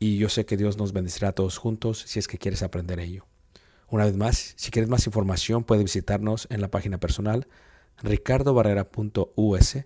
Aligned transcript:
y 0.00 0.16
yo 0.18 0.28
sé 0.28 0.44
que 0.46 0.56
Dios 0.56 0.76
nos 0.78 0.92
bendecirá 0.92 1.28
a 1.28 1.32
todos 1.32 1.58
juntos 1.58 2.02
si 2.06 2.18
es 2.18 2.26
que 2.26 2.38
quieres 2.38 2.62
aprender 2.64 2.98
ello. 2.98 3.26
Una 3.88 4.04
vez 4.06 4.16
más, 4.16 4.54
si 4.56 4.70
quieres 4.70 4.88
más 4.88 5.06
información, 5.06 5.62
puedes 5.62 5.84
visitarnos 5.84 6.46
en 6.50 6.60
la 6.60 6.68
página 6.68 6.98
personal 6.98 7.46
ricardobarrera.us 8.02 9.76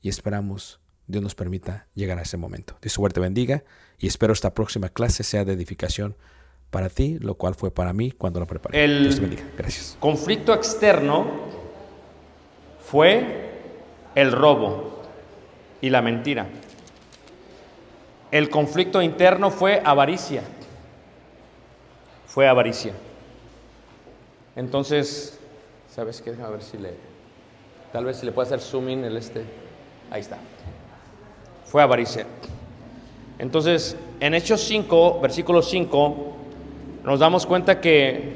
y 0.00 0.08
esperamos 0.08 0.80
Dios 1.06 1.22
nos 1.22 1.34
permita 1.34 1.86
llegar 1.94 2.18
a 2.18 2.22
ese 2.22 2.36
momento. 2.36 2.76
Dios 2.80 2.92
suerte 2.94 3.20
bendiga 3.20 3.64
y 3.98 4.06
espero 4.06 4.32
esta 4.32 4.54
próxima 4.54 4.88
clase 4.88 5.22
sea 5.22 5.44
de 5.44 5.52
edificación 5.52 6.16
para 6.70 6.88
ti, 6.88 7.18
lo 7.20 7.34
cual 7.34 7.54
fue 7.54 7.70
para 7.70 7.92
mí 7.92 8.10
cuando 8.12 8.40
la 8.40 8.46
preparé. 8.46 8.82
El- 8.84 9.02
Dios 9.02 9.16
te 9.16 9.20
bendiga. 9.20 9.42
Gracias. 9.56 9.96
conflicto 10.00 10.54
externo 10.54 11.26
fue 12.84 13.50
el 14.14 14.32
robo 14.32 15.02
y 15.80 15.90
la 15.90 16.02
mentira. 16.02 16.48
El 18.32 18.48
conflicto 18.48 19.02
interno 19.02 19.50
fue 19.50 19.82
avaricia. 19.84 20.42
Fue 22.26 22.48
avaricia. 22.48 22.94
Entonces, 24.56 25.38
¿sabes 25.94 26.22
qué? 26.22 26.30
A 26.42 26.48
ver 26.48 26.62
si 26.62 26.78
le. 26.78 26.94
Tal 27.92 28.06
vez 28.06 28.16
si 28.16 28.24
le 28.24 28.32
puedo 28.32 28.46
hacer 28.46 28.60
zoom 28.60 28.88
in 28.88 29.04
el 29.04 29.18
este. 29.18 29.44
Ahí 30.10 30.22
está. 30.22 30.38
Fue 31.66 31.82
avaricia. 31.82 32.26
Entonces, 33.38 33.96
en 34.18 34.32
Hechos 34.32 34.62
5, 34.62 35.20
versículo 35.20 35.60
5, 35.60 36.16
nos 37.04 37.20
damos 37.20 37.44
cuenta 37.44 37.82
que 37.82 38.32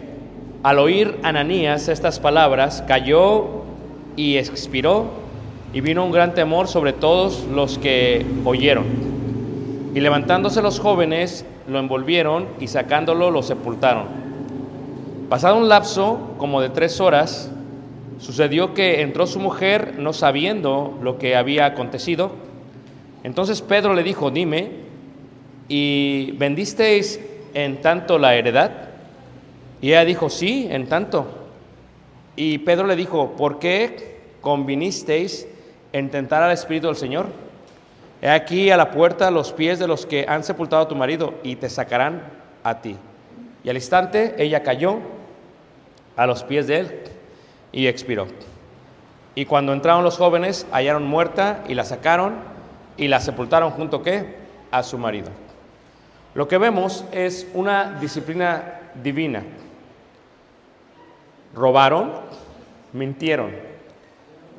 al 0.62 0.78
oír 0.78 1.19
Ananías 1.22 1.88
estas 1.88 2.20
palabras, 2.20 2.84
cayó 2.87 3.62
y 4.14 4.37
expiró, 4.37 5.06
y 5.72 5.81
vino 5.81 6.04
un 6.04 6.12
gran 6.12 6.34
temor 6.34 6.69
sobre 6.69 6.93
todos 6.93 7.44
los 7.44 7.78
que 7.78 8.26
oyeron. 8.44 9.06
Y 9.96 10.00
levantándose 10.00 10.60
los 10.60 10.78
jóvenes, 10.78 11.46
lo 11.66 11.78
envolvieron 11.78 12.48
y 12.60 12.66
sacándolo 12.69 13.31
lo 13.31 13.43
sepultaron. 13.43 14.04
Pasado 15.31 15.56
un 15.56 15.70
lapso 15.70 16.34
como 16.37 16.60
de 16.60 16.69
tres 16.69 17.00
horas, 17.00 17.50
sucedió 18.19 18.75
que 18.75 19.00
entró 19.00 19.26
su 19.26 19.40
mujer 19.40 19.94
no 19.98 20.12
sabiendo 20.12 20.98
lo 21.00 21.16
que 21.16 21.34
había 21.34 21.64
acontecido. 21.64 22.32
Entonces 23.25 23.62
Pedro 23.62 23.94
le 23.94 24.02
dijo, 24.02 24.31
dime, 24.31 24.69
¿y 25.66 26.32
vendisteis 26.32 27.19
en 27.54 27.81
tanto 27.81 28.19
la 28.19 28.34
heredad? 28.34 28.72
Y 29.81 29.93
ella 29.93 30.04
dijo, 30.04 30.28
sí, 30.28 30.69
en 30.70 30.88
tanto. 30.88 31.26
Y 32.37 32.58
Pedro 32.58 32.87
le 32.87 32.96
dijo, 32.96 33.32
¿por 33.34 33.58
qué 33.58 34.19
convinisteis 34.43 35.48
en 35.94 36.10
tentar 36.10 36.43
al 36.43 36.52
Espíritu 36.52 36.88
del 36.88 36.96
Señor? 36.96 37.45
He 38.26 38.31
aquí 38.31 38.73
a 38.73 38.76
la 38.76 38.90
puerta 38.90 39.31
los 39.31 39.52
pies 39.52 39.78
de 39.78 39.87
los 39.87 40.05
que 40.05 40.26
han 40.28 40.43
sepultado 40.43 40.82
a 40.82 40.88
tu 40.88 40.96
marido 40.96 41.34
y 41.44 41.55
te 41.55 41.70
sacarán 41.70 42.23
a 42.64 42.81
ti. 42.81 42.96
Y 43.62 43.70
al 43.70 43.76
instante 43.76 44.34
ella 44.43 44.64
cayó 44.64 44.99
a 46.17 46.26
los 46.26 46.43
pies 46.43 46.67
de 46.67 46.81
él 46.81 47.00
y 47.70 47.87
expiró. 47.87 48.26
Y 49.37 49.44
cuando 49.44 49.73
entraron 49.73 50.02
los 50.02 50.17
jóvenes, 50.17 50.67
hallaron 50.73 51.06
muerta 51.06 51.62
y 51.69 51.75
la 51.75 51.84
sacaron 51.84 52.34
y 52.96 53.06
la 53.06 53.20
sepultaron 53.20 53.70
junto 53.70 54.02
¿qué? 54.02 54.34
a 54.72 54.82
su 54.82 54.99
marido. 54.99 55.29
Lo 56.34 56.49
que 56.49 56.58
vemos 56.58 57.05
es 57.12 57.46
una 57.55 57.93
disciplina 58.00 58.81
divina. 59.05 59.44
Robaron, 61.55 62.11
mintieron. 62.93 63.52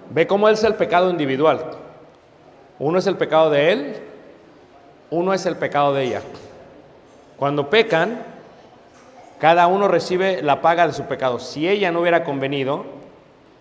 Ve 0.10 0.26
cómo 0.26 0.48
es 0.48 0.64
el 0.64 0.76
pecado 0.76 1.10
individual. 1.10 1.87
Uno 2.80 3.00
es 3.00 3.08
el 3.08 3.18
pecado 3.18 3.50
de 3.50 3.72
él, 3.72 3.96
uno 5.10 5.34
es 5.34 5.46
el 5.46 5.56
pecado 5.56 5.94
de 5.94 6.04
ella. 6.04 6.22
Cuando 7.38 7.70
pecan, 7.70 8.24
cada 9.40 9.68
uno 9.68 9.88
recibe 9.88 10.42
la 10.42 10.62
paga 10.62 10.88
de 10.88 10.94
su 10.94 11.04
pecado. 11.04 11.40
Si 11.40 11.68
ella 11.68 11.92
no 11.92 12.02
hubiera 12.02 12.24
convenido, 12.24 12.86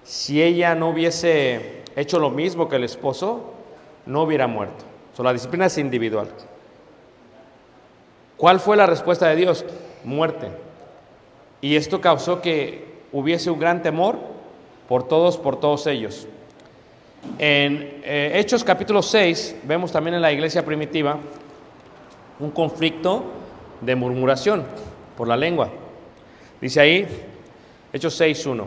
si 0.05 0.43
ella 0.43 0.75
no 0.75 0.91
hubiese 0.91 1.83
hecho 1.97 2.19
lo 2.19 2.31
mismo 2.31 2.69
que 2.69 2.77
el 2.77 2.85
esposo, 2.85 3.53
no 4.07 4.23
hubiera 4.23 4.47
muerto. 4.47 4.85
So, 5.15 5.23
la 5.23 5.33
disciplina 5.33 5.67
es 5.67 5.79
individual. 5.79 6.29
¿Cuál 8.37 8.61
fue 8.61 8.77
la 8.77 8.87
respuesta 8.87 9.29
de 9.29 9.37
Dios? 9.37 9.65
Muerte. 10.05 10.49
Y 11.61 11.77
esto 11.77 12.01
causó 12.01 12.43
que 12.43 12.85
hubiese 13.13 13.51
un 13.51 13.59
gran 13.59 13.83
temor 13.83 14.19
por 14.89 15.09
todos, 15.09 15.39
por 15.39 15.59
todos 15.59 15.87
ellos. 15.87 16.29
En 17.39 18.01
eh, 18.03 18.33
Hechos 18.35 18.65
capítulo 18.65 19.03
6 19.03 19.57
vemos 19.65 19.93
también 19.93 20.15
en 20.15 20.23
la 20.23 20.33
iglesia 20.33 20.65
primitiva 20.65 21.19
un 22.41 22.51
conflicto 22.51 23.25
de 23.81 23.95
murmuración 23.95 24.65
por 25.17 25.29
la 25.29 25.37
lengua. 25.37 25.71
Dice 26.61 26.81
ahí, 26.81 27.07
Hechos 27.93 28.21
6.1. 28.21 28.65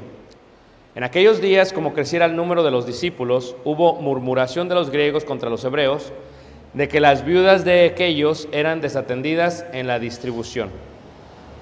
En 0.96 1.04
aquellos 1.04 1.40
días, 1.42 1.72
como 1.72 1.94
creciera 1.94 2.26
el 2.26 2.36
número 2.36 2.64
de 2.64 2.72
los 2.72 2.86
discípulos, 2.86 3.56
hubo 3.64 3.96
murmuración 3.96 4.68
de 4.70 4.76
los 4.76 4.90
griegos 4.90 5.24
contra 5.24 5.50
los 5.50 5.64
hebreos, 5.64 6.12
de 6.74 6.88
que 6.88 7.00
las 7.00 7.26
viudas 7.26 7.64
de 7.66 7.86
aquellos 7.86 8.48
eran 8.52 8.82
desatendidas 8.82 9.66
en 9.72 9.88
la 9.88 10.00
distribución. 10.00 10.70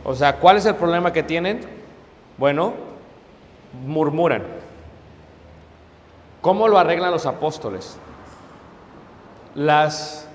O 0.03 0.15
sea, 0.15 0.37
¿cuál 0.37 0.57
es 0.57 0.65
el 0.65 0.75
problema 0.75 1.13
que 1.13 1.23
tienen? 1.23 1.61
Bueno, 2.37 2.73
murmuran. 3.85 4.43
¿Cómo 6.41 6.67
lo 6.67 6.77
arreglan 6.77 7.11
los 7.11 7.25
apóstoles? 7.25 7.97
Las 9.55 10.27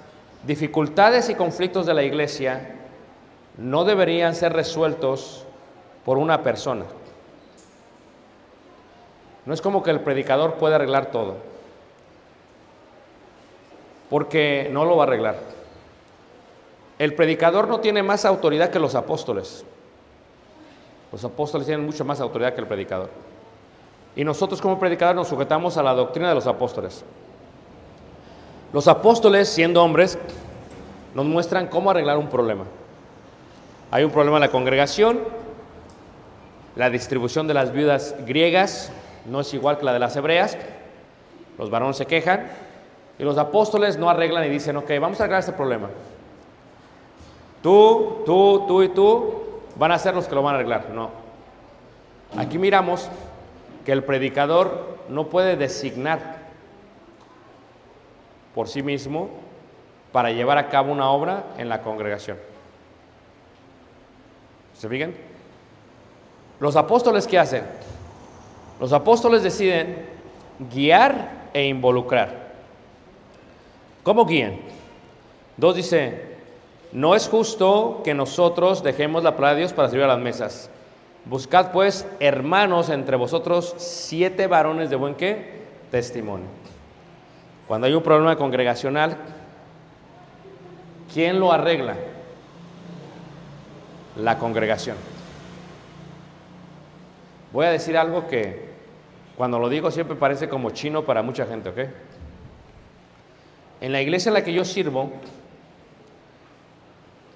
dificultades 0.44 1.28
y 1.28 1.34
conflictos 1.34 1.86
de 1.86 1.94
la 1.94 2.02
iglesia 2.02 2.76
no 3.56 3.84
deberían 3.84 4.34
ser 4.34 4.52
resueltos 4.52 5.44
por 6.04 6.18
una 6.18 6.42
persona. 6.42 6.84
No 9.44 9.54
es 9.54 9.60
como 9.60 9.82
que 9.82 9.90
el 9.90 10.00
predicador 10.00 10.54
puede 10.54 10.74
arreglar 10.74 11.10
todo, 11.10 11.36
porque 14.10 14.68
no 14.72 14.84
lo 14.84 14.96
va 14.96 15.04
a 15.04 15.06
arreglar. 15.06 15.36
El 16.98 17.14
predicador 17.14 17.66
no 17.66 17.80
tiene 17.80 18.02
más 18.02 18.24
autoridad 18.24 18.70
que 18.70 18.78
los 18.78 18.94
apóstoles. 18.94 19.64
Los 21.10 21.24
apóstoles 21.24 21.66
tienen 21.66 21.84
mucha 21.84 22.04
más 22.04 22.20
autoridad 22.20 22.54
que 22.54 22.60
el 22.60 22.66
predicador. 22.66 23.10
Y 24.14 24.24
nosotros 24.24 24.60
como 24.60 24.78
predicadores 24.78 25.16
nos 25.16 25.28
sujetamos 25.28 25.76
a 25.76 25.82
la 25.82 25.94
doctrina 25.94 26.28
de 26.28 26.34
los 26.34 26.46
apóstoles. 26.46 27.04
Los 28.72 28.88
apóstoles, 28.88 29.48
siendo 29.48 29.82
hombres, 29.82 30.18
nos 31.14 31.26
muestran 31.26 31.66
cómo 31.66 31.90
arreglar 31.90 32.18
un 32.18 32.28
problema. 32.28 32.64
Hay 33.90 34.04
un 34.04 34.10
problema 34.10 34.38
en 34.38 34.42
la 34.42 34.50
congregación, 34.50 35.20
la 36.76 36.88
distribución 36.88 37.46
de 37.46 37.54
las 37.54 37.72
viudas 37.72 38.14
griegas 38.26 38.90
no 39.26 39.40
es 39.40 39.52
igual 39.52 39.78
que 39.78 39.84
la 39.84 39.92
de 39.92 39.98
las 39.98 40.16
hebreas, 40.16 40.56
los 41.58 41.70
varones 41.70 41.96
se 41.96 42.06
quejan 42.06 42.46
y 43.18 43.24
los 43.24 43.36
apóstoles 43.36 43.98
no 43.98 44.08
arreglan 44.08 44.44
y 44.46 44.48
dicen, 44.48 44.76
ok, 44.76 44.90
vamos 45.00 45.20
a 45.20 45.24
arreglar 45.24 45.40
este 45.40 45.52
problema. 45.52 45.90
Tú, 47.62 48.22
tú, 48.24 48.64
tú 48.66 48.82
y 48.82 48.88
tú 48.88 49.34
van 49.76 49.92
a 49.92 49.98
ser 49.98 50.14
los 50.14 50.26
que 50.26 50.34
lo 50.34 50.42
van 50.42 50.54
a 50.54 50.58
arreglar. 50.58 50.88
No. 50.90 51.10
Aquí 52.36 52.58
miramos 52.58 53.08
que 53.84 53.92
el 53.92 54.04
predicador 54.04 54.98
no 55.08 55.28
puede 55.28 55.56
designar 55.56 56.42
por 58.54 58.68
sí 58.68 58.82
mismo 58.82 59.30
para 60.12 60.30
llevar 60.30 60.58
a 60.58 60.68
cabo 60.68 60.92
una 60.92 61.10
obra 61.10 61.44
en 61.58 61.68
la 61.68 61.82
congregación. 61.82 62.36
¿Se 64.74 64.88
fijan? 64.88 65.14
Los 66.60 66.76
apóstoles, 66.76 67.26
¿qué 67.26 67.38
hacen? 67.38 67.64
Los 68.78 68.92
apóstoles 68.92 69.42
deciden 69.42 70.06
guiar 70.72 71.48
e 71.54 71.66
involucrar. 71.66 72.52
¿Cómo 74.02 74.26
guían? 74.26 74.56
Dos 75.56 75.76
dice, 75.76 76.36
no 76.92 77.14
es 77.14 77.28
justo 77.28 78.00
que 78.04 78.14
nosotros 78.14 78.82
dejemos 78.82 79.22
la 79.22 79.36
palabra 79.36 79.54
de 79.54 79.60
Dios 79.60 79.72
para 79.72 79.88
servir 79.88 80.04
a 80.04 80.08
las 80.08 80.18
mesas. 80.18 80.70
Buscad 81.24 81.70
pues, 81.70 82.06
hermanos, 82.18 82.88
entre 82.88 83.16
vosotros 83.16 83.74
siete 83.78 84.48
varones 84.48 84.90
de 84.90 84.96
buen 84.96 85.14
qué? 85.14 85.62
Testimonio. 85.90 86.46
Cuando 87.68 87.86
hay 87.86 87.94
un 87.94 88.02
problema 88.02 88.36
congregacional, 88.36 89.16
¿quién 91.12 91.38
lo 91.38 91.52
arregla? 91.52 91.96
La 94.16 94.36
congregación. 94.38 94.96
Voy 97.52 97.66
a 97.66 97.70
decir 97.70 97.96
algo 97.96 98.26
que 98.26 98.72
cuando 99.36 99.58
lo 99.58 99.68
digo 99.68 99.90
siempre 99.90 100.16
parece 100.16 100.48
como 100.48 100.70
chino 100.70 101.04
para 101.04 101.22
mucha 101.22 101.46
gente, 101.46 101.68
¿ok? 101.68 101.78
En 103.80 103.92
la 103.92 104.00
iglesia 104.00 104.30
en 104.30 104.34
la 104.34 104.44
que 104.44 104.52
yo 104.52 104.64
sirvo, 104.64 105.12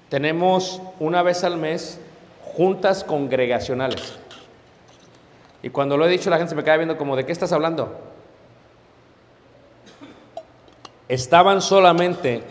tenemos 0.08 0.80
una 0.98 1.22
vez 1.22 1.44
al 1.44 1.56
mes 1.56 2.00
juntas 2.56 3.04
congregacionales. 3.04 4.18
Y 5.62 5.68
cuando 5.68 5.98
lo 5.98 6.06
he 6.06 6.08
dicho, 6.08 6.30
la 6.30 6.38
gente 6.38 6.50
se 6.50 6.56
me 6.56 6.64
queda 6.64 6.78
viendo 6.78 6.96
como, 6.96 7.14
¿de 7.14 7.26
qué 7.26 7.32
estás 7.32 7.52
hablando? 7.52 7.94
¿Estaban 11.06 11.60
solamente 11.60 12.42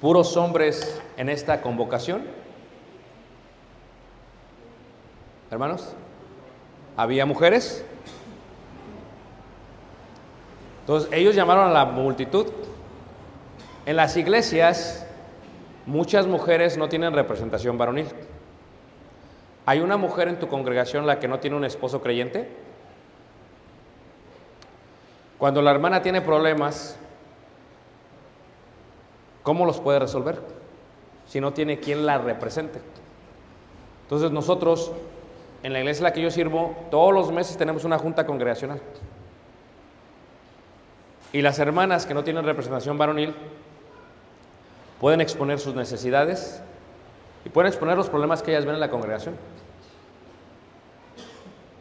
puros 0.00 0.36
hombres 0.36 1.02
en 1.16 1.28
esta 1.28 1.62
convocación? 1.62 2.24
Hermanos, 5.50 5.92
¿había 6.96 7.26
mujeres? 7.26 7.84
Entonces, 10.80 11.10
ellos 11.12 11.34
llamaron 11.34 11.68
a 11.68 11.72
la 11.72 11.86
multitud. 11.86 12.46
En 13.84 13.96
las 13.96 14.16
iglesias, 14.16 15.04
muchas 15.86 16.28
mujeres 16.28 16.76
no 16.78 16.88
tienen 16.88 17.12
representación 17.12 17.76
varonil. 17.76 18.06
¿Hay 19.66 19.80
una 19.80 19.96
mujer 19.96 20.28
en 20.28 20.38
tu 20.38 20.46
congregación 20.46 21.06
la 21.06 21.18
que 21.18 21.26
no 21.26 21.40
tiene 21.40 21.56
un 21.56 21.64
esposo 21.64 22.00
creyente? 22.00 22.48
Cuando 25.38 25.60
la 25.60 25.72
hermana 25.72 26.02
tiene 26.02 26.20
problemas, 26.20 26.96
¿cómo 29.42 29.66
los 29.66 29.80
puede 29.80 29.98
resolver? 29.98 30.40
Si 31.26 31.40
no 31.40 31.52
tiene 31.52 31.80
quien 31.80 32.06
la 32.06 32.16
represente. 32.18 32.80
Entonces 34.04 34.30
nosotros, 34.30 34.92
en 35.64 35.72
la 35.72 35.80
iglesia 35.80 36.02
en 36.02 36.04
la 36.04 36.12
que 36.12 36.22
yo 36.22 36.30
sirvo, 36.30 36.76
todos 36.92 37.12
los 37.12 37.32
meses 37.32 37.56
tenemos 37.56 37.84
una 37.84 37.98
junta 37.98 38.24
congregacional. 38.24 38.80
Y 41.32 41.42
las 41.42 41.58
hermanas 41.58 42.06
que 42.06 42.14
no 42.14 42.22
tienen 42.22 42.44
representación 42.44 42.96
varonil 42.96 43.34
pueden 45.00 45.20
exponer 45.20 45.58
sus 45.58 45.74
necesidades 45.74 46.62
y 47.46 47.48
pueden 47.48 47.68
exponer 47.68 47.96
los 47.96 48.08
problemas 48.08 48.42
que 48.42 48.50
ellas 48.50 48.64
ven 48.64 48.74
en 48.74 48.80
la 48.80 48.90
congregación. 48.90 49.36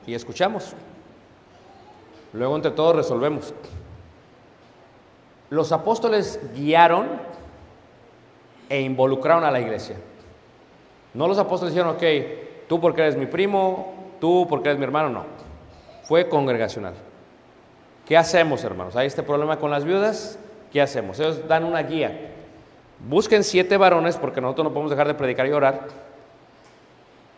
Y 0.05 0.13
escuchamos. 0.13 0.73
Luego 2.33 2.55
entre 2.55 2.69
todos 2.69 2.95
resolvemos. 2.95 3.51
Los 5.49 5.71
apóstoles 5.71 6.39
guiaron 6.53 7.07
e 8.69 8.79
involucraron 8.81 9.43
a 9.43 9.49
la 9.49 9.59
iglesia. 9.59 9.95
No 11.15 11.27
los 11.27 11.39
apóstoles 11.39 11.73
dijeron, 11.73 11.95
ok, 11.95 12.03
tú 12.67 12.79
porque 12.79 13.01
eres 13.01 13.17
mi 13.17 13.25
primo, 13.25 13.91
tú 14.21 14.45
porque 14.47 14.69
eres 14.69 14.77
mi 14.77 14.85
hermano, 14.85 15.09
no. 15.09 15.25
Fue 16.03 16.29
congregacional. 16.29 16.93
¿Qué 18.05 18.15
hacemos, 18.15 18.63
hermanos? 18.63 18.95
Hay 18.95 19.07
este 19.07 19.23
problema 19.23 19.57
con 19.57 19.71
las 19.71 19.83
viudas. 19.83 20.37
¿Qué 20.71 20.79
hacemos? 20.79 21.19
Ellos 21.19 21.47
dan 21.47 21.63
una 21.63 21.81
guía. 21.81 22.34
Busquen 23.07 23.43
siete 23.43 23.77
varones, 23.77 24.17
porque 24.17 24.41
nosotros 24.41 24.65
no 24.65 24.71
podemos 24.71 24.89
dejar 24.89 25.07
de 25.07 25.13
predicar 25.13 25.45
y 25.45 25.51
orar, 25.51 25.87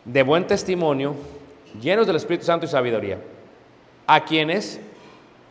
de 0.05 0.23
buen 0.23 0.47
testimonio, 0.47 1.15
llenos 1.81 2.07
del 2.07 2.15
Espíritu 2.15 2.45
Santo 2.45 2.65
y 2.65 2.69
sabiduría, 2.69 3.19
a 4.05 4.23
quienes 4.23 4.79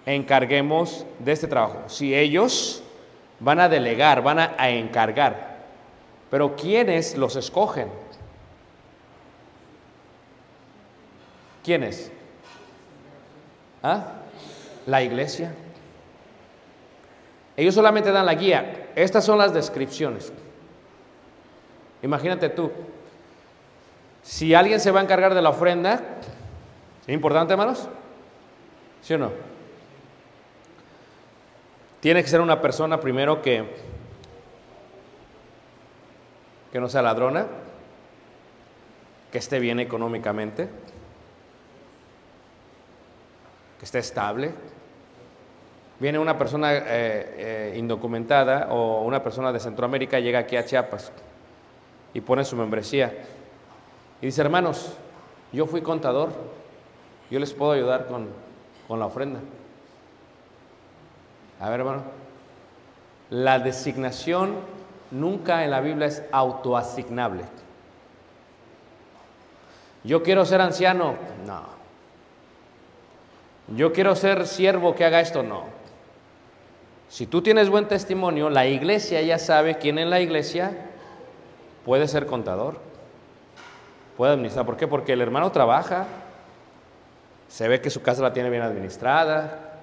encarguemos 0.06 1.04
de 1.18 1.32
este 1.32 1.46
trabajo. 1.46 1.82
Si 1.88 2.14
ellos 2.14 2.82
van 3.40 3.61
a 3.61 3.68
delegar, 3.68 4.23
van 4.23 4.38
a, 4.38 4.54
a 4.56 4.70
encargar. 4.70 5.56
Pero 6.30 6.56
¿quiénes 6.56 7.16
los 7.16 7.37
escogen? 7.37 7.88
¿Quiénes? 11.62 12.11
¿Ah? 13.82 14.12
La 14.87 15.02
iglesia. 15.02 15.52
Ellos 17.57 17.75
solamente 17.75 18.13
dan 18.13 18.27
la 18.27 18.35
guía. 18.35 18.91
Estas 18.95 19.25
son 19.25 19.39
las 19.39 19.55
descripciones. 19.55 20.33
Imagínate 22.03 22.51
tú, 22.51 22.71
si 24.23 24.55
alguien 24.55 24.81
se 24.81 24.91
va 24.91 25.01
a 25.01 25.03
encargar 25.03 25.35
de 25.35 25.41
la 25.41 25.51
ofrenda, 25.51 26.01
¿es 27.07 27.15
importante, 27.15 27.53
hermanos? 27.53 27.89
¿Sí 29.03 29.15
o 29.15 29.19
no? 29.19 29.31
Tiene 32.01 32.23
que 32.23 32.29
ser 32.29 32.41
una 32.41 32.61
persona 32.61 33.01
primero 33.01 33.41
que, 33.41 33.65
que 36.71 36.81
no 36.81 36.89
sea 36.89 37.03
ladrona, 37.03 37.47
que 39.33 39.39
esté 39.39 39.59
bien 39.59 39.81
económicamente, 39.81 40.69
que 43.79 43.85
esté 43.85 43.99
estable. 43.99 44.53
Viene 45.99 46.19
una 46.19 46.37
persona 46.37 46.75
eh, 46.75 46.85
eh, 46.88 47.75
indocumentada 47.76 48.69
o 48.71 49.03
una 49.03 49.23
persona 49.23 49.50
de 49.50 49.61
Centroamérica, 49.61 50.21
llega 50.21 50.41
aquí 50.41 50.57
a 50.57 50.65
Chiapas 50.65 51.11
y 52.12 52.21
pone 52.21 52.45
su 52.45 52.55
membresía. 52.55 53.15
Y 54.21 54.26
dice, 54.26 54.43
hermanos, 54.43 54.93
yo 55.53 55.67
fui 55.67 55.81
contador, 55.81 56.31
yo 57.31 57.38
les 57.38 57.53
puedo 57.55 57.73
ayudar 57.73 58.07
con, 58.07 58.29
con 58.87 58.99
la 58.99 59.07
ofrenda. 59.07 59.41
A 61.61 61.71
ver, 61.71 61.81
hermano, 61.81 62.03
la 63.31 63.59
designación 63.59 64.57
nunca 65.11 65.65
en 65.65 65.71
la 65.71 65.81
Biblia 65.81 66.09
es 66.09 66.23
autoasignable. 66.31 67.45
Yo 70.05 70.23
quiero 70.23 70.45
ser 70.45 70.61
anciano, 70.61 71.15
no. 71.47 71.62
Yo 73.75 73.93
quiero 73.93 74.15
ser 74.15 74.47
siervo 74.47 74.95
que 74.95 75.05
haga 75.05 75.21
esto, 75.21 75.43
no. 75.43 75.75
Si 77.09 77.27
tú 77.27 77.41
tienes 77.43 77.71
buen 77.71 77.87
testimonio, 77.87 78.51
la 78.51 78.67
iglesia 78.67 79.23
ya 79.23 79.39
sabe 79.39 79.79
quién 79.79 79.99
en 79.99 80.11
la 80.11 80.21
iglesia 80.21 80.73
puede 81.85 82.09
ser 82.09 82.27
contador, 82.27 82.81
puede 84.17 84.33
administrar. 84.33 84.67
¿Por 84.67 84.77
qué? 84.77 84.89
Porque 84.89 85.13
el 85.13 85.21
hermano 85.21 85.53
trabaja, 85.53 86.07
se 87.49 87.69
ve 87.69 87.81
que 87.81 87.91
su 87.91 88.03
casa 88.03 88.23
la 88.23 88.33
tiene 88.33 88.51
bien 88.51 88.63
administrada, 88.63 89.81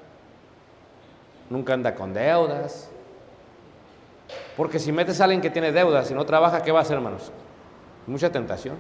nunca 1.50 1.74
anda 1.74 1.96
con 1.96 2.13
deudas. 2.13 2.89
Porque 4.58 4.80
si 4.80 4.92
metes 4.92 5.22
a 5.22 5.24
alguien 5.24 5.42
que 5.42 5.50
tiene 5.50 5.72
deudas 5.72 6.12
y 6.12 6.13
no 6.13 6.25
trabaja, 6.25 6.62
¿qué 6.62 6.72
va 6.72 6.80
a 6.80 6.82
hacer, 6.82 6.98
hermanos? 6.98 7.32
Mucha 8.06 8.32
tentación. 8.32 8.75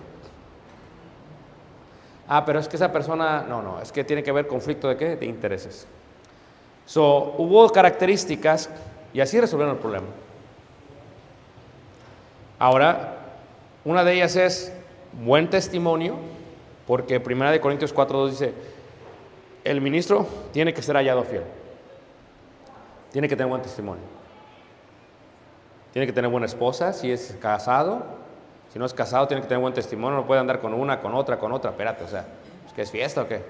Ah, 2.27 2.45
pero 2.45 2.59
es 2.59 2.67
que 2.67 2.75
esa 2.75 2.91
persona, 2.91 3.45
no, 3.47 3.61
no, 3.61 3.81
es 3.81 3.91
que 3.91 4.03
tiene 4.03 4.23
que 4.23 4.29
haber 4.29 4.47
conflicto 4.47 4.87
de 4.89 4.97
qué? 4.97 5.15
De 5.15 5.25
intereses. 5.25 5.87
So, 6.85 7.35
hubo 7.37 7.69
características 7.69 8.69
y 9.13 9.21
así 9.21 9.39
resolvieron 9.39 9.75
el 9.75 9.81
problema. 9.81 10.07
Ahora, 12.59 13.17
una 13.85 14.03
de 14.03 14.13
ellas 14.13 14.35
es 14.35 14.73
buen 15.13 15.49
testimonio, 15.49 16.15
porque 16.87 17.17
1 17.17 17.61
Corintios 17.61 17.93
4.2 17.93 18.29
dice, 18.29 18.53
el 19.63 19.81
ministro 19.81 20.27
tiene 20.51 20.73
que 20.73 20.81
ser 20.81 20.95
hallado 20.95 21.23
fiel, 21.23 21.43
tiene 23.11 23.27
que 23.27 23.35
tener 23.35 23.49
buen 23.49 23.61
testimonio, 23.61 24.03
tiene 25.91 26.05
que 26.05 26.13
tener 26.13 26.29
buena 26.29 26.45
esposa, 26.45 26.93
si 26.93 27.11
es 27.11 27.37
casado, 27.41 28.03
si 28.71 28.79
no 28.79 28.85
es 28.85 28.93
casado 28.93 29.27
tiene 29.27 29.41
que 29.41 29.47
tener 29.47 29.61
buen 29.61 29.73
testimonio, 29.73 30.17
no 30.17 30.25
puede 30.25 30.41
andar 30.41 30.59
con 30.59 30.73
una, 30.73 30.99
con 30.99 31.13
otra, 31.13 31.37
con 31.37 31.51
otra, 31.51 31.71
espérate, 31.71 32.03
o 32.03 32.07
sea, 32.07 32.25
¿es 32.65 32.73
que 32.73 32.81
es 32.81 32.91
fiesta 32.91 33.21
o 33.21 33.27
qué? 33.27 33.41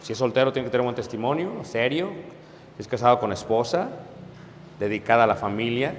Si 0.00 0.12
es 0.12 0.18
soltero 0.18 0.52
tiene 0.52 0.66
que 0.66 0.70
tener 0.70 0.84
buen 0.84 0.96
testimonio, 0.96 1.64
serio, 1.64 2.10
si 2.76 2.82
es 2.82 2.88
casado 2.88 3.18
con 3.18 3.32
esposa, 3.32 3.88
dedicada 4.78 5.24
a 5.24 5.26
la 5.26 5.36
familia, 5.36 5.94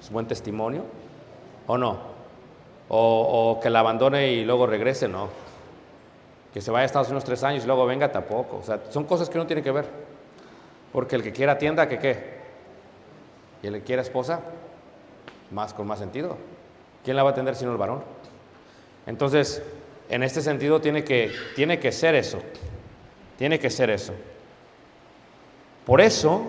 es 0.00 0.10
buen 0.10 0.26
testimonio, 0.26 0.84
o 1.66 1.78
no, 1.78 1.98
o, 2.88 3.54
o 3.56 3.60
que 3.60 3.70
la 3.70 3.80
abandone 3.80 4.32
y 4.32 4.44
luego 4.44 4.66
regrese, 4.66 5.08
no, 5.08 5.28
que 6.52 6.60
se 6.60 6.70
vaya 6.70 6.82
a 6.82 6.86
Estados 6.86 7.08
Unidos 7.08 7.24
tres 7.24 7.42
años 7.42 7.64
y 7.64 7.66
luego 7.66 7.86
venga 7.86 8.10
tampoco, 8.12 8.58
o 8.58 8.62
sea, 8.62 8.80
son 8.90 9.04
cosas 9.04 9.28
que 9.28 9.38
uno 9.38 9.46
tiene 9.46 9.62
que 9.62 9.70
ver, 9.70 9.86
porque 10.92 11.16
el 11.16 11.22
que 11.22 11.32
quiera 11.32 11.58
tienda, 11.58 11.88
que 11.88 11.98
qué, 11.98 12.34
y 13.62 13.66
el 13.66 13.74
que 13.74 13.82
quiera 13.82 14.02
esposa, 14.02 14.40
más 15.50 15.72
con 15.72 15.86
más 15.86 15.98
sentido. 15.98 16.36
¿Quién 17.04 17.16
la 17.16 17.22
va 17.22 17.30
a 17.30 17.32
atender 17.32 17.54
sino 17.54 17.72
el 17.72 17.76
varón? 17.76 18.02
Entonces, 19.06 19.62
en 20.08 20.22
este 20.22 20.40
sentido 20.42 20.80
tiene 20.80 21.04
que, 21.04 21.32
tiene 21.56 21.78
que 21.78 21.92
ser 21.92 22.14
eso. 22.14 22.40
Tiene 23.38 23.58
que 23.58 23.70
ser 23.70 23.90
eso. 23.90 24.12
Por 25.86 26.00
eso 26.00 26.42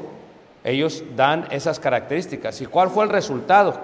ellos 0.63 1.03
dan 1.15 1.47
esas 1.51 1.79
características. 1.79 2.62
¿Y 2.62 2.65
cuál 2.65 2.89
fue 2.89 3.03
el 3.03 3.09
resultado? 3.09 3.79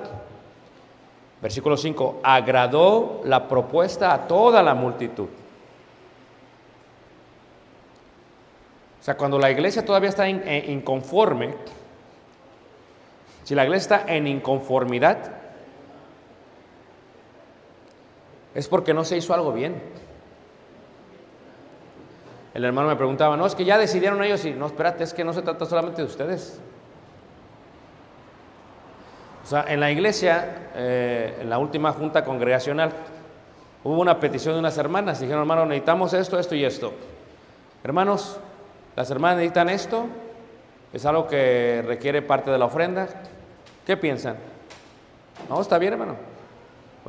Versículo 1.42 1.76
5, 1.78 2.20
agradó 2.24 3.22
la 3.26 3.48
propuesta 3.48 4.14
a 4.14 4.28
toda 4.28 4.62
la 4.62 4.76
multitud. 4.76 5.28
O 9.00 9.04
sea, 9.04 9.18
cuando 9.18 9.40
la 9.40 9.50
iglesia 9.50 9.84
todavía 9.84 10.10
está 10.10 10.30
in- 10.30 10.44
eh, 10.46 10.66
inconforme, 10.68 11.56
si 13.44 13.56
la 13.56 13.64
iglesia 13.66 13.98
está 13.98 14.14
en 14.14 14.28
inconformidad, 14.28 15.41
es 18.54 18.68
porque 18.68 18.94
no 18.94 19.04
se 19.04 19.18
hizo 19.18 19.34
algo 19.34 19.54
bien. 19.54 19.82
El 22.54 22.66
hermano 22.66 22.90
me 22.90 22.96
preguntaba, 22.98 23.38
no, 23.38 23.46
es 23.46 23.56
que 23.56 23.64
ya 23.64 23.78
decidieron 23.78 24.22
ellos 24.24 24.44
y 24.44 24.52
no, 24.52 24.66
espérate, 24.66 25.04
es 25.04 25.14
que 25.14 25.24
no 25.24 25.32
se 25.32 25.42
trata 25.42 25.66
solamente 25.66 26.02
de 26.02 26.08
ustedes. 26.08 26.60
O 29.44 29.48
sea, 29.48 29.66
en 29.68 29.80
la 29.80 29.90
iglesia, 29.90 30.70
eh, 30.76 31.40
en 31.42 31.50
la 31.50 31.58
última 31.58 31.94
junta 31.94 32.26
congregacional, 32.26 32.92
hubo 33.84 34.00
una 34.00 34.20
petición 34.20 34.56
de 34.56 34.60
unas 34.60 34.78
hermanas. 34.78 35.20
Dijeron, 35.20 35.42
hermano, 35.42 35.66
necesitamos 35.66 36.14
esto, 36.14 36.38
esto 36.38 36.56
y 36.56 36.66
esto. 36.66 36.94
Hermanos, 37.84 38.38
las 38.96 39.10
hermanas 39.10 39.38
necesitan 39.38 39.70
esto, 39.70 40.06
es 40.94 41.06
algo 41.06 41.28
que 41.28 41.84
requiere 41.88 42.22
parte 42.22 42.52
de 42.52 42.58
la 42.58 42.66
ofrenda. 42.66 43.08
¿Qué 43.86 43.96
piensan? 43.96 44.36
No, 45.50 45.60
está 45.62 45.78
bien, 45.78 45.94
hermano. 45.94 46.31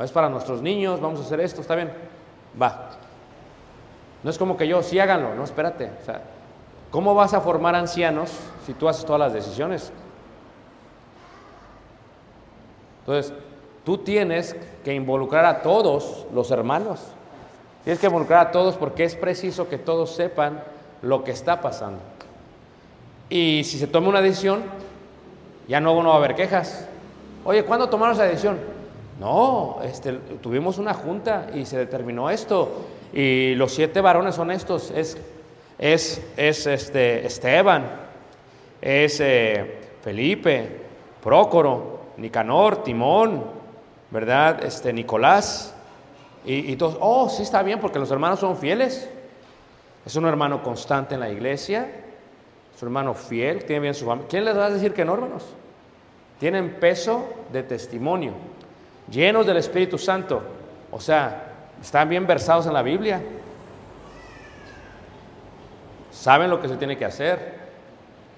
Es 0.00 0.10
para 0.10 0.28
nuestros 0.28 0.62
niños, 0.62 1.00
vamos 1.00 1.20
a 1.20 1.22
hacer 1.24 1.40
esto, 1.40 1.60
está 1.60 1.74
bien. 1.74 1.92
Va. 2.60 2.90
No 4.22 4.30
es 4.30 4.38
como 4.38 4.56
que 4.56 4.66
yo, 4.66 4.82
sí 4.82 4.98
háganlo, 4.98 5.34
no, 5.34 5.44
espérate. 5.44 5.90
O 6.00 6.04
sea, 6.04 6.22
¿cómo 6.90 7.14
vas 7.14 7.34
a 7.34 7.40
formar 7.40 7.74
ancianos 7.74 8.30
si 8.64 8.72
tú 8.72 8.88
haces 8.88 9.04
todas 9.04 9.20
las 9.20 9.32
decisiones? 9.32 9.92
Entonces, 13.00 13.34
tú 13.84 13.98
tienes 13.98 14.56
que 14.84 14.94
involucrar 14.94 15.44
a 15.44 15.62
todos 15.62 16.26
los 16.32 16.50
hermanos. 16.50 17.00
Tienes 17.84 18.00
que 18.00 18.06
involucrar 18.06 18.46
a 18.46 18.50
todos 18.52 18.76
porque 18.76 19.04
es 19.04 19.16
preciso 19.16 19.68
que 19.68 19.76
todos 19.76 20.14
sepan 20.14 20.62
lo 21.02 21.24
que 21.24 21.32
está 21.32 21.60
pasando. 21.60 21.98
Y 23.28 23.64
si 23.64 23.78
se 23.78 23.88
toma 23.88 24.08
una 24.08 24.22
decisión, 24.22 24.62
ya 25.66 25.80
no, 25.80 26.00
no 26.02 26.10
va 26.10 26.14
a 26.14 26.18
haber 26.18 26.36
quejas. 26.36 26.86
Oye, 27.44 27.64
¿cuándo 27.64 27.88
tomaron 27.88 28.14
esa 28.14 28.24
decisión? 28.24 28.58
No, 29.20 29.78
este, 29.82 30.12
tuvimos 30.40 30.78
una 30.78 30.94
junta 30.94 31.48
y 31.54 31.66
se 31.66 31.78
determinó 31.78 32.30
esto. 32.30 32.86
Y 33.12 33.54
los 33.54 33.72
siete 33.72 34.00
varones 34.00 34.34
son 34.34 34.50
estos. 34.50 34.90
Es, 34.90 35.18
es, 35.78 36.22
es 36.36 36.66
este, 36.66 37.26
Esteban, 37.26 37.84
es 38.80 39.20
eh, 39.20 39.80
Felipe, 40.02 40.80
Prócoro, 41.22 42.00
Nicanor, 42.16 42.82
Timón, 42.82 43.44
¿verdad? 44.10 44.64
Este, 44.64 44.92
Nicolás. 44.92 45.74
Y, 46.44 46.74
todos, 46.74 46.96
oh, 47.00 47.28
sí 47.28 47.42
está 47.42 47.62
bien 47.62 47.78
porque 47.78 48.00
los 48.00 48.10
hermanos 48.10 48.40
son 48.40 48.56
fieles. 48.56 49.08
Es 50.04 50.16
un 50.16 50.26
hermano 50.26 50.62
constante 50.62 51.14
en 51.14 51.20
la 51.20 51.30
iglesia, 51.30 51.88
es 52.74 52.82
un 52.82 52.88
hermano 52.88 53.14
fiel, 53.14 53.64
tiene 53.64 53.80
bien 53.80 53.94
su 53.94 54.04
familia. 54.04 54.28
¿Quién 54.28 54.44
les 54.44 54.56
va 54.56 54.66
a 54.66 54.70
decir 54.70 54.92
que 54.92 55.04
no, 55.04 55.14
hermanos? 55.14 55.44
Tienen 56.40 56.74
peso 56.80 57.24
de 57.52 57.62
testimonio, 57.62 58.32
llenos 59.10 59.46
del 59.46 59.56
Espíritu 59.56 59.98
Santo. 59.98 60.42
O 60.90 61.00
sea, 61.00 61.52
están 61.80 62.08
bien 62.08 62.26
versados 62.26 62.66
en 62.66 62.74
la 62.74 62.82
Biblia. 62.82 63.22
Saben 66.10 66.50
lo 66.50 66.60
que 66.60 66.68
se 66.68 66.76
tiene 66.76 66.96
que 66.96 67.04
hacer. 67.04 67.62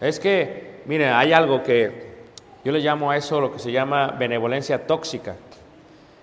Es 0.00 0.18
que, 0.20 0.80
miren, 0.86 1.12
hay 1.12 1.32
algo 1.32 1.62
que 1.62 2.14
yo 2.64 2.72
le 2.72 2.80
llamo 2.80 3.10
a 3.10 3.16
eso 3.16 3.40
lo 3.40 3.52
que 3.52 3.58
se 3.58 3.72
llama 3.72 4.08
benevolencia 4.18 4.86
tóxica. 4.86 5.36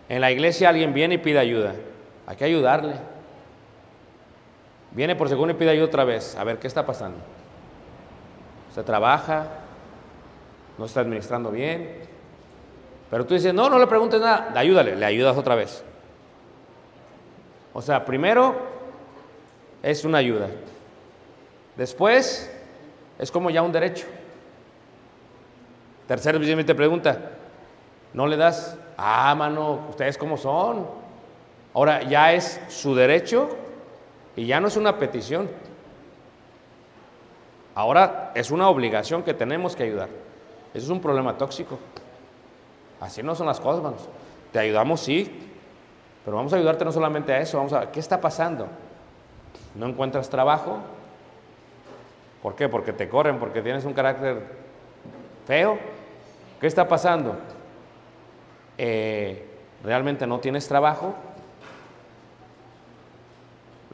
En 0.10 0.22
la 0.22 0.32
iglesia 0.32 0.70
alguien 0.70 0.94
viene 0.94 1.16
y 1.16 1.18
pide 1.20 1.40
ayuda. 1.40 1.74
Hay 2.26 2.36
que 2.36 2.46
ayudarle. 2.46 2.96
Viene 4.92 5.16
por 5.16 5.30
segundo 5.30 5.54
y 5.54 5.58
pide 5.58 5.70
ayuda 5.70 5.86
otra 5.86 6.04
vez. 6.04 6.36
A 6.36 6.44
ver, 6.44 6.58
¿qué 6.58 6.68
está 6.68 6.86
pasando? 6.86 7.18
Se 8.74 8.84
trabaja, 8.84 9.48
no 10.78 10.86
está 10.86 11.02
administrando 11.02 11.52
bien. 11.52 12.11
Pero 13.12 13.26
tú 13.26 13.34
dices, 13.34 13.54
no, 13.54 13.70
no 13.70 13.78
le 13.78 13.88
preguntes 13.88 14.22
nada, 14.22 14.54
ayúdale, 14.56 14.96
le 14.96 15.06
ayudas 15.06 15.38
otra 15.38 15.54
vez. 15.54 15.84
O 17.74 17.82
sea, 17.82 18.06
primero 18.06 18.56
es 19.84 20.06
una 20.06 20.20
ayuda. 20.20 20.48
Después 21.76 22.50
es 23.20 23.30
como 23.30 23.50
ya 23.50 23.62
un 23.64 23.74
derecho. 23.74 24.08
Tercero, 26.08 26.40
te 26.40 26.76
pregunta, 26.76 27.32
¿no 28.14 28.28
le 28.28 28.38
das? 28.38 28.78
Ah, 28.98 29.36
mano, 29.36 29.88
ustedes 29.90 30.18
cómo 30.18 30.38
son. 30.38 30.88
Ahora 31.74 32.04
ya 32.04 32.32
es 32.32 32.62
su 32.70 32.96
derecho 32.96 33.50
y 34.38 34.46
ya 34.46 34.62
no 34.62 34.70
es 34.70 34.78
una 34.78 34.98
petición. 34.98 35.50
Ahora 37.76 38.32
es 38.36 38.52
una 38.52 38.70
obligación 38.70 39.24
que 39.24 39.34
tenemos 39.34 39.76
que 39.76 39.84
ayudar. 39.84 40.08
Eso 40.74 40.86
es 40.86 40.90
un 40.90 41.02
problema 41.02 41.38
tóxico. 41.38 41.78
Así 43.02 43.24
no 43.24 43.36
son 43.36 43.48
las 43.48 43.60
cosas, 43.60 43.78
hermanos. 43.78 44.08
Te 44.54 44.60
ayudamos, 44.60 45.02
sí, 45.02 45.50
pero 46.24 46.38
vamos 46.38 46.54
a 46.54 46.58
ayudarte 46.58 46.86
no 46.86 46.92
solamente 46.92 47.34
a 47.34 47.40
eso, 47.40 47.58
vamos 47.58 47.74
a, 47.74 47.92
¿qué 47.92 48.00
está 48.00 48.22
pasando? 48.22 48.68
¿No 49.76 49.88
encuentras 49.88 50.30
trabajo? 50.30 50.78
¿Por 52.44 52.56
qué? 52.56 52.70
Porque 52.70 52.94
te 52.94 53.10
corren, 53.10 53.40
porque 53.40 53.62
tienes 53.62 53.86
un 53.86 53.94
carácter 53.94 54.44
feo. 55.48 55.80
¿Qué 56.60 56.68
está 56.68 56.88
pasando? 56.88 57.36
Eh, 58.78 59.48
¿Realmente 59.84 60.28
no 60.28 60.40
tienes 60.40 60.68
trabajo? 60.68 61.16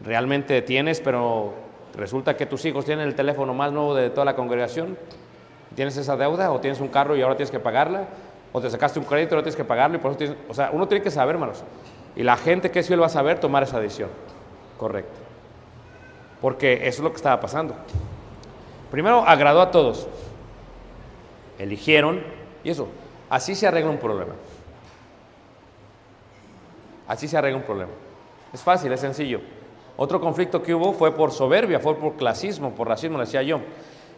¿Realmente 0.04 0.62
tienes, 0.62 1.00
pero 1.00 1.54
resulta 1.96 2.36
que 2.36 2.46
tus 2.46 2.66
hijos 2.66 2.84
tienen 2.84 3.08
el 3.08 3.16
teléfono 3.16 3.54
más 3.54 3.72
nuevo 3.72 3.96
de 3.96 4.10
toda 4.10 4.26
la 4.26 4.36
congregación? 4.36 4.98
¿Tienes 5.76 5.96
esa 5.96 6.18
deuda? 6.18 6.52
¿O 6.52 6.60
tienes 6.60 6.82
un 6.82 6.90
carro 6.90 7.16
y 7.16 7.22
ahora 7.22 7.38
tienes 7.38 7.52
que 7.52 7.60
pagarla? 7.60 8.08
¿O 8.58 8.62
te 8.62 8.72
sacaste 8.72 8.98
un 8.98 9.06
crédito 9.06 9.36
ahora 9.36 9.44
tienes 9.44 9.56
que 9.56 9.64
pagarlo? 9.64 9.98
Y 9.98 10.00
por 10.00 10.10
eso 10.10 10.18
tienes, 10.18 10.38
o 10.50 10.54
sea, 10.56 10.72
uno 10.74 10.88
tiene 10.88 11.04
que 11.04 11.12
saber, 11.12 11.36
hermanos. 11.36 11.64
Y 12.16 12.24
la 12.24 12.36
gente 12.38 12.72
que 12.72 12.80
es 12.80 12.88
fiel 12.88 13.00
va 13.00 13.06
a 13.06 13.10
saber 13.10 13.40
tomar 13.40 13.62
esa 13.62 13.80
decisión. 13.80 14.10
Correcto. 14.80 15.14
Porque 16.42 16.74
eso 16.74 16.88
es 16.88 17.00
lo 17.02 17.12
que 17.12 17.18
estaba 17.18 17.40
pasando. 17.40 17.76
Primero 18.90 19.24
agradó 19.28 19.62
a 19.62 19.70
todos. 19.70 20.08
Eligieron 21.60 22.24
y 22.64 22.72
eso. 22.72 22.88
Así 23.30 23.54
se 23.54 23.68
arregla 23.68 23.92
un 23.92 24.00
problema. 24.00 24.34
Así 27.08 27.28
se 27.28 27.38
arregla 27.38 27.60
un 27.60 27.64
problema. 27.64 27.92
Es 28.52 28.64
fácil, 28.64 28.92
es 28.92 29.02
sencillo. 29.02 29.40
Otro 29.98 30.20
conflicto 30.20 30.64
que 30.64 30.74
hubo 30.74 30.94
fue 30.94 31.14
por 31.14 31.32
soberbia, 31.32 31.80
fue 31.80 31.94
por 31.94 32.16
clasismo, 32.16 32.74
por 32.74 32.88
racismo, 32.88 33.20
decía 33.20 33.44
yo. 33.44 33.60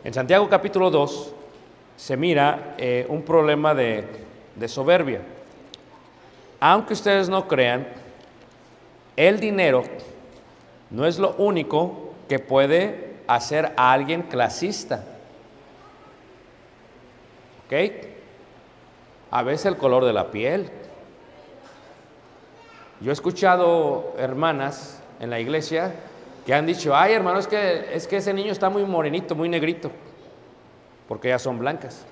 En 0.06 0.14
Santiago 0.14 0.48
capítulo 0.48 0.90
2 0.90 1.34
se 1.98 2.16
mira 2.16 2.76
eh, 2.78 3.06
un 3.10 3.24
problema 3.24 3.76
de, 3.76 4.29
de 4.60 4.68
soberbia. 4.68 5.22
Aunque 6.60 6.94
ustedes 6.94 7.30
no 7.30 7.48
crean, 7.48 7.88
el 9.16 9.40
dinero 9.40 9.84
no 10.90 11.06
es 11.06 11.20
lo 11.20 11.36
único 11.36 12.14
que 12.28 12.40
puede 12.40 13.16
hacer 13.28 13.74
a 13.78 13.94
alguien 13.94 14.24
clasista. 14.24 15.04
¿Ok? 17.66 17.74
A 19.32 19.44
veces 19.44 19.68
el 19.68 19.78
color 19.78 20.06
de 20.06 20.14
la 20.14 20.32
piel. 20.32 20.70
Yo 23.00 23.12
he 23.12 23.14
escuchado 23.14 24.14
hermanas 24.18 25.02
en 25.20 25.30
la 25.30 25.40
iglesia 25.40 25.94
que 26.46 26.54
han 26.54 26.66
dicho, 26.66 26.96
ay 26.96 27.14
hermano, 27.14 27.40
es 27.40 27.48
que, 27.48 27.94
es 27.94 28.08
que 28.08 28.18
ese 28.18 28.34
niño 28.34 28.52
está 28.52 28.70
muy 28.70 28.84
morenito, 28.84 29.36
muy 29.36 29.48
negrito, 29.48 29.92
porque 31.08 31.30
ya 31.30 31.40
son 31.40 31.60
blancas. 31.60 32.06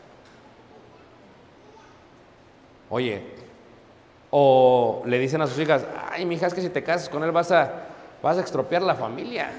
Oye, 2.89 3.21
o 4.31 5.03
le 5.05 5.19
dicen 5.19 5.41
a 5.41 5.47
sus 5.47 5.59
hijas, 5.59 5.85
ay, 6.11 6.25
mi 6.25 6.35
hija, 6.35 6.47
es 6.47 6.53
que 6.53 6.61
si 6.61 6.69
te 6.69 6.83
casas 6.83 7.09
con 7.09 7.23
él 7.23 7.31
vas 7.31 7.51
a, 7.51 7.87
vas 8.21 8.37
a 8.37 8.41
extropiar 8.41 8.81
la 8.81 8.95
familia. 8.95 9.51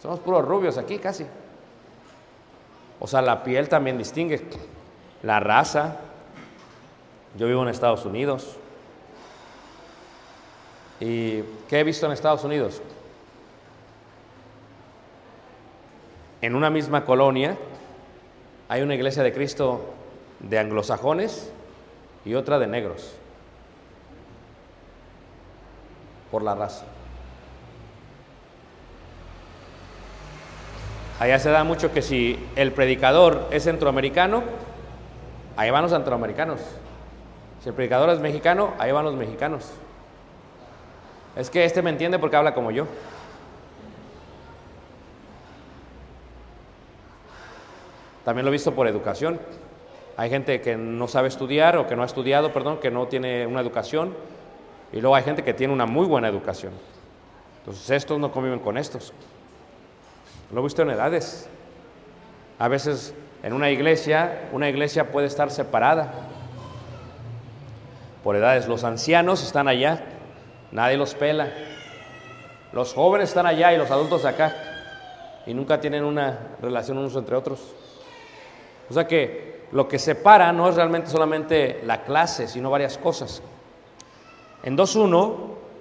Somos 0.00 0.20
puros 0.20 0.44
rubios 0.44 0.78
aquí 0.78 0.98
casi. 0.98 1.24
O 2.98 3.06
sea, 3.06 3.22
la 3.22 3.42
piel 3.42 3.68
también 3.68 3.98
distingue. 3.98 4.44
La 5.22 5.40
raza. 5.40 5.96
Yo 7.36 7.46
vivo 7.46 7.62
en 7.62 7.68
Estados 7.68 8.04
Unidos. 8.04 8.56
¿Y 11.00 11.42
qué 11.68 11.80
he 11.80 11.84
visto 11.84 12.06
en 12.06 12.12
Estados 12.12 12.44
Unidos? 12.44 12.80
En 16.40 16.54
una 16.54 16.70
misma 16.70 17.04
colonia 17.04 17.56
hay 18.68 18.82
una 18.82 18.94
iglesia 18.94 19.22
de 19.22 19.32
Cristo 19.32 19.94
de 20.42 20.58
anglosajones 20.58 21.50
y 22.24 22.34
otra 22.34 22.58
de 22.58 22.66
negros, 22.66 23.14
por 26.30 26.42
la 26.42 26.54
raza. 26.54 26.84
Allá 31.20 31.38
se 31.38 31.50
da 31.50 31.62
mucho 31.62 31.92
que 31.92 32.02
si 32.02 32.44
el 32.56 32.72
predicador 32.72 33.48
es 33.52 33.64
centroamericano, 33.64 34.42
ahí 35.56 35.70
van 35.70 35.82
los 35.82 35.92
centroamericanos. 35.92 36.60
Si 37.62 37.68
el 37.68 37.74
predicador 37.76 38.10
es 38.10 38.18
mexicano, 38.18 38.74
ahí 38.78 38.90
van 38.90 39.04
los 39.04 39.14
mexicanos. 39.14 39.70
Es 41.36 41.48
que 41.48 41.64
este 41.64 41.80
me 41.80 41.90
entiende 41.90 42.18
porque 42.18 42.36
habla 42.36 42.54
como 42.54 42.72
yo. 42.72 42.86
También 48.24 48.44
lo 48.44 48.50
he 48.50 48.52
visto 48.52 48.74
por 48.74 48.88
educación. 48.88 49.40
Hay 50.16 50.28
gente 50.28 50.60
que 50.60 50.76
no 50.76 51.08
sabe 51.08 51.28
estudiar 51.28 51.76
o 51.76 51.86
que 51.86 51.96
no 51.96 52.02
ha 52.02 52.06
estudiado, 52.06 52.52
perdón, 52.52 52.78
que 52.78 52.90
no 52.90 53.06
tiene 53.08 53.46
una 53.46 53.60
educación. 53.60 54.14
Y 54.92 55.00
luego 55.00 55.16
hay 55.16 55.22
gente 55.22 55.42
que 55.42 55.54
tiene 55.54 55.72
una 55.72 55.86
muy 55.86 56.06
buena 56.06 56.28
educación. 56.28 56.72
Entonces 57.60 57.88
estos 57.90 58.18
no 58.18 58.30
conviven 58.30 58.58
con 58.58 58.76
estos. 58.76 59.12
Lo 60.52 60.60
he 60.60 60.64
visto 60.64 60.82
en 60.82 60.90
edades. 60.90 61.48
A 62.58 62.68
veces 62.68 63.14
en 63.42 63.54
una 63.54 63.70
iglesia, 63.70 64.48
una 64.52 64.68
iglesia 64.68 65.10
puede 65.10 65.26
estar 65.26 65.50
separada 65.50 66.12
por 68.22 68.36
edades. 68.36 68.68
Los 68.68 68.84
ancianos 68.84 69.42
están 69.42 69.66
allá, 69.66 70.04
nadie 70.70 70.96
los 70.96 71.14
pela. 71.14 71.52
Los 72.72 72.94
jóvenes 72.94 73.30
están 73.30 73.46
allá 73.46 73.72
y 73.72 73.78
los 73.78 73.90
adultos 73.90 74.24
acá. 74.24 74.54
Y 75.46 75.54
nunca 75.54 75.80
tienen 75.80 76.04
una 76.04 76.38
relación 76.60 76.98
unos 76.98 77.16
entre 77.16 77.34
otros. 77.34 77.74
O 78.90 78.94
sea 78.94 79.06
que 79.06 79.61
lo 79.72 79.88
que 79.88 79.98
separa 79.98 80.52
no 80.52 80.68
es 80.68 80.74
realmente 80.74 81.10
solamente 81.10 81.80
la 81.84 82.02
clase, 82.02 82.46
sino 82.46 82.70
varias 82.70 82.98
cosas. 82.98 83.42
En 84.62 84.76
2.1 84.76 85.34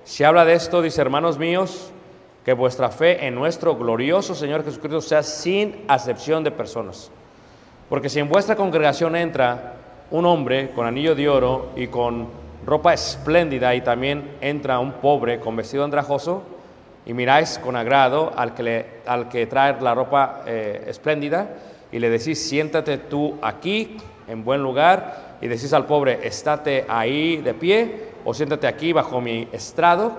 se 0.04 0.25
habla 0.25 0.45
de 0.45 0.54
esto, 0.54 0.82
dice, 0.82 1.01
hermanos 1.01 1.38
míos, 1.38 1.91
que 2.43 2.54
vuestra 2.54 2.89
fe 2.89 3.27
en 3.27 3.36
nuestro 3.36 3.75
glorioso 3.75 4.34
Señor 4.34 4.63
Jesucristo 4.63 5.01
sea 5.01 5.23
sin 5.23 5.84
acepción 5.88 6.43
de 6.43 6.51
personas. 6.51 7.12
Porque 7.89 8.10
si 8.10 8.19
en 8.19 8.30
vuestra 8.30 8.56
congregación 8.56 9.15
entra 9.15 9.75
un 10.10 10.25
hombre 10.25 10.71
con 10.71 10.88
anillo 10.88 11.13
de 11.13 11.30
oro 11.30 11.69
y 11.75 11.88
con 11.88 12.30
ropa 12.65 12.93
espléndida 12.93 13.75
y 13.75 13.82
también 13.82 14.38
entra 14.41 14.80
un 14.80 14.93
pobre 14.93 15.39
con 15.39 15.56
vestido 15.56 15.84
andrajoso, 15.84 16.43
y 17.06 17.13
miráis 17.13 17.60
con 17.60 17.75
agrado 17.75 18.32
al 18.36 18.54
que, 18.54 19.01
al 19.06 19.27
que 19.27 19.47
trae 19.47 19.80
la 19.82 19.95
ropa 19.95 20.43
eh, 20.45 20.84
espléndida, 20.88 21.49
y 21.91 21.99
le 21.99 22.10
decís, 22.10 22.41
siéntate 22.41 22.97
tú 22.97 23.38
aquí, 23.41 23.97
en 24.27 24.43
buen 24.43 24.62
lugar, 24.62 25.38
y 25.41 25.47
decís 25.47 25.73
al 25.73 25.86
pobre, 25.86 26.25
estate 26.25 26.86
ahí 26.88 27.38
de 27.38 27.54
pie, 27.54 28.12
o 28.23 28.34
siéntate 28.34 28.67
aquí 28.67 28.93
bajo 28.93 29.19
mi 29.19 29.47
estrado, 29.51 30.13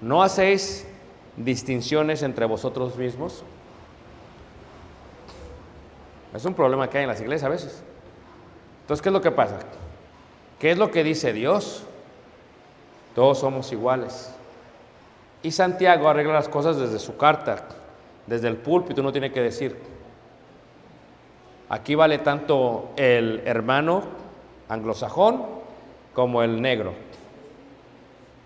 ¿no 0.00 0.22
hacéis 0.22 0.86
distinciones 1.36 2.22
entre 2.22 2.46
vosotros 2.46 2.96
mismos? 2.96 3.44
Es 6.34 6.44
un 6.44 6.54
problema 6.54 6.88
que 6.90 6.98
hay 6.98 7.04
en 7.04 7.08
las 7.08 7.20
iglesias 7.20 7.44
a 7.44 7.48
veces. 7.48 7.82
Entonces, 8.82 9.02
¿qué 9.02 9.08
es 9.08 9.12
lo 9.12 9.20
que 9.20 9.30
pasa? 9.30 9.58
¿Qué 10.58 10.70
es 10.70 10.78
lo 10.78 10.90
que 10.90 11.04
dice 11.04 11.32
Dios? 11.32 11.84
Todos 13.14 13.38
somos 13.38 13.70
iguales. 13.72 14.32
Y 15.42 15.52
Santiago 15.52 16.08
arregla 16.08 16.34
las 16.34 16.48
cosas 16.48 16.76
desde 16.76 16.98
su 16.98 17.16
carta, 17.16 17.64
desde 18.26 18.48
el 18.48 18.56
púlpito, 18.56 19.02
no 19.02 19.12
tiene 19.12 19.32
que 19.32 19.40
decir, 19.40 19.76
Aquí 21.68 21.96
vale 21.96 22.18
tanto 22.18 22.90
el 22.96 23.42
hermano 23.44 24.02
anglosajón 24.68 25.44
como 26.14 26.42
el 26.42 26.62
negro, 26.62 26.94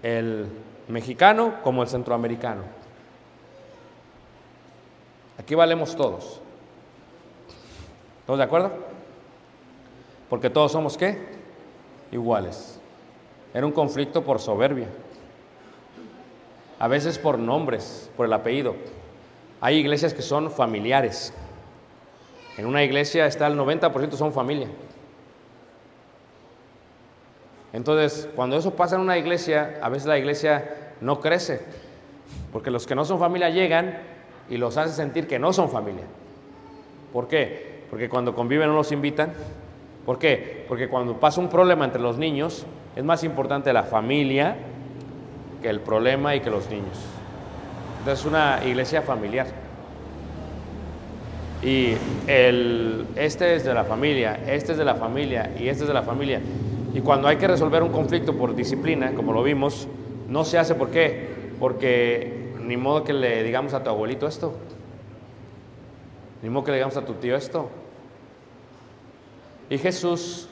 el 0.03 0.49
mexicano 0.89 1.57
como 1.63 1.83
el 1.83 1.89
centroamericano. 1.89 2.63
Aquí 5.39 5.55
valemos 5.55 5.95
todos. 5.97 6.41
¿Todos 8.27 8.39
de 8.39 8.45
acuerdo? 8.45 8.73
Porque 10.31 10.49
todos 10.49 10.73
somos 10.73 10.97
qué? 10.97 11.19
Iguales. 12.13 12.81
Era 13.53 13.67
un 13.67 13.73
conflicto 13.73 14.25
por 14.25 14.39
soberbia. 14.39 14.89
A 16.79 16.89
veces 16.89 17.19
por 17.19 17.39
nombres, 17.39 18.11
por 18.17 18.25
el 18.27 18.33
apellido. 18.33 18.77
Hay 19.61 19.77
iglesias 19.77 20.15
que 20.15 20.23
son 20.23 20.51
familiares 20.51 21.35
En 22.61 22.67
una 22.67 22.85
iglesia 22.85 23.25
está 23.25 23.47
el 23.47 23.59
90% 23.59 24.13
son 24.13 24.35
familia. 24.35 24.69
Entonces, 27.73 28.29
cuando 28.37 28.59
eso 28.59 28.75
pasa 28.75 28.97
en 28.97 29.01
una 29.01 29.17
iglesia, 29.17 29.79
a 29.81 29.89
veces 29.89 30.07
la 30.07 30.19
iglesia 30.19 30.93
no 31.01 31.21
crece, 31.21 31.63
porque 32.53 32.71
los 32.71 32.87
que 32.87 32.95
no 32.95 33.07
son 33.07 33.19
familia 33.19 33.49
llegan 33.49 33.97
y 34.51 34.59
los 34.59 34.77
hace 34.77 34.93
sentir 34.93 35.27
que 35.27 35.39
no 35.39 35.55
son 35.55 35.71
familia. 35.71 36.05
¿Por 37.15 37.29
qué? 37.29 37.85
Porque 37.89 38.11
cuando 38.11 38.35
conviven 38.35 38.69
no 38.69 38.75
los 38.75 38.93
invitan. 38.93 39.33
¿Por 40.05 40.19
qué? 40.19 40.67
Porque 40.69 40.87
cuando 40.87 41.19
pasa 41.19 41.41
un 41.41 41.49
problema 41.49 41.87
entre 41.87 42.03
los 42.03 42.19
niños, 42.19 42.67
es 42.95 43.03
más 43.03 43.25
importante 43.25 43.73
la 43.73 43.85
familia 43.85 44.55
que 45.63 45.71
el 45.71 45.81
problema 45.81 46.37
y 46.37 46.41
que 46.41 46.51
los 46.51 46.69
niños. 46.69 46.99
Entonces, 48.01 48.21
es 48.21 48.27
una 48.27 48.61
iglesia 48.67 49.01
familiar. 49.01 49.47
Y 51.63 51.95
el, 52.27 53.07
este 53.17 53.55
es 53.55 53.65
de 53.65 53.75
la 53.75 53.85
familia, 53.85 54.41
este 54.47 54.73
es 54.73 54.79
de 54.79 54.85
la 54.85 54.95
familia 54.95 55.53
y 55.59 55.69
este 55.69 55.83
es 55.85 55.89
de 55.89 55.95
la 55.95 56.03
familia. 56.03 56.41
Y 56.95 57.01
cuando 57.01 57.29
hay 57.29 57.37
que 57.37 57.47
resolver 57.47 57.83
un 57.83 57.91
conflicto 57.91 58.35
por 58.35 58.55
disciplina, 58.55 59.13
como 59.15 59.33
lo 59.33 59.43
vimos, 59.43 59.87
no 60.29 60.45
se 60.45 60.59
hace. 60.59 60.75
¿Por 60.75 60.91
qué? 60.91 61.53
Porque 61.61 62.53
ni 62.61 62.77
modo 62.77 63.05
que 63.05 63.13
le 63.13 63.43
digamos 63.43 63.75
a 63.75 63.83
tu 63.83 63.91
abuelito 63.91 64.27
esto. 64.27 64.55
Ni 66.43 66.49
modo 66.49 66.65
que 66.65 66.71
le 66.71 66.79
digamos 66.79 66.97
a 66.97 67.05
tu 67.05 67.15
tío 67.15 67.37
esto. 67.37 67.69
Y 69.69 69.77
Jesús 69.79 70.49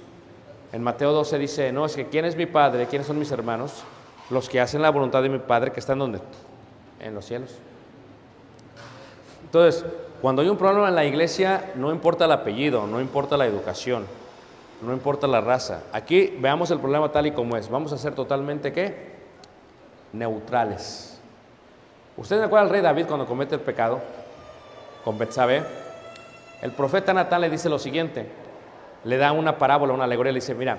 en 0.73 0.83
Mateo 0.83 1.13
12 1.13 1.39
dice, 1.39 1.73
no, 1.73 1.87
es 1.87 1.97
que 1.97 2.07
¿quién 2.07 2.25
es 2.25 2.37
mi 2.37 2.47
padre? 2.47 2.87
¿Quiénes 2.87 3.07
son 3.07 3.19
mis 3.19 3.33
hermanos? 3.33 3.83
Los 4.31 4.49
que 4.49 4.61
hacen 4.61 4.83
la 4.83 4.91
voluntad 4.91 5.23
de 5.23 5.31
mi 5.31 5.39
padre 5.39 5.73
que 5.73 5.81
están 5.81 5.99
donde? 5.99 6.21
En 7.01 7.15
los 7.15 7.25
cielos. 7.25 7.55
Entonces, 9.45 9.85
cuando 10.21 10.43
hay 10.43 10.49
un 10.49 10.57
problema 10.57 10.89
en 10.89 10.95
la 10.95 11.05
iglesia, 11.05 11.73
no 11.77 11.93
importa 11.93 12.25
el 12.25 12.33
apellido, 12.33 12.87
no 12.87 13.01
importa 13.01 13.37
la 13.37 13.47
educación, 13.47 14.07
no 14.83 14.93
importa 14.93 15.27
la 15.27 15.41
raza. 15.41 15.83
Aquí 15.93 16.37
veamos 16.41 16.71
el 16.71 16.81
problema 16.81 17.11
tal 17.13 17.27
y 17.27 17.33
como 17.33 17.57
es. 17.57 17.69
Vamos 17.71 17.93
a 17.93 17.99
ser 17.99 18.15
totalmente 18.15 18.73
qué? 18.73 19.17
Neutrales. 20.13 21.21
¿Ustedes 22.17 22.43
recuerdan 22.43 22.67
al 22.67 22.73
rey 22.73 22.81
David 22.81 23.07
cuando 23.07 23.27
comete 23.27 23.55
el 23.55 23.61
pecado 23.61 24.01
con 25.05 25.19
Betsabé? 25.19 25.63
El 26.63 26.73
profeta 26.73 27.15
Natán 27.15 27.41
le 27.43 27.51
dice 27.51 27.69
lo 27.69 27.79
siguiente. 27.79 28.27
Le 29.05 29.17
da 29.17 29.31
una 29.31 29.57
parábola, 29.57 29.93
una 29.93 30.05
alegoría, 30.05 30.33
le 30.33 30.41
dice, 30.41 30.55
mira, 30.55 30.79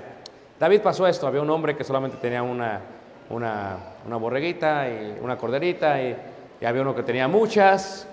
David 0.60 0.82
pasó 0.82 1.08
esto, 1.08 1.26
había 1.26 1.42
un 1.42 1.50
hombre 1.50 1.78
que 1.78 1.86
solamente 1.86 2.18
tenía 2.18 2.44
una, 2.44 2.82
una, 3.30 3.78
una 4.06 4.18
borreguita 4.18 4.90
y 4.90 5.18
una 5.22 5.38
corderita 5.38 6.02
y, 6.02 6.18
y 6.60 6.66
había 6.66 6.82
uno 6.82 6.94
que 6.94 7.04
tenía 7.04 7.30
muchas. 7.30 8.06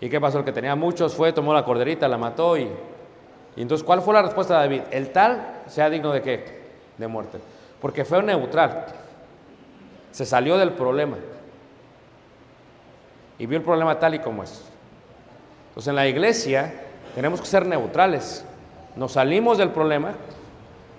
¿Y 0.00 0.08
qué 0.08 0.20
pasó? 0.20 0.38
El 0.38 0.44
que 0.44 0.52
tenía 0.52 0.74
muchos 0.76 1.14
fue, 1.14 1.32
tomó 1.32 1.52
la 1.52 1.64
corderita, 1.64 2.06
la 2.08 2.18
mató 2.18 2.56
y, 2.56 2.68
y 3.56 3.62
entonces, 3.62 3.84
¿cuál 3.84 4.02
fue 4.02 4.14
la 4.14 4.22
respuesta 4.22 4.54
de 4.54 4.60
David? 4.60 4.82
El 4.92 5.10
tal 5.10 5.62
sea 5.66 5.90
digno 5.90 6.12
de 6.12 6.22
qué? 6.22 6.60
De 6.96 7.08
muerte. 7.08 7.38
Porque 7.80 8.04
fue 8.04 8.22
neutral. 8.22 8.86
Se 10.12 10.24
salió 10.24 10.56
del 10.56 10.72
problema. 10.72 11.16
Y 13.38 13.46
vio 13.46 13.58
el 13.58 13.64
problema 13.64 13.98
tal 13.98 14.14
y 14.14 14.20
como 14.20 14.44
es. 14.44 14.64
Entonces, 15.70 15.88
en 15.88 15.96
la 15.96 16.06
iglesia 16.06 16.72
tenemos 17.14 17.40
que 17.40 17.46
ser 17.46 17.66
neutrales. 17.66 18.44
Nos 18.94 19.12
salimos 19.12 19.58
del 19.58 19.70
problema 19.70 20.12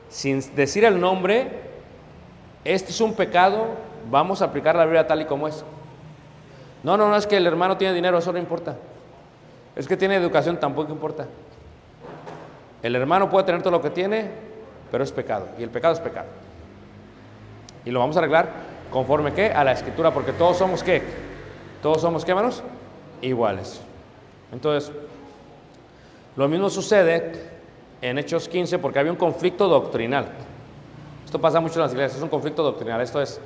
sin 0.09 0.43
decir 0.55 0.83
el 0.83 0.99
nombre. 0.99 1.49
Este 2.65 2.91
es 2.91 2.99
un 2.99 3.13
pecado. 3.13 3.67
Vamos 4.09 4.41
a 4.41 4.45
aplicar 4.45 4.75
la 4.75 4.83
Biblia 4.83 5.07
tal 5.07 5.21
y 5.21 5.25
como 5.25 5.47
es. 5.47 5.63
No, 6.83 6.97
no, 6.97 7.09
no 7.09 7.15
es 7.15 7.27
que 7.27 7.37
el 7.37 7.47
hermano 7.47 7.77
tiene 7.77 7.93
dinero, 7.93 8.17
eso 8.17 8.31
no 8.31 8.39
importa. 8.39 8.75
Es 9.79 9.87
que 9.87 9.95
tiene 9.95 10.17
educación, 10.17 10.59
tampoco 10.59 10.91
importa. 10.91 11.25
El 12.83 12.97
hermano 12.97 13.29
puede 13.29 13.45
tener 13.45 13.61
todo 13.61 13.71
lo 13.71 13.81
que 13.81 13.89
tiene, 13.89 14.29
pero 14.91 15.05
es 15.05 15.11
pecado. 15.13 15.47
Y 15.57 15.63
el 15.63 15.69
pecado 15.69 15.93
es 15.93 16.01
pecado. 16.01 16.27
Y 17.85 17.91
lo 17.91 18.01
vamos 18.01 18.17
a 18.17 18.19
arreglar 18.19 18.49
conforme 18.91 19.31
qué? 19.31 19.53
A 19.53 19.63
la 19.63 19.71
escritura, 19.71 20.13
porque 20.13 20.33
todos 20.33 20.57
somos 20.57 20.83
qué? 20.83 21.01
Todos 21.81 22.01
somos 22.01 22.25
qué, 22.25 22.31
hermanos? 22.31 22.61
Iguales. 23.21 23.79
Entonces, 24.51 24.91
lo 26.35 26.49
mismo 26.49 26.69
sucede 26.69 27.31
en 28.01 28.17
Hechos 28.17 28.49
15 28.49 28.79
porque 28.79 28.99
había 28.99 29.13
un 29.13 29.17
conflicto 29.17 29.69
doctrinal. 29.69 30.25
Esto 31.23 31.39
pasa 31.39 31.61
mucho 31.61 31.75
en 31.75 31.83
las 31.83 31.93
iglesias, 31.93 32.17
es 32.17 32.23
un 32.23 32.27
conflicto 32.27 32.63
doctrinal. 32.63 32.99
Esto 32.99 33.21
es, 33.21 33.39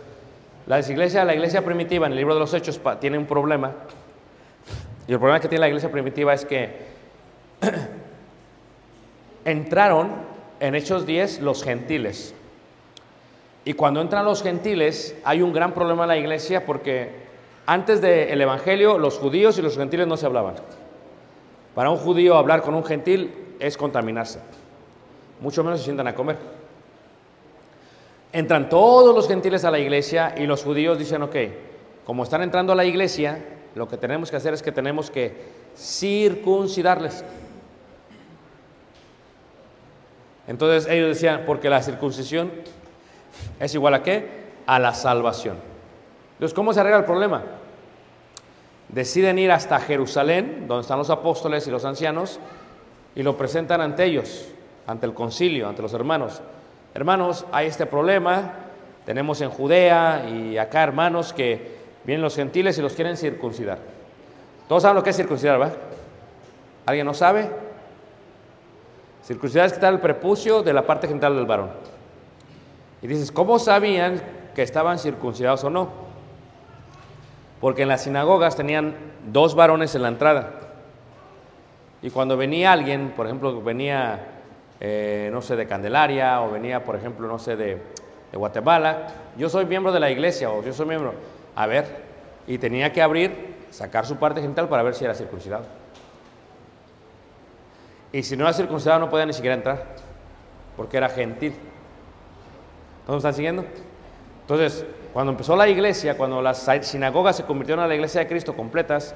la 0.66 0.80
iglesia, 0.80 1.26
la 1.26 1.36
iglesia 1.36 1.64
primitiva 1.64 2.08
en 2.08 2.14
el 2.14 2.18
libro 2.18 2.34
de 2.34 2.40
los 2.40 2.56
Hechos 2.56 2.82
tiene 3.00 3.20
un 3.20 3.28
problema. 3.28 3.72
Y 5.08 5.12
el 5.12 5.20
problema 5.20 5.40
que 5.40 5.48
tiene 5.48 5.62
la 5.62 5.68
iglesia 5.68 5.92
primitiva 5.92 6.34
es 6.34 6.46
que 6.46 6.70
entraron 9.46 10.12
en 10.60 10.76
Hechos 10.76 11.06
10 11.06 11.42
los 11.42 11.64
gentiles. 11.64 12.34
Y 13.66 13.74
cuando 13.74 14.02
entran 14.02 14.26
los 14.26 14.44
gentiles 14.44 15.16
hay 15.24 15.42
un 15.42 15.54
gran 15.54 15.74
problema 15.74 16.04
en 16.04 16.10
la 16.10 16.18
iglesia 16.18 16.66
porque 16.66 17.24
antes 17.66 18.02
del 18.02 18.40
Evangelio 18.40 18.98
los 18.98 19.18
judíos 19.18 19.58
y 19.58 19.62
los 19.62 19.78
gentiles 19.78 20.08
no 20.08 20.18
se 20.18 20.26
hablaban. 20.26 20.56
Para 21.76 21.90
un 21.90 21.98
judío 21.98 22.36
hablar 22.36 22.62
con 22.62 22.76
un 22.76 22.84
gentil 22.84 23.34
es 23.60 23.78
contaminarse. 23.78 24.40
Mucho 25.42 25.64
menos 25.64 25.80
se 25.80 25.86
sientan 25.86 26.08
a 26.08 26.16
comer. 26.16 26.38
Entran 28.32 28.70
todos 28.70 29.16
los 29.16 29.28
gentiles 29.28 29.64
a 29.66 29.72
la 29.72 29.80
iglesia 29.80 30.34
y 30.38 30.46
los 30.46 30.64
judíos 30.64 30.98
dicen, 30.98 31.22
ok, 31.24 31.36
como 32.06 32.24
están 32.24 32.42
entrando 32.42 32.74
a 32.74 32.76
la 32.76 32.86
iglesia, 32.86 33.40
lo 33.76 33.88
que 33.88 33.98
tenemos 33.98 34.30
que 34.30 34.38
hacer 34.38 34.54
es 34.54 34.62
que 34.62 34.72
tenemos 34.72 35.10
que 35.10 35.34
circuncidarles. 35.76 37.24
Entonces 40.48 40.92
ellos 40.92 41.10
decían, 41.10 41.44
porque 41.46 41.70
la 41.70 41.82
circuncisión 41.82 42.52
es 43.60 43.74
igual 43.74 43.94
a 43.96 44.04
qué? 44.04 44.28
A 44.66 44.80
la 44.80 44.94
salvación. 44.94 45.58
Entonces, 46.34 46.54
¿cómo 46.54 46.74
se 46.74 46.82
arregla 46.82 47.00
el 47.00 47.06
problema? 47.06 47.44
Deciden 48.90 49.40
ir 49.40 49.52
hasta 49.52 49.80
Jerusalén, 49.80 50.66
donde 50.68 50.82
están 50.82 50.98
los 51.00 51.10
apóstoles 51.10 51.66
y 51.68 51.72
los 51.72 51.86
ancianos, 51.86 52.40
y 53.16 53.24
lo 53.24 53.38
presentan 53.38 53.82
ante 53.82 54.04
ellos, 54.04 54.50
ante 54.86 55.06
el 55.06 55.14
concilio, 55.14 55.68
ante 55.70 55.82
los 55.82 55.94
hermanos. 55.94 56.42
Hermanos, 56.94 57.46
hay 57.52 57.68
este 57.68 57.86
problema, 57.86 58.54
tenemos 59.06 59.42
en 59.42 59.50
Judea 59.50 60.30
y 60.30 60.58
acá 60.58 60.84
hermanos 60.84 61.34
que 61.34 61.83
vienen 62.06 62.22
los 62.22 62.36
gentiles 62.36 62.78
y 62.78 62.82
los 62.82 62.94
quieren 62.94 63.18
circuncidar. 63.18 63.80
Todos 64.68 64.84
saben 64.84 64.96
lo 64.96 65.04
que 65.04 65.12
es 65.12 65.16
circuncidar, 65.16 65.62
¿va? 65.62 65.72
¿Alguien 66.86 67.06
no 67.06 67.14
sabe? 67.14 67.50
Circuncidar 69.24 69.68
es 69.68 69.74
quitar 69.74 69.94
el 69.94 70.00
prepucio 70.00 70.64
de 70.64 70.74
la 70.74 70.86
parte 70.86 71.08
genital 71.08 71.36
del 71.36 71.46
varón. 71.46 71.72
Y 73.02 73.08
dices, 73.08 73.32
¿cómo 73.32 73.60
sabían 73.60 74.22
que 74.54 74.62
estaban 74.62 75.00
circuncidados 75.00 75.64
o 75.64 75.70
no? 75.70 75.90
Porque 77.62 77.84
en 77.84 77.88
las 77.88 78.04
sinagogas 78.04 78.56
tenían 78.56 78.96
dos 79.32 79.56
varones 79.56 79.96
en 79.96 80.02
la 80.02 80.10
entrada. 80.10 80.52
Y 82.02 82.10
cuando 82.10 82.36
venía 82.36 82.74
alguien, 82.74 83.14
por 83.16 83.26
ejemplo, 83.26 83.62
venía, 83.62 84.20
eh, 84.82 85.30
no 85.32 85.42
sé, 85.42 85.56
de 85.56 85.68
Candelaria 85.68 86.42
o 86.42 86.52
venía, 86.52 86.84
por 86.84 86.98
ejemplo, 86.98 87.28
no 87.28 87.40
sé, 87.40 87.56
de, 87.56 87.82
de 88.32 88.38
Guatemala, 88.38 89.08
yo 89.38 89.48
soy 89.48 89.66
miembro 89.66 89.94
de 89.94 90.02
la 90.02 90.12
iglesia 90.12 90.50
o 90.50 90.62
yo 90.62 90.74
soy 90.74 90.86
miembro, 90.86 91.14
a 91.56 91.68
ver, 91.68 92.04
y 92.48 92.58
tenía 92.58 92.92
que 92.92 93.02
abrir, 93.02 93.56
sacar 93.70 94.06
su 94.06 94.18
parte 94.18 94.42
genital 94.42 94.68
para 94.68 94.84
ver 94.84 94.96
si 94.96 95.06
era 95.06 95.14
circuncidado. 95.16 95.66
Y 98.12 98.24
si 98.24 98.38
no 98.38 98.44
era 98.44 98.54
circuncidado 98.54 99.00
no 99.00 99.10
podía 99.10 99.26
ni 99.26 99.34
siquiera 99.34 99.56
entrar, 99.56 99.86
porque 100.78 100.98
era 100.98 101.10
gentil. 101.10 101.54
¿Todos 103.06 103.18
están 103.18 103.34
siguiendo? 103.34 103.66
Entonces, 104.42 104.86
cuando 105.14 105.32
empezó 105.32 105.56
la 105.56 105.68
iglesia, 105.68 106.18
cuando 106.18 106.42
las 106.42 106.70
sinagogas 106.82 107.38
se 107.38 107.44
convirtieron 107.44 107.84
en 107.84 107.90
la 107.90 107.96
iglesia 107.96 108.22
de 108.22 108.28
Cristo 108.28 108.56
completas, 108.56 109.16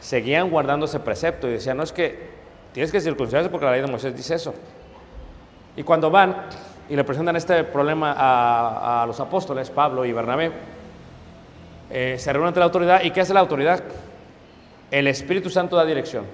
seguían 0.00 0.50
guardando 0.50 0.86
ese 0.86 1.00
precepto 1.00 1.48
y 1.48 1.52
decían, 1.52 1.76
no 1.76 1.82
es 1.82 1.92
que 1.92 2.30
tienes 2.72 2.92
que 2.92 3.00
circuncidarse 3.00 3.48
porque 3.48 3.66
la 3.66 3.72
ley 3.72 3.80
de 3.80 3.86
Moisés 3.86 4.14
dice 4.14 4.34
eso. 4.34 4.54
Y 5.76 5.82
cuando 5.82 6.10
van 6.10 6.46
y 6.88 6.96
le 6.96 7.04
presentan 7.04 7.36
este 7.36 7.64
problema 7.64 8.12
a, 8.12 9.02
a 9.02 9.06
los 9.06 9.18
apóstoles, 9.18 9.70
Pablo 9.70 10.04
y 10.04 10.12
Bernabé, 10.12 10.52
eh, 11.90 12.16
se 12.18 12.32
reúnen 12.32 12.48
ante 12.48 12.60
la 12.60 12.66
autoridad. 12.66 13.02
¿Y 13.02 13.10
qué 13.10 13.20
hace 13.20 13.34
la 13.34 13.40
autoridad? 13.40 13.82
El 14.90 15.06
Espíritu 15.06 15.50
Santo 15.50 15.76
da 15.76 15.84
dirección. 15.84 16.24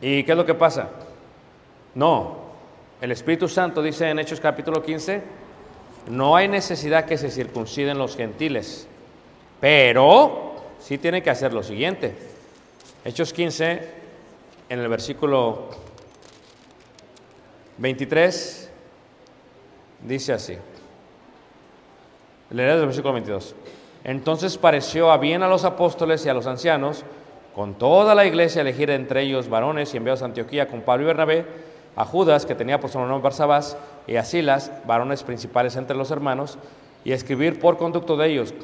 ¿Y 0.00 0.24
qué 0.24 0.32
es 0.32 0.38
lo 0.38 0.44
que 0.44 0.54
pasa? 0.54 0.88
No, 1.94 2.38
el 3.00 3.12
Espíritu 3.12 3.48
Santo 3.48 3.82
dice 3.82 4.08
en 4.08 4.18
Hechos 4.18 4.40
capítulo 4.40 4.82
15, 4.82 5.22
no 6.08 6.34
hay 6.34 6.48
necesidad 6.48 7.04
que 7.04 7.18
se 7.18 7.30
circunciden 7.30 7.98
los 7.98 8.16
gentiles, 8.16 8.88
pero 9.60 10.56
sí 10.80 10.98
tiene 10.98 11.22
que 11.22 11.30
hacer 11.30 11.52
lo 11.52 11.62
siguiente. 11.62 12.14
Hechos 13.04 13.32
15, 13.32 13.88
en 14.68 14.78
el 14.78 14.88
versículo 14.88 15.68
23, 17.78 18.70
dice 20.02 20.32
así. 20.32 20.56
Leeré 22.52 22.74
el 22.74 22.86
versículo 22.86 23.14
22. 23.14 23.54
Entonces 24.04 24.58
pareció 24.58 25.10
a 25.10 25.18
bien 25.18 25.42
a 25.42 25.48
los 25.48 25.64
apóstoles 25.64 26.24
y 26.26 26.28
a 26.28 26.34
los 26.34 26.46
ancianos 26.46 27.04
con 27.54 27.74
toda 27.74 28.14
la 28.14 28.24
iglesia, 28.24 28.62
elegir 28.62 28.90
entre 28.90 29.22
ellos 29.22 29.48
varones 29.48 29.92
y 29.92 29.96
enviados 29.96 30.22
a 30.22 30.26
Antioquía 30.26 30.68
con 30.68 30.80
Pablo 30.80 31.04
y 31.04 31.06
Bernabé, 31.06 31.46
a 31.94 32.04
Judas, 32.04 32.46
que 32.46 32.54
tenía 32.54 32.80
por 32.80 32.90
su 32.90 32.98
nombre 32.98 33.18
Barsabás, 33.18 33.76
y 34.06 34.16
a 34.16 34.24
Silas, 34.24 34.72
varones 34.86 35.22
principales 35.22 35.76
entre 35.76 35.96
los 35.96 36.10
hermanos, 36.10 36.58
y 37.04 37.12
escribir 37.12 37.60
por 37.60 37.76
conducto 37.76 38.16
de 38.16 38.28
ellos 38.28 38.54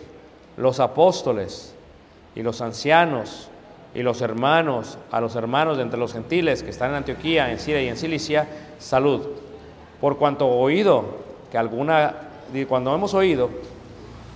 los 0.57 0.81
apóstoles 0.81 1.75
y 2.35 2.43
los 2.43 2.61
ancianos 2.61 3.51
y 3.95 4.03
los 4.03 4.23
hermanos, 4.23 4.99
a 5.11 5.21
los 5.21 5.37
hermanos 5.37 5.77
de 5.77 5.83
entre 5.83 5.99
los 5.99 6.13
gentiles 6.13 6.63
que 6.63 6.71
están 6.71 6.91
en 6.91 6.97
Antioquía, 6.97 7.51
en 7.51 7.59
Siria 7.59 7.83
y 7.83 7.89
en 7.89 7.97
Cilicia, 7.97 8.49
salud. 8.79 9.27
Por 10.01 10.17
cuanto 10.19 10.47
oído 10.49 11.05
que 11.51 11.59
alguna, 11.59 12.15
cuando 12.69 12.95
hemos 12.95 13.13
oído 13.15 13.51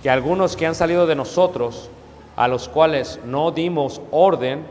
que 0.03 0.09
algunos 0.09 0.57
que 0.57 0.67
han 0.67 0.75
salido 0.75 1.07
de 1.07 1.15
nosotros, 1.15 1.89
a 2.35 2.49
los 2.49 2.67
cuales 2.67 3.21
no 3.25 3.51
dimos 3.51 4.01
orden, 4.11 4.65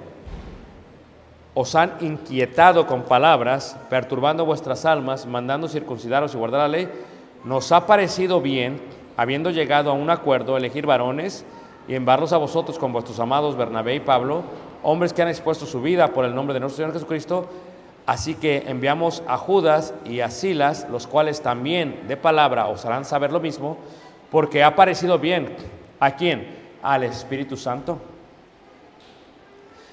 os 1.54 1.74
han 1.74 1.94
inquietado 2.00 2.86
con 2.86 3.04
palabras, 3.04 3.78
perturbando 3.88 4.44
vuestras 4.44 4.84
almas, 4.84 5.24
mandando 5.24 5.68
circuncidaros 5.68 6.34
y 6.34 6.36
guardar 6.36 6.60
la 6.60 6.68
ley, 6.68 6.88
nos 7.44 7.72
ha 7.72 7.86
parecido 7.86 8.42
bien, 8.42 8.78
habiendo 9.16 9.48
llegado 9.50 9.90
a 9.90 9.94
un 9.94 10.10
acuerdo, 10.10 10.58
elegir 10.58 10.84
varones 10.84 11.46
y 11.88 11.94
enviarlos 11.94 12.34
a 12.34 12.38
vosotros 12.38 12.78
con 12.78 12.92
vuestros 12.92 13.18
amados 13.18 13.56
Bernabé 13.56 13.94
y 13.94 14.00
Pablo, 14.00 14.42
hombres 14.82 15.14
que 15.14 15.22
han 15.22 15.28
expuesto 15.28 15.64
su 15.64 15.80
vida 15.80 16.08
por 16.08 16.26
el 16.26 16.34
nombre 16.34 16.52
de 16.52 16.60
nuestro 16.60 16.76
Señor 16.76 16.92
Jesucristo. 16.92 17.46
Así 18.04 18.34
que 18.34 18.64
enviamos 18.66 19.22
a 19.26 19.38
Judas 19.38 19.94
y 20.04 20.20
a 20.20 20.30
Silas, 20.30 20.86
los 20.90 21.06
cuales 21.06 21.40
también 21.40 22.04
de 22.06 22.18
palabra 22.18 22.66
os 22.66 22.84
harán 22.84 23.06
saber 23.06 23.32
lo 23.32 23.40
mismo, 23.40 23.78
porque 24.32 24.64
ha 24.64 24.74
parecido 24.74 25.18
bien. 25.18 25.54
¿A 26.00 26.16
quién? 26.16 26.48
Al 26.82 27.04
Espíritu 27.04 27.56
Santo. 27.56 27.98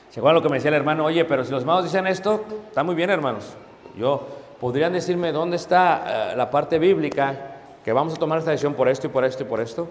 ¿Se 0.10 0.20
acuerdan 0.22 0.36
lo 0.36 0.42
que 0.42 0.50
me 0.50 0.56
decía 0.56 0.70
el 0.70 0.76
hermano? 0.76 1.06
Oye, 1.06 1.26
pero 1.26 1.44
si 1.44 1.52
los 1.52 1.62
hermanos 1.62 1.84
dicen 1.84 2.08
esto, 2.08 2.46
está 2.68 2.82
muy 2.82 2.96
bien, 2.96 3.12
hermanos. 3.12 3.54
Yo, 3.98 4.26
¿podrían 4.60 4.94
decirme 4.94 5.34
dónde 5.34 5.58
está 5.58 6.32
eh, 6.32 6.36
la 6.38 6.50
parte 6.50 6.80
bíblica 6.80 7.58
que 7.84 7.92
vamos 7.92 8.14
a 8.14 8.18
tomar 8.18 8.40
esta 8.40 8.52
decisión 8.52 8.74
por 8.74 8.88
esto 8.88 9.08
y 9.08 9.10
por 9.10 9.26
esto 9.26 9.44
y 9.44 9.46
por 9.46 9.60
esto? 9.60 9.88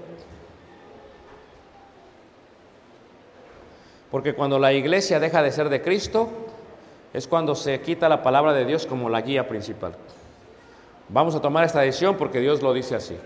Porque 4.11 4.35
cuando 4.35 4.59
la 4.59 4.73
iglesia 4.73 5.21
deja 5.21 5.43
de 5.43 5.53
ser 5.53 5.69
de 5.69 5.83
Cristo, 5.83 6.31
es 7.13 7.29
cuando 7.29 7.55
se 7.55 7.83
quita 7.83 8.09
la 8.09 8.23
palabra 8.23 8.55
de 8.55 8.65
Dios 8.65 8.87
como 8.87 9.11
la 9.11 9.21
guía 9.21 9.47
principal. 9.47 9.93
Vamos 11.11 11.35
a 11.35 11.41
tomar 11.43 11.65
esta 11.65 11.81
decisión 11.81 12.17
porque 12.17 12.41
Dios 12.41 12.63
lo 12.63 12.73
dice 12.73 12.97
así. 12.97 13.17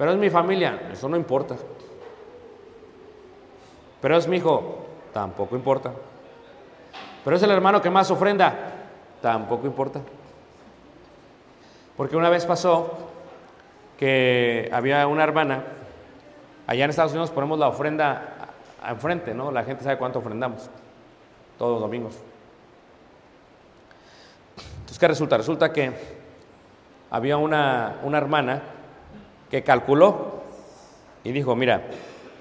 Pero 0.00 0.12
es 0.12 0.16
mi 0.16 0.30
familia, 0.30 0.88
eso 0.90 1.10
no 1.10 1.16
importa. 1.18 1.56
Pero 4.00 4.16
es 4.16 4.26
mi 4.26 4.38
hijo, 4.38 4.86
tampoco 5.12 5.54
importa. 5.56 5.92
Pero 7.22 7.36
es 7.36 7.42
el 7.42 7.50
hermano 7.50 7.82
que 7.82 7.90
más 7.90 8.10
ofrenda, 8.10 8.54
tampoco 9.20 9.66
importa. 9.66 10.00
Porque 11.98 12.16
una 12.16 12.30
vez 12.30 12.46
pasó 12.46 12.96
que 13.98 14.70
había 14.72 15.06
una 15.06 15.22
hermana, 15.22 15.64
allá 16.66 16.84
en 16.84 16.88
Estados 16.88 17.12
Unidos 17.12 17.30
ponemos 17.30 17.58
la 17.58 17.68
ofrenda 17.68 18.48
enfrente, 18.88 19.34
¿no? 19.34 19.52
La 19.52 19.64
gente 19.64 19.84
sabe 19.84 19.98
cuánto 19.98 20.20
ofrendamos, 20.20 20.70
todos 21.58 21.72
los 21.72 21.80
domingos. 21.82 22.16
Entonces, 24.78 24.98
¿qué 24.98 25.08
resulta? 25.08 25.36
Resulta 25.36 25.70
que 25.74 25.92
había 27.10 27.36
una, 27.36 27.98
una 28.02 28.16
hermana 28.16 28.62
que 29.50 29.62
calculó 29.62 30.40
y 31.24 31.32
dijo, 31.32 31.56
mira, 31.56 31.82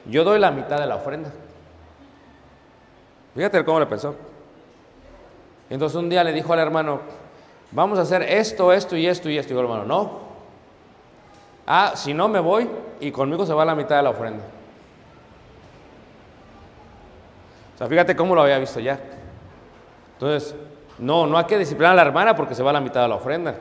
yo 0.06 0.24
doy 0.24 0.40
la 0.40 0.52
mitad 0.52 0.80
de 0.80 0.86
la 0.86 0.96
ofrenda. 0.96 1.32
Fíjate 3.36 3.64
cómo 3.66 3.80
le 3.80 3.86
pensó. 3.86 4.16
Entonces 5.70 5.96
un 5.98 6.10
día 6.10 6.24
le 6.24 6.32
dijo 6.32 6.52
al 6.54 6.60
hermano, 6.60 7.02
vamos 7.72 8.00
a 8.00 8.04
hacer 8.04 8.24
esto, 8.24 8.74
esto 8.74 8.96
y 8.96 9.08
esto 9.08 9.30
y 9.30 9.38
esto. 9.38 9.54
Y 9.54 9.58
el 9.58 9.64
hermano, 9.64 9.86
no. 9.86 10.30
Ah, 11.68 11.94
si 11.96 12.14
no 12.14 12.28
me 12.28 12.40
voy 12.40 12.70
y 13.00 13.12
conmigo 13.12 13.46
se 13.46 13.54
va 13.54 13.66
la 13.66 13.76
mitad 13.76 13.98
de 13.98 14.04
la 14.04 14.10
ofrenda. 14.10 14.44
O 17.76 17.78
sea, 17.78 17.88
fíjate 17.88 18.16
cómo 18.16 18.36
lo 18.36 18.42
había 18.42 18.58
visto 18.58 18.80
ya. 18.80 19.00
Entonces, 20.14 20.56
no, 20.98 21.28
no 21.28 21.38
hay 21.38 21.46
que 21.46 21.58
disciplinar 21.58 21.94
a 21.94 21.96
la 21.96 22.02
hermana 22.02 22.36
porque 22.36 22.56
se 22.56 22.64
va 22.64 22.74
la 22.74 22.82
mitad 22.82 23.04
de 23.04 23.08
la 23.08 23.16
ofrenda. 23.16 23.56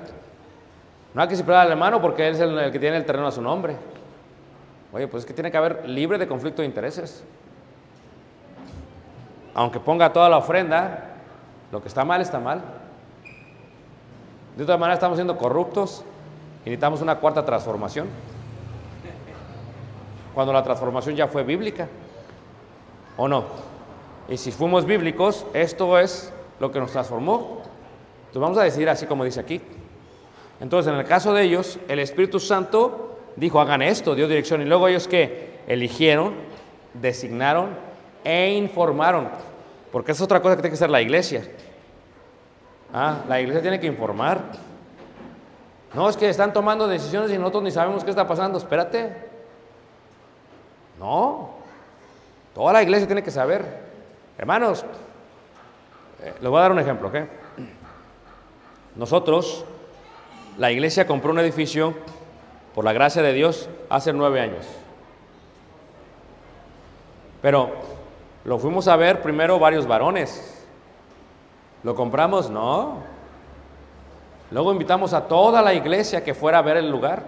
No 1.18 1.22
hay 1.22 1.26
que 1.26 1.32
disciplinar 1.32 1.66
al 1.66 1.72
hermano 1.72 2.00
porque 2.00 2.28
él 2.28 2.34
es 2.34 2.40
el, 2.40 2.70
que 2.70 2.78
tiene 2.78 2.96
el 2.96 3.04
terreno 3.04 3.26
a 3.26 3.32
su 3.32 3.42
nombre. 3.42 3.74
Oye, 4.92 5.08
pues 5.08 5.24
es 5.24 5.26
que 5.26 5.34
tiene 5.34 5.50
que 5.50 5.56
haber 5.56 5.88
libre 5.88 6.16
de 6.16 6.28
conflicto 6.28 6.62
de 6.62 6.66
intereses 6.66 7.24
aunque 9.52 9.80
ponga 9.80 10.12
toda 10.12 10.28
la 10.28 10.36
ofrenda, 10.36 11.16
lo 11.72 11.82
que 11.82 11.88
está 11.88 12.04
mal 12.04 12.20
está 12.20 12.38
mal. 12.38 12.62
De 14.56 14.62
otra 14.62 14.76
manera 14.76 14.94
estamos 14.94 15.16
siendo 15.16 15.36
corruptos 15.36 16.04
y 16.64 16.70
necesitamos 16.70 17.00
una 17.00 17.16
cuarta 17.16 17.44
transformación. 17.44 18.06
Cuando 20.36 20.52
la 20.52 20.62
transformación 20.62 21.16
ya 21.16 21.26
fue 21.26 21.42
bíblica. 21.42 21.88
¿O 23.16 23.26
no? 23.26 23.46
Y 24.28 24.36
si 24.36 24.52
fuimos 24.52 24.84
bíblicos, 24.84 25.44
esto 25.52 25.98
es 25.98 26.32
lo 26.60 26.70
que 26.70 26.78
nos 26.78 26.92
transformó. 26.92 27.62
Entonces 28.18 28.40
vamos 28.40 28.58
a 28.58 28.62
decir 28.62 28.88
así 28.88 29.06
como 29.06 29.24
dice 29.24 29.40
aquí. 29.40 29.60
Entonces, 30.60 30.92
en 30.92 30.98
el 30.98 31.06
caso 31.06 31.32
de 31.32 31.44
ellos, 31.44 31.78
el 31.88 31.98
Espíritu 32.00 32.40
Santo 32.40 33.18
dijo, 33.36 33.60
hagan 33.60 33.82
esto, 33.82 34.14
dio 34.14 34.26
dirección. 34.26 34.62
Y 34.62 34.64
luego 34.64 34.88
ellos 34.88 35.06
que 35.06 35.60
eligieron, 35.66 36.34
designaron 36.94 37.70
e 38.24 38.52
informaron. 38.52 39.28
Porque 39.92 40.12
es 40.12 40.20
otra 40.20 40.40
cosa 40.40 40.56
que 40.56 40.62
tiene 40.62 40.70
que 40.70 40.76
hacer 40.78 40.90
la 40.90 41.00
iglesia. 41.00 41.48
Ah, 42.92 43.24
la 43.28 43.40
iglesia 43.40 43.62
tiene 43.62 43.78
que 43.78 43.86
informar. 43.86 44.42
No, 45.94 46.08
es 46.08 46.16
que 46.16 46.28
están 46.28 46.52
tomando 46.52 46.86
decisiones 46.86 47.30
y 47.30 47.38
nosotros 47.38 47.62
ni 47.62 47.70
sabemos 47.70 48.04
qué 48.04 48.10
está 48.10 48.26
pasando. 48.26 48.58
Espérate. 48.58 49.14
No. 50.98 51.50
Toda 52.54 52.72
la 52.72 52.82
iglesia 52.82 53.06
tiene 53.06 53.22
que 53.22 53.30
saber. 53.30 53.86
Hermanos, 54.36 54.84
eh, 56.22 56.34
les 56.40 56.50
voy 56.50 56.58
a 56.58 56.62
dar 56.62 56.72
un 56.72 56.78
ejemplo, 56.78 57.08
¿ok? 57.08 57.16
Nosotros, 58.96 59.64
la 60.58 60.72
iglesia 60.72 61.06
compró 61.06 61.30
un 61.30 61.38
edificio, 61.38 61.94
por 62.74 62.84
la 62.84 62.92
gracia 62.92 63.22
de 63.22 63.32
Dios, 63.32 63.70
hace 63.88 64.12
nueve 64.12 64.40
años. 64.40 64.66
Pero 67.40 67.70
lo 68.44 68.58
fuimos 68.58 68.88
a 68.88 68.96
ver 68.96 69.22
primero 69.22 69.58
varios 69.60 69.86
varones. 69.86 70.66
¿Lo 71.84 71.94
compramos? 71.94 72.50
No. 72.50 72.98
Luego 74.50 74.72
invitamos 74.72 75.12
a 75.12 75.28
toda 75.28 75.62
la 75.62 75.74
iglesia 75.74 76.24
que 76.24 76.34
fuera 76.34 76.58
a 76.58 76.62
ver 76.62 76.76
el 76.76 76.90
lugar. 76.90 77.22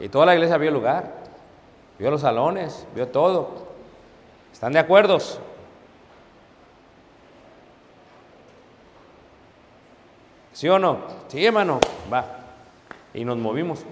Y 0.00 0.08
toda 0.08 0.26
la 0.26 0.34
iglesia 0.34 0.58
vio 0.58 0.68
el 0.70 0.74
lugar, 0.74 1.12
vio 2.00 2.10
los 2.10 2.22
salones, 2.22 2.84
vio 2.96 3.06
todo. 3.06 3.50
¿Están 4.52 4.72
de 4.72 4.80
acuerdo? 4.80 5.18
¿Sí 10.54 10.68
o 10.68 10.78
no? 10.78 10.98
Sí, 11.28 11.44
hermano. 11.44 11.80
Va. 12.10 12.24
Y 13.12 13.24
nos 13.24 13.36
movimos. 13.36 13.84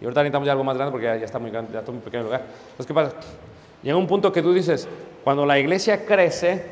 Y 0.00 0.04
ahorita 0.04 0.22
necesitamos 0.22 0.46
ya 0.46 0.52
algo 0.52 0.64
más 0.64 0.76
grande 0.76 0.90
porque 0.90 1.06
ya, 1.06 1.14
está 1.14 1.38
muy 1.38 1.50
grande, 1.50 1.72
ya 1.72 1.80
está 1.80 1.92
muy 1.92 2.00
pequeño 2.00 2.22
el 2.22 2.26
lugar. 2.26 2.40
Entonces, 2.40 2.86
¿qué 2.86 2.94
pasa? 2.94 3.12
Llega 3.82 3.96
un 3.96 4.06
punto 4.06 4.32
que 4.32 4.42
tú 4.42 4.52
dices, 4.52 4.88
cuando 5.22 5.44
la 5.44 5.58
iglesia 5.58 6.06
crece 6.06 6.64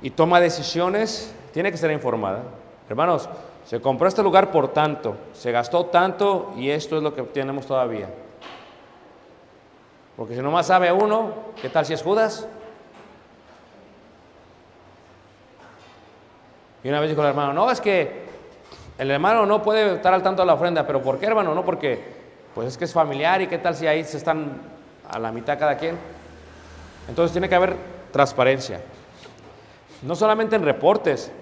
y 0.00 0.10
toma 0.10 0.40
decisiones, 0.40 1.34
tiene 1.52 1.72
que 1.72 1.76
ser 1.76 1.90
informada. 1.90 2.44
Hermanos, 2.88 3.28
se 3.64 3.80
compró 3.80 4.06
este 4.06 4.22
lugar 4.22 4.52
por 4.52 4.68
tanto, 4.68 5.16
se 5.32 5.50
gastó 5.50 5.86
tanto 5.86 6.54
y 6.56 6.70
esto 6.70 6.96
es 6.96 7.02
lo 7.02 7.12
que 7.12 7.22
tenemos 7.22 7.66
todavía. 7.66 8.08
Porque 10.16 10.36
si 10.36 10.40
nomás 10.40 10.68
sabe 10.68 10.92
uno, 10.92 11.32
¿qué 11.60 11.68
tal 11.68 11.84
si 11.84 11.92
es 11.92 12.02
Judas? 12.02 12.46
Y 16.86 16.88
una 16.88 17.00
vez 17.00 17.10
dijo 17.10 17.20
el 17.22 17.30
hermano, 17.30 17.52
no, 17.52 17.68
es 17.68 17.80
que 17.80 18.08
el 18.96 19.10
hermano 19.10 19.44
no 19.44 19.60
puede 19.60 19.96
estar 19.96 20.14
al 20.14 20.22
tanto 20.22 20.42
de 20.42 20.46
la 20.46 20.54
ofrenda, 20.54 20.86
pero 20.86 21.02
¿por 21.02 21.18
qué 21.18 21.26
hermano? 21.26 21.52
No, 21.52 21.64
porque 21.64 22.00
pues 22.54 22.68
es 22.68 22.78
que 22.78 22.84
es 22.84 22.92
familiar 22.92 23.42
y 23.42 23.48
qué 23.48 23.58
tal 23.58 23.74
si 23.74 23.88
ahí 23.88 24.04
se 24.04 24.16
están 24.16 24.52
a 25.10 25.18
la 25.18 25.32
mitad 25.32 25.58
cada 25.58 25.76
quien. 25.76 25.96
Entonces 27.08 27.32
tiene 27.32 27.48
que 27.48 27.56
haber 27.56 27.74
transparencia. 28.12 28.82
No 30.02 30.14
solamente 30.14 30.54
en 30.54 30.62
reportes 30.62 31.32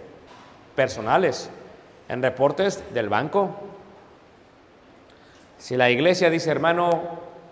personales, 0.74 1.50
en 2.08 2.22
reportes 2.22 2.82
del 2.94 3.10
banco. 3.10 3.54
Si 5.58 5.76
la 5.76 5.90
iglesia 5.90 6.30
dice, 6.30 6.50
hermano, 6.50 7.02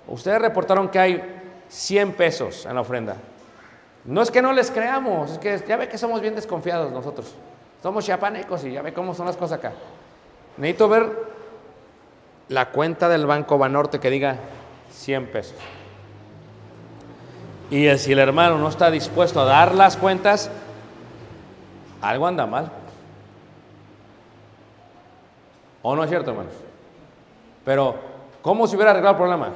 ustedes 0.09 0.41
reportaron 0.41 0.89
que 0.89 0.99
hay 0.99 1.43
100 1.69 2.15
pesos 2.15 2.65
en 2.65 2.75
la 2.75 2.81
ofrenda. 2.81 3.17
No 4.07 4.23
es 4.23 4.31
que 4.31 4.41
no 4.41 4.55
les 4.55 4.71
creamos, 4.71 5.33
es 5.33 5.39
que 5.39 5.63
ya 5.69 5.77
ve 5.77 5.91
que 5.91 5.99
somos 5.99 6.23
bien 6.23 6.35
desconfiados 6.35 6.91
nosotros. 6.91 7.35
Somos 7.83 8.05
chiapanecos 8.05 8.64
y 8.64 8.73
ya 8.73 8.83
ve 8.83 8.92
cómo 8.92 9.12
son 9.14 9.27
las 9.27 9.37
cosas 9.37 9.59
acá. 9.59 9.73
Necesito 10.57 10.88
ver 10.88 11.11
la 12.49 12.71
cuenta 12.71 13.09
del 13.09 13.27
Banco 13.27 13.59
Banorte 13.59 13.99
que 13.99 14.11
diga 14.11 14.37
100 14.92 15.27
pesos. 15.33 15.57
Y 17.71 17.87
eh, 17.87 17.99
si 17.99 18.12
el 18.12 18.18
hermano 18.18 18.59
no 18.59 18.68
está 18.68 18.90
dispuesto 18.90 19.40
a 19.40 19.45
dar 19.45 19.75
las 19.75 19.97
cuentas, 19.97 20.51
algo 22.01 22.27
anda 22.27 22.47
mal. 22.47 22.71
¿O 25.83 25.97
no 25.97 26.05
es 26.05 26.11
cierto, 26.11 26.31
hermanos? 26.31 26.53
Pero, 27.64 27.97
¿cómo 28.42 28.68
se 28.68 28.77
hubiera 28.77 28.92
arreglado 28.92 29.14
el 29.14 29.23
problema? 29.23 29.49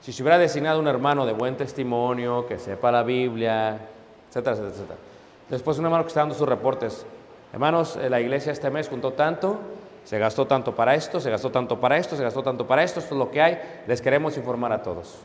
Si 0.00 0.12
se 0.12 0.22
hubiera 0.22 0.38
designado 0.38 0.80
un 0.80 0.88
hermano 0.88 1.26
de 1.26 1.34
buen 1.34 1.56
testimonio, 1.56 2.46
que 2.46 2.58
sepa 2.58 2.90
la 2.90 3.02
Biblia, 3.04 3.78
etcétera, 4.28 4.56
etcétera, 4.56 4.74
etcétera. 4.74 4.98
Después 5.50 5.78
un 5.78 5.84
hermano 5.84 6.04
que 6.04 6.08
está 6.08 6.20
dando 6.20 6.34
sus 6.34 6.48
reportes. 6.48 7.04
Hermanos, 7.52 7.96
eh, 7.96 8.08
la 8.08 8.20
iglesia 8.20 8.52
este 8.52 8.70
mes 8.70 8.88
juntó 8.88 9.12
tanto, 9.12 9.58
se 10.04 10.18
gastó 10.18 10.46
tanto 10.46 10.74
para 10.74 10.94
esto, 10.94 11.20
se 11.20 11.30
gastó 11.30 11.50
tanto 11.50 11.80
para 11.80 11.96
esto, 11.96 12.16
se 12.16 12.22
gastó 12.22 12.42
tanto 12.42 12.66
para 12.66 12.82
esto, 12.82 13.00
esto 13.00 13.14
es 13.14 13.18
lo 13.18 13.30
que 13.30 13.42
hay, 13.42 13.82
les 13.86 14.00
queremos 14.00 14.36
informar 14.36 14.72
a 14.72 14.82
todos. 14.82 15.18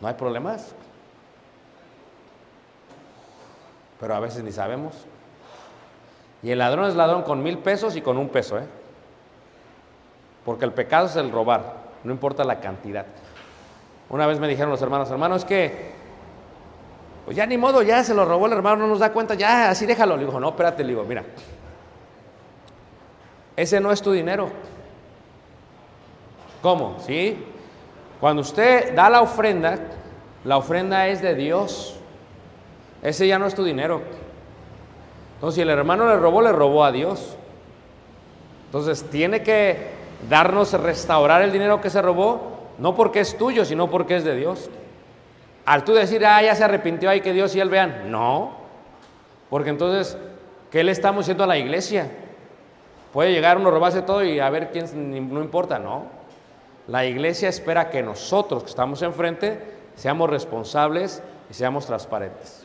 No 0.00 0.08
hay 0.08 0.14
problemas. 0.14 0.74
Pero 4.00 4.14
a 4.14 4.20
veces 4.20 4.42
ni 4.42 4.52
sabemos. 4.52 5.06
Y 6.42 6.50
el 6.50 6.58
ladrón 6.58 6.86
es 6.88 6.94
ladrón 6.94 7.22
con 7.22 7.42
mil 7.42 7.58
pesos 7.58 7.96
y 7.96 8.02
con 8.02 8.18
un 8.18 8.28
peso, 8.28 8.58
¿eh? 8.58 8.66
Porque 10.44 10.66
el 10.66 10.72
pecado 10.72 11.06
es 11.06 11.16
el 11.16 11.30
robar, 11.30 11.76
no 12.04 12.12
importa 12.12 12.44
la 12.44 12.60
cantidad. 12.60 13.06
Una 14.10 14.26
vez 14.26 14.38
me 14.38 14.48
dijeron 14.48 14.70
los 14.70 14.82
hermanos, 14.82 15.10
hermano, 15.10 15.36
es 15.36 15.46
que, 15.46 15.93
pues 17.24 17.36
ya 17.36 17.46
ni 17.46 17.56
modo, 17.56 17.82
ya 17.82 18.04
se 18.04 18.14
lo 18.14 18.24
robó 18.24 18.46
el 18.46 18.52
hermano, 18.52 18.78
no 18.78 18.86
nos 18.88 18.98
da 18.98 19.12
cuenta, 19.12 19.34
ya, 19.34 19.70
así 19.70 19.86
déjalo. 19.86 20.16
Le 20.16 20.26
digo, 20.26 20.38
no, 20.38 20.50
espérate, 20.50 20.82
le 20.82 20.90
digo, 20.90 21.04
mira, 21.04 21.24
ese 23.56 23.80
no 23.80 23.90
es 23.92 24.02
tu 24.02 24.12
dinero. 24.12 24.50
¿Cómo? 26.60 26.96
¿Sí? 27.00 27.44
Cuando 28.20 28.42
usted 28.42 28.94
da 28.94 29.08
la 29.08 29.22
ofrenda, 29.22 29.78
la 30.44 30.56
ofrenda 30.56 31.08
es 31.08 31.22
de 31.22 31.34
Dios. 31.34 31.96
Ese 33.02 33.26
ya 33.26 33.38
no 33.38 33.46
es 33.46 33.54
tu 33.54 33.64
dinero. 33.64 34.02
Entonces, 35.34 35.56
si 35.56 35.60
el 35.62 35.70
hermano 35.70 36.06
le 36.06 36.16
robó, 36.16 36.42
le 36.42 36.52
robó 36.52 36.84
a 36.84 36.92
Dios. 36.92 37.36
Entonces, 38.66 39.04
tiene 39.10 39.42
que 39.42 39.88
darnos, 40.28 40.72
restaurar 40.72 41.42
el 41.42 41.52
dinero 41.52 41.80
que 41.80 41.90
se 41.90 42.00
robó, 42.00 42.54
no 42.78 42.94
porque 42.94 43.20
es 43.20 43.36
tuyo, 43.36 43.64
sino 43.64 43.90
porque 43.90 44.16
es 44.16 44.24
de 44.24 44.34
Dios. 44.36 44.70
Al 45.64 45.84
tú 45.84 45.94
decir, 45.94 46.24
ah, 46.26 46.42
ya 46.42 46.54
se 46.54 46.64
arrepintió, 46.64 47.08
ahí 47.08 47.20
que 47.20 47.32
Dios 47.32 47.54
y 47.54 47.60
él 47.60 47.70
vean. 47.70 48.10
No. 48.10 48.52
Porque 49.50 49.70
entonces, 49.70 50.18
¿qué 50.70 50.84
le 50.84 50.92
estamos 50.92 51.24
diciendo 51.24 51.44
a 51.44 51.46
la 51.46 51.58
iglesia? 51.58 52.10
Puede 53.12 53.32
llegar 53.32 53.56
uno, 53.56 53.70
robarse 53.70 54.02
todo 54.02 54.24
y 54.24 54.40
a 54.40 54.50
ver 54.50 54.70
quién, 54.72 55.32
no 55.32 55.40
importa, 55.40 55.78
no. 55.78 56.06
La 56.88 57.06
iglesia 57.06 57.48
espera 57.48 57.88
que 57.88 58.02
nosotros 58.02 58.64
que 58.64 58.70
estamos 58.70 59.00
enfrente 59.02 59.58
seamos 59.94 60.28
responsables 60.28 61.22
y 61.48 61.54
seamos 61.54 61.86
transparentes. 61.86 62.64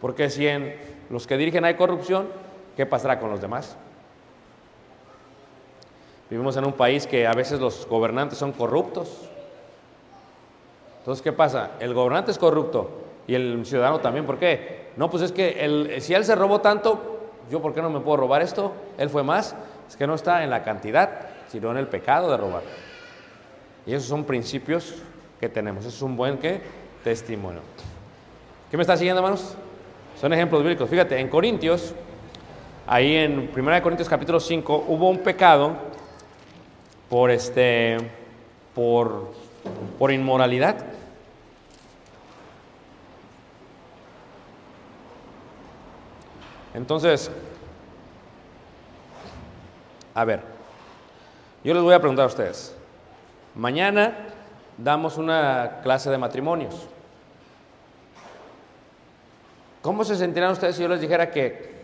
Porque 0.00 0.28
si 0.28 0.46
en 0.46 0.76
los 1.10 1.26
que 1.26 1.36
dirigen 1.36 1.64
hay 1.64 1.74
corrupción, 1.74 2.28
¿qué 2.76 2.84
pasará 2.84 3.18
con 3.18 3.30
los 3.30 3.40
demás? 3.40 3.76
Vivimos 6.30 6.56
en 6.56 6.66
un 6.66 6.72
país 6.72 7.06
que 7.06 7.26
a 7.26 7.32
veces 7.32 7.58
los 7.60 7.86
gobernantes 7.86 8.38
son 8.38 8.52
corruptos. 8.52 9.27
Entonces, 11.08 11.22
¿qué 11.22 11.32
pasa? 11.32 11.70
El 11.80 11.94
gobernante 11.94 12.30
es 12.32 12.36
corrupto 12.36 12.90
y 13.26 13.34
el 13.34 13.64
ciudadano 13.64 13.98
también. 13.98 14.26
¿Por 14.26 14.38
qué? 14.38 14.88
No, 14.98 15.08
pues 15.08 15.22
es 15.22 15.32
que 15.32 15.96
si 16.02 16.12
él 16.12 16.22
se 16.22 16.34
robó 16.34 16.60
tanto, 16.60 17.20
¿yo 17.50 17.62
por 17.62 17.72
qué 17.72 17.80
no 17.80 17.88
me 17.88 18.00
puedo 18.00 18.18
robar 18.18 18.42
esto? 18.42 18.74
Él 18.98 19.08
fue 19.08 19.22
más. 19.22 19.56
Es 19.88 19.96
que 19.96 20.06
no 20.06 20.14
está 20.14 20.44
en 20.44 20.50
la 20.50 20.62
cantidad, 20.62 21.28
sino 21.46 21.70
en 21.70 21.78
el 21.78 21.86
pecado 21.86 22.30
de 22.30 22.36
robar. 22.36 22.62
Y 23.86 23.94
esos 23.94 24.06
son 24.06 24.24
principios 24.24 24.96
que 25.40 25.48
tenemos. 25.48 25.86
Eso 25.86 25.96
es 25.96 26.02
un 26.02 26.14
buen 26.14 26.36
¿qué? 26.36 26.60
testimonio. 27.02 27.62
¿Qué 28.70 28.76
me 28.76 28.82
está 28.82 28.94
siguiendo, 28.94 29.22
hermanos? 29.22 29.56
Son 30.20 30.30
ejemplos 30.34 30.62
bíblicos. 30.62 30.90
Fíjate, 30.90 31.18
en 31.18 31.28
Corintios, 31.28 31.94
ahí 32.86 33.16
en 33.16 33.50
1 33.56 33.82
Corintios 33.82 34.10
capítulo 34.10 34.40
5, 34.40 34.84
hubo 34.88 35.08
un 35.08 35.20
pecado 35.20 35.72
por 37.08 37.30
este 37.30 37.96
por, 38.74 39.32
por 39.98 40.12
inmoralidad. 40.12 40.97
Entonces, 46.74 47.30
a 50.14 50.24
ver, 50.24 50.42
yo 51.64 51.74
les 51.74 51.82
voy 51.82 51.94
a 51.94 52.00
preguntar 52.00 52.24
a 52.24 52.28
ustedes. 52.28 52.74
Mañana 53.54 54.16
damos 54.76 55.16
una 55.16 55.80
clase 55.82 56.10
de 56.10 56.18
matrimonios. 56.18 56.86
¿Cómo 59.82 60.04
se 60.04 60.16
sentirán 60.16 60.52
ustedes 60.52 60.76
si 60.76 60.82
yo 60.82 60.88
les 60.88 61.00
dijera 61.00 61.30
que 61.30 61.78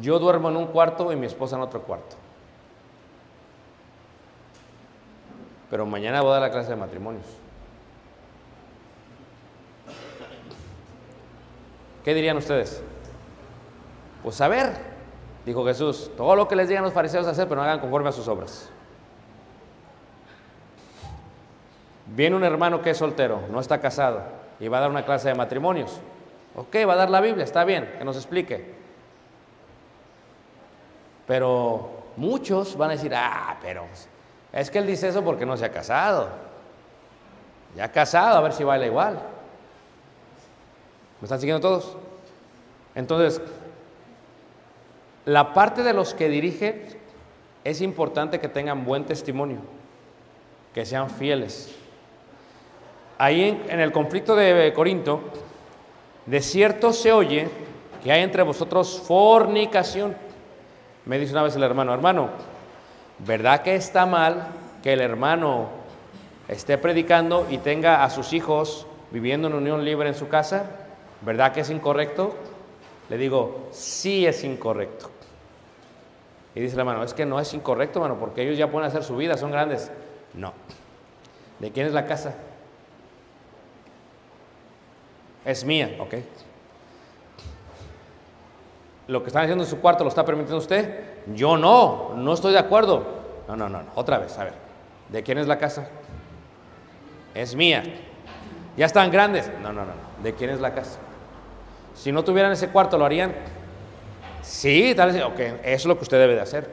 yo 0.00 0.18
duermo 0.18 0.48
en 0.50 0.56
un 0.56 0.66
cuarto 0.66 1.12
y 1.12 1.16
mi 1.16 1.26
esposa 1.26 1.56
en 1.56 1.62
otro 1.62 1.82
cuarto? 1.82 2.16
Pero 5.70 5.84
mañana 5.86 6.22
voy 6.22 6.30
a 6.30 6.34
dar 6.34 6.42
la 6.42 6.50
clase 6.50 6.70
de 6.70 6.76
matrimonios. 6.76 7.26
¿Qué 12.04 12.14
dirían 12.14 12.38
ustedes? 12.38 12.82
Pues 14.28 14.42
a 14.42 14.48
ver, 14.48 14.74
dijo 15.46 15.64
Jesús, 15.64 16.10
todo 16.14 16.36
lo 16.36 16.46
que 16.48 16.54
les 16.54 16.68
digan 16.68 16.84
los 16.84 16.92
fariseos 16.92 17.26
a 17.26 17.30
hacer, 17.30 17.48
pero 17.48 17.62
no 17.62 17.66
hagan 17.66 17.80
conforme 17.80 18.10
a 18.10 18.12
sus 18.12 18.28
obras. 18.28 18.68
Viene 22.08 22.36
un 22.36 22.44
hermano 22.44 22.82
que 22.82 22.90
es 22.90 22.98
soltero, 22.98 23.40
no 23.50 23.58
está 23.58 23.80
casado, 23.80 24.20
y 24.60 24.68
va 24.68 24.76
a 24.76 24.80
dar 24.82 24.90
una 24.90 25.06
clase 25.06 25.28
de 25.28 25.34
matrimonios. 25.34 25.98
Ok, 26.56 26.76
va 26.86 26.92
a 26.92 26.96
dar 26.96 27.08
la 27.08 27.22
Biblia, 27.22 27.42
está 27.42 27.64
bien, 27.64 27.90
que 27.96 28.04
nos 28.04 28.16
explique. 28.16 28.74
Pero 31.26 31.88
muchos 32.18 32.76
van 32.76 32.90
a 32.90 32.92
decir, 32.96 33.14
ah, 33.14 33.56
pero 33.62 33.86
es 34.52 34.70
que 34.70 34.76
él 34.76 34.86
dice 34.86 35.08
eso 35.08 35.24
porque 35.24 35.46
no 35.46 35.56
se 35.56 35.64
ha 35.64 35.72
casado. 35.72 36.28
Ya 37.74 37.90
casado, 37.90 38.36
a 38.36 38.40
ver 38.42 38.52
si 38.52 38.62
baila 38.62 38.84
igual. 38.84 39.22
¿Me 41.18 41.24
están 41.24 41.40
siguiendo 41.40 41.66
todos? 41.66 41.96
Entonces, 42.94 43.40
la 45.28 45.52
parte 45.52 45.82
de 45.82 45.92
los 45.92 46.14
que 46.14 46.30
dirigen 46.30 46.84
es 47.62 47.82
importante 47.82 48.40
que 48.40 48.48
tengan 48.48 48.86
buen 48.86 49.04
testimonio, 49.04 49.58
que 50.72 50.86
sean 50.86 51.10
fieles. 51.10 51.76
Ahí 53.18 53.42
en, 53.42 53.62
en 53.68 53.78
el 53.80 53.92
conflicto 53.92 54.34
de 54.34 54.72
Corinto, 54.72 55.20
de 56.24 56.40
cierto 56.40 56.94
se 56.94 57.12
oye 57.12 57.46
que 58.02 58.10
hay 58.10 58.22
entre 58.22 58.42
vosotros 58.42 59.02
fornicación. 59.06 60.16
Me 61.04 61.18
dice 61.18 61.32
una 61.32 61.42
vez 61.42 61.54
el 61.56 61.62
hermano, 61.62 61.92
hermano, 61.92 62.30
¿verdad 63.18 63.60
que 63.60 63.74
está 63.74 64.06
mal 64.06 64.46
que 64.82 64.94
el 64.94 65.02
hermano 65.02 65.68
esté 66.48 66.78
predicando 66.78 67.46
y 67.50 67.58
tenga 67.58 68.02
a 68.02 68.08
sus 68.08 68.32
hijos 68.32 68.86
viviendo 69.10 69.48
en 69.48 69.54
unión 69.54 69.84
libre 69.84 70.08
en 70.08 70.14
su 70.14 70.28
casa? 70.28 70.70
¿Verdad 71.20 71.52
que 71.52 71.60
es 71.60 71.68
incorrecto? 71.68 72.34
Le 73.10 73.18
digo, 73.18 73.68
sí 73.72 74.26
es 74.26 74.42
incorrecto. 74.42 75.17
Y 76.58 76.60
dice 76.60 76.74
el 76.74 76.80
hermano, 76.80 77.04
es 77.04 77.14
que 77.14 77.24
no 77.24 77.38
es 77.38 77.54
incorrecto, 77.54 78.00
hermano, 78.00 78.18
porque 78.18 78.42
ellos 78.42 78.58
ya 78.58 78.68
pueden 78.68 78.88
hacer 78.88 79.04
su 79.04 79.16
vida, 79.16 79.36
son 79.36 79.52
grandes. 79.52 79.92
No. 80.34 80.52
¿De 81.60 81.70
quién 81.70 81.86
es 81.86 81.92
la 81.92 82.04
casa? 82.04 82.34
Es 85.44 85.64
mía, 85.64 85.94
ok. 86.00 86.14
Lo 89.06 89.22
que 89.22 89.28
están 89.28 89.44
haciendo 89.44 89.62
en 89.62 89.70
su 89.70 89.78
cuarto 89.80 90.02
lo 90.02 90.10
está 90.10 90.24
permitiendo 90.24 90.58
usted. 90.58 91.00
Yo 91.32 91.56
no, 91.56 92.14
no 92.16 92.32
estoy 92.32 92.54
de 92.54 92.58
acuerdo. 92.58 93.04
No, 93.46 93.54
no, 93.54 93.68
no, 93.68 93.84
no. 93.84 93.90
otra 93.94 94.18
vez, 94.18 94.36
a 94.36 94.42
ver. 94.42 94.54
¿De 95.10 95.22
quién 95.22 95.38
es 95.38 95.46
la 95.46 95.58
casa? 95.58 95.88
Es 97.36 97.54
mía. 97.54 97.84
¿Ya 98.76 98.86
están 98.86 99.12
grandes? 99.12 99.48
No, 99.62 99.72
no, 99.72 99.82
no, 99.82 99.92
no. 99.92 100.24
¿De 100.24 100.34
quién 100.34 100.50
es 100.50 100.58
la 100.58 100.74
casa? 100.74 100.98
Si 101.94 102.10
no 102.10 102.24
tuvieran 102.24 102.50
ese 102.50 102.70
cuarto, 102.70 102.98
¿lo 102.98 103.04
harían? 103.04 103.32
Sí, 104.48 104.94
tal 104.96 105.12
vez. 105.12 105.22
Ok, 105.22 105.38
eso 105.38 105.60
es 105.64 105.86
lo 105.86 105.96
que 105.96 106.04
usted 106.04 106.18
debe 106.18 106.34
de 106.34 106.40
hacer. 106.40 106.70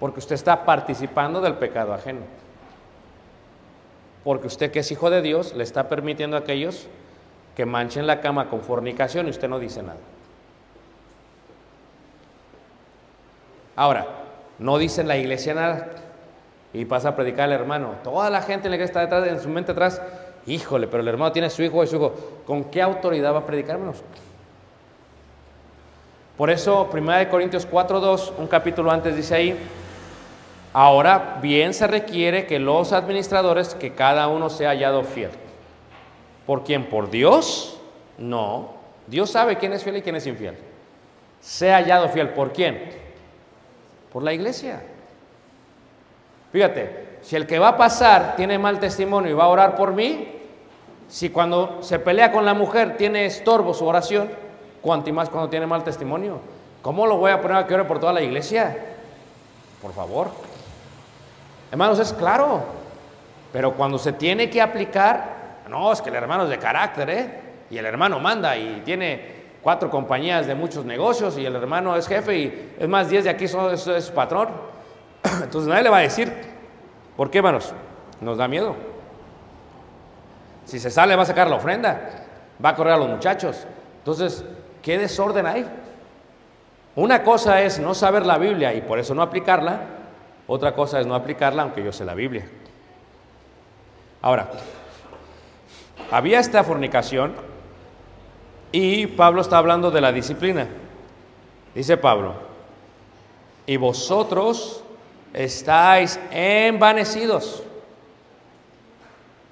Porque 0.00 0.20
usted 0.20 0.34
está 0.34 0.64
participando 0.64 1.40
del 1.40 1.54
pecado 1.54 1.92
ajeno 1.92 2.20
porque 4.28 4.46
usted 4.46 4.70
que 4.70 4.80
es 4.80 4.92
hijo 4.92 5.08
de 5.08 5.22
Dios 5.22 5.54
le 5.54 5.64
está 5.64 5.88
permitiendo 5.88 6.36
a 6.36 6.40
aquellos 6.40 6.86
que 7.56 7.64
manchen 7.64 8.06
la 8.06 8.20
cama 8.20 8.50
con 8.50 8.60
fornicación 8.60 9.26
y 9.26 9.30
usted 9.30 9.48
no 9.48 9.58
dice 9.58 9.82
nada. 9.82 10.00
Ahora, 13.74 14.06
no 14.58 14.76
dice 14.76 15.00
en 15.00 15.08
la 15.08 15.16
iglesia 15.16 15.54
nada 15.54 15.92
y 16.74 16.84
pasa 16.84 17.08
a 17.08 17.16
predicar 17.16 17.44
al 17.44 17.52
hermano. 17.52 17.94
Toda 18.04 18.28
la 18.28 18.42
gente 18.42 18.66
en 18.66 18.72
la 18.72 18.76
iglesia 18.76 19.00
está 19.00 19.00
detrás, 19.00 19.26
en 19.26 19.40
su 19.40 19.48
mente 19.48 19.72
atrás, 19.72 20.02
híjole, 20.46 20.88
pero 20.88 21.02
el 21.02 21.08
hermano 21.08 21.32
tiene 21.32 21.48
su 21.48 21.62
hijo 21.62 21.82
y 21.82 21.86
su 21.86 21.96
hijo. 21.96 22.14
¿Con 22.44 22.64
qué 22.64 22.82
autoridad 22.82 23.32
va 23.32 23.38
a 23.38 23.46
predicar, 23.46 23.78
Por 26.38 26.48
eso, 26.48 26.88
1 26.90 27.28
Corintios 27.28 27.68
4.2, 27.68 28.32
un 28.38 28.46
capítulo 28.46 28.90
antes 28.90 29.14
dice 29.14 29.34
ahí, 29.34 29.58
Ahora 30.72 31.38
bien 31.42 31.74
se 31.74 31.86
requiere 31.86 32.46
que 32.46 32.60
los 32.60 32.92
administradores, 32.92 33.74
que 33.74 33.94
cada 33.94 34.28
uno 34.28 34.48
sea 34.48 34.70
hallado 34.70 35.02
fiel. 35.02 35.30
¿Por 36.46 36.62
quién? 36.62 36.86
¿Por 36.86 37.10
Dios? 37.10 37.80
No. 38.16 38.74
Dios 39.06 39.30
sabe 39.30 39.56
quién 39.56 39.72
es 39.72 39.82
fiel 39.82 39.96
y 39.96 40.02
quién 40.02 40.16
es 40.16 40.26
infiel. 40.26 40.56
Sea 41.40 41.76
hallado 41.78 42.08
fiel. 42.10 42.28
¿Por 42.30 42.52
quién? 42.52 42.90
Por 44.12 44.22
la 44.22 44.32
iglesia. 44.32 44.82
Fíjate, 46.52 47.18
si 47.22 47.34
el 47.34 47.46
que 47.46 47.58
va 47.58 47.68
a 47.68 47.76
pasar 47.76 48.36
tiene 48.36 48.58
mal 48.58 48.78
testimonio 48.78 49.30
y 49.30 49.34
va 49.34 49.44
a 49.44 49.48
orar 49.48 49.74
por 49.74 49.92
mí, 49.92 50.28
si 51.08 51.30
cuando 51.30 51.82
se 51.82 51.98
pelea 51.98 52.30
con 52.30 52.44
la 52.44 52.54
mujer 52.54 52.96
tiene 52.96 53.26
estorbo 53.26 53.74
su 53.74 53.86
oración, 53.86 54.30
cuanto 54.88 55.12
más 55.12 55.28
cuando 55.28 55.50
tiene 55.50 55.66
mal 55.66 55.84
testimonio. 55.84 56.40
¿Cómo 56.80 57.06
lo 57.06 57.18
voy 57.18 57.30
a 57.30 57.42
poner 57.42 57.58
a 57.58 57.66
que 57.66 57.74
ore 57.74 57.84
por 57.84 58.00
toda 58.00 58.10
la 58.10 58.22
iglesia? 58.22 58.74
Por 59.82 59.92
favor. 59.92 60.30
Hermanos, 61.70 61.98
es 61.98 62.10
claro. 62.14 62.62
Pero 63.52 63.74
cuando 63.74 63.98
se 63.98 64.14
tiene 64.14 64.48
que 64.48 64.62
aplicar, 64.62 65.58
no, 65.68 65.92
es 65.92 66.00
que 66.00 66.08
el 66.08 66.14
hermano 66.14 66.44
es 66.44 66.48
de 66.48 66.58
carácter, 66.58 67.10
¿eh? 67.10 67.40
Y 67.68 67.76
el 67.76 67.84
hermano 67.84 68.18
manda 68.18 68.56
y 68.56 68.80
tiene 68.82 69.58
cuatro 69.62 69.90
compañías 69.90 70.46
de 70.46 70.54
muchos 70.54 70.86
negocios 70.86 71.36
y 71.36 71.44
el 71.44 71.54
hermano 71.54 71.94
es 71.94 72.08
jefe 72.08 72.38
y 72.38 72.74
es 72.78 72.88
más, 72.88 73.10
diez 73.10 73.24
de 73.24 73.30
aquí 73.30 73.46
son, 73.46 73.74
es, 73.74 73.86
es 73.86 74.10
patrón. 74.10 74.48
Entonces 75.42 75.68
nadie 75.68 75.82
le 75.82 75.90
va 75.90 75.98
a 75.98 76.00
decir. 76.00 76.32
¿Por 77.14 77.30
qué, 77.30 77.38
hermanos? 77.38 77.74
Nos 78.22 78.38
da 78.38 78.48
miedo. 78.48 78.74
Si 80.64 80.78
se 80.78 80.90
sale 80.90 81.14
va 81.14 81.24
a 81.24 81.26
sacar 81.26 81.50
la 81.50 81.56
ofrenda, 81.56 82.24
va 82.64 82.70
a 82.70 82.74
correr 82.74 82.94
a 82.94 82.96
los 82.96 83.08
muchachos. 83.10 83.66
Entonces, 83.98 84.42
¿qué 84.82 84.98
desorden 84.98 85.46
hay? 85.46 85.66
Una 86.96 87.22
cosa 87.22 87.62
es 87.62 87.78
no 87.78 87.94
saber 87.94 88.26
la 88.26 88.38
Biblia 88.38 88.74
y 88.74 88.80
por 88.80 88.98
eso 88.98 89.14
no 89.14 89.22
aplicarla, 89.22 89.80
otra 90.46 90.74
cosa 90.74 91.00
es 91.00 91.06
no 91.06 91.14
aplicarla 91.14 91.62
aunque 91.62 91.84
yo 91.84 91.92
sé 91.92 92.04
la 92.04 92.14
Biblia. 92.14 92.46
Ahora, 94.20 94.50
había 96.10 96.40
esta 96.40 96.64
fornicación 96.64 97.34
y 98.72 99.06
Pablo 99.06 99.42
está 99.42 99.58
hablando 99.58 99.90
de 99.90 100.00
la 100.00 100.10
disciplina. 100.10 100.66
Dice 101.74 101.96
Pablo, 101.96 102.34
y 103.66 103.76
vosotros 103.76 104.82
estáis 105.32 106.18
envanecidos. 106.30 107.62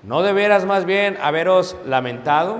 ¿No 0.02 0.22
deberás 0.22 0.64
más 0.64 0.84
bien 0.84 1.18
haberos 1.20 1.76
lamentado 1.84 2.56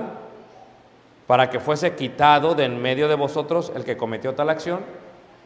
para 1.27 1.49
que 1.49 1.59
fuese 1.59 1.93
quitado 1.93 2.55
de 2.55 2.63
en 2.63 2.81
medio 2.81 3.09
de 3.09 3.15
vosotros 3.15 3.71
el 3.75 3.83
que 3.83 3.97
cometió 3.97 4.33
tal 4.33 4.49
acción? 4.49 4.79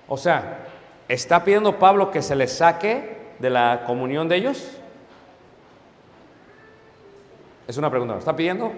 O 0.07 0.15
sea, 0.15 0.67
¿está 1.07 1.43
pidiendo 1.43 1.79
Pablo 1.79 2.11
que 2.11 2.21
se 2.21 2.36
les 2.36 2.53
saque 2.53 3.17
de 3.39 3.49
la 3.49 3.84
comunión 3.86 4.29
de 4.29 4.36
ellos? 4.38 4.77
Es 7.67 7.77
una 7.77 7.89
pregunta. 7.89 8.13
¿Lo 8.13 8.19
está 8.19 8.36
pidiendo? 8.36 8.71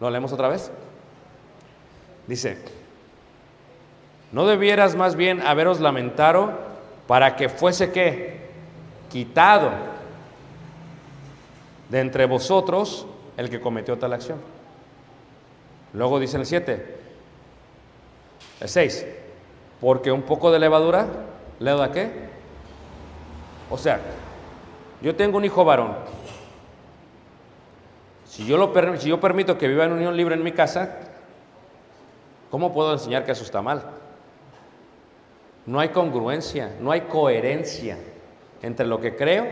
¿Lo 0.00 0.10
leemos 0.10 0.32
otra 0.32 0.48
vez? 0.48 0.70
Dice, 2.26 2.58
¿no 4.30 4.46
debieras 4.46 4.94
más 4.94 5.16
bien 5.16 5.40
haberos 5.40 5.80
lamentado 5.80 6.52
para 7.06 7.34
que 7.34 7.48
fuese 7.48 7.90
qué? 7.90 8.48
Quitado 9.10 9.70
de 11.88 12.00
entre 12.00 12.26
vosotros 12.26 13.06
el 13.36 13.48
que 13.48 13.60
cometió 13.60 13.98
tal 13.98 14.12
acción. 14.12 14.57
Luego 15.92 16.20
dice 16.20 16.36
el 16.36 16.46
7, 16.46 16.96
el 18.60 18.68
6, 18.68 19.06
porque 19.80 20.12
un 20.12 20.22
poco 20.22 20.50
de 20.50 20.58
levadura, 20.58 21.06
¿leuda 21.58 21.92
qué? 21.92 22.10
O 23.70 23.78
sea, 23.78 24.00
yo 25.00 25.14
tengo 25.14 25.38
un 25.38 25.44
hijo 25.44 25.64
varón. 25.64 25.96
Si 28.26 28.46
yo, 28.46 28.56
lo, 28.56 28.72
si 28.98 29.08
yo 29.08 29.20
permito 29.20 29.56
que 29.56 29.68
viva 29.68 29.84
en 29.84 29.92
unión 29.92 30.16
libre 30.16 30.34
en 30.34 30.42
mi 30.42 30.52
casa, 30.52 30.98
¿cómo 32.50 32.72
puedo 32.72 32.92
enseñar 32.92 33.24
que 33.24 33.32
eso 33.32 33.44
está 33.44 33.62
mal? 33.62 33.82
No 35.66 35.80
hay 35.80 35.88
congruencia, 35.88 36.76
no 36.80 36.90
hay 36.90 37.02
coherencia 37.02 37.98
entre 38.62 38.86
lo 38.86 39.00
que 39.00 39.16
creo 39.16 39.46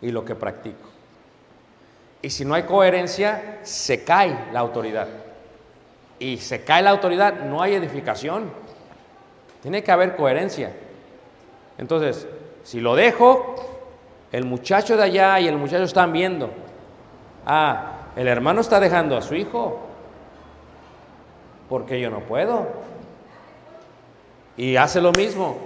y 0.00 0.10
lo 0.10 0.24
que 0.24 0.34
practico. 0.34 0.88
Y 2.24 2.30
si 2.30 2.46
no 2.46 2.54
hay 2.54 2.62
coherencia, 2.62 3.58
se 3.64 4.02
cae 4.02 4.46
la 4.50 4.60
autoridad. 4.60 5.08
Y 6.18 6.38
se 6.38 6.64
cae 6.64 6.80
la 6.80 6.88
autoridad, 6.88 7.44
no 7.44 7.60
hay 7.60 7.74
edificación. 7.74 8.50
Tiene 9.60 9.84
que 9.84 9.92
haber 9.92 10.16
coherencia. 10.16 10.72
Entonces, 11.76 12.26
si 12.62 12.80
lo 12.80 12.96
dejo, 12.96 13.56
el 14.32 14.46
muchacho 14.46 14.96
de 14.96 15.02
allá 15.02 15.38
y 15.38 15.48
el 15.48 15.58
muchacho 15.58 15.82
están 15.82 16.14
viendo. 16.14 16.48
Ah, 17.44 18.06
el 18.16 18.26
hermano 18.26 18.62
está 18.62 18.80
dejando 18.80 19.18
a 19.18 19.20
su 19.20 19.34
hijo. 19.34 19.80
Porque 21.68 22.00
yo 22.00 22.08
no 22.08 22.20
puedo. 22.20 22.68
Y 24.56 24.76
hace 24.76 25.02
lo 25.02 25.12
mismo. 25.12 25.58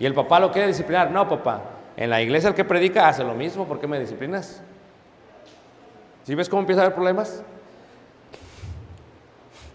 Y 0.00 0.06
el 0.06 0.14
papá 0.14 0.40
lo 0.40 0.50
quiere 0.50 0.66
disciplinar. 0.66 1.12
No, 1.12 1.28
papá. 1.28 1.60
En 1.96 2.10
la 2.10 2.20
iglesia 2.20 2.48
el 2.48 2.56
que 2.56 2.64
predica 2.64 3.06
hace 3.06 3.22
lo 3.22 3.34
mismo. 3.34 3.64
¿Por 3.64 3.78
qué 3.78 3.86
me 3.86 4.00
disciplinas? 4.00 4.64
¿Sí 6.24 6.34
ves 6.34 6.48
cómo 6.48 6.60
empieza 6.60 6.82
a 6.82 6.84
haber 6.84 6.94
problemas? 6.94 7.42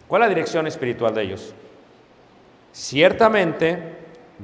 ¿Cuál 0.08 0.22
es 0.22 0.26
la 0.26 0.30
dirección 0.30 0.68
espiritual 0.68 1.14
de 1.14 1.22
ellos? 1.24 1.54
Ciertamente, 2.72 3.98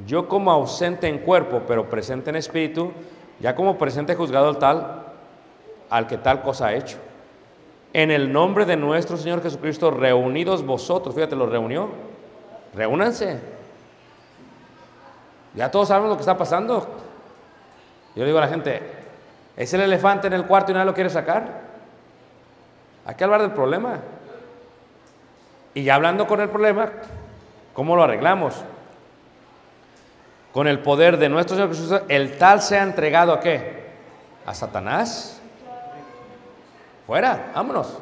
yo 0.08 0.28
como 0.28 0.52
ausente 0.52 1.08
en 1.08 1.20
cuerpo, 1.20 1.64
pero 1.68 1.90
presente 1.90 2.30
en 2.30 2.38
espíritu, 2.38 2.92
ya 3.40 3.56
como 3.56 3.78
presente 3.78 4.16
juzgado 4.16 4.48
al 4.50 4.58
tal, 4.58 5.06
al 5.90 6.08
que 6.08 6.18
tal 6.18 6.42
cosa 6.42 6.68
ha 6.68 6.74
hecho. 6.74 6.98
En 7.94 8.10
el 8.10 8.32
nombre 8.32 8.66
de 8.66 8.78
nuestro 8.78 9.18
Señor 9.18 9.44
Jesucristo, 9.44 9.92
reunidos 9.92 10.66
vosotros, 10.66 11.14
fíjate, 11.14 11.36
los 11.36 11.50
reunió. 11.50 11.90
Reúnanse. 12.74 13.40
Ya 15.54 15.70
todos 15.70 15.90
sabemos 15.90 16.10
lo 16.10 16.16
que 16.16 16.22
está 16.22 16.38
pasando. 16.38 16.88
Yo 18.16 18.26
digo 18.26 18.38
a 18.38 18.42
la 18.42 18.48
gente, 18.48 18.82
es 19.58 19.74
el 19.74 19.82
elefante 19.82 20.28
en 20.28 20.34
el 20.34 20.46
cuarto 20.46 20.72
y 20.72 20.74
nadie 20.74 20.86
lo 20.86 20.94
quiere 20.94 21.10
sacar. 21.10 21.61
Hay 23.06 23.16
que 23.16 23.24
hablar 23.24 23.42
del 23.42 23.52
problema. 23.52 24.00
Y 25.74 25.84
ya 25.84 25.96
hablando 25.96 26.28
con 26.28 26.42
el 26.42 26.50
problema, 26.50 26.92
¿cómo 27.74 27.96
lo 27.96 28.04
arreglamos? 28.04 28.56
Con 30.54 30.68
el 30.68 30.80
poder 30.80 31.18
de 31.18 31.30
nuestro 31.30 31.56
Señor 31.56 31.70
Jesús, 31.70 32.02
el 32.10 32.38
tal 32.38 32.62
sea 32.62 32.84
entregado 32.84 33.32
a 33.34 33.40
qué? 33.40 33.92
A 34.46 34.54
Satanás. 34.54 35.42
Fuera, 37.08 37.52
vámonos. 37.56 37.98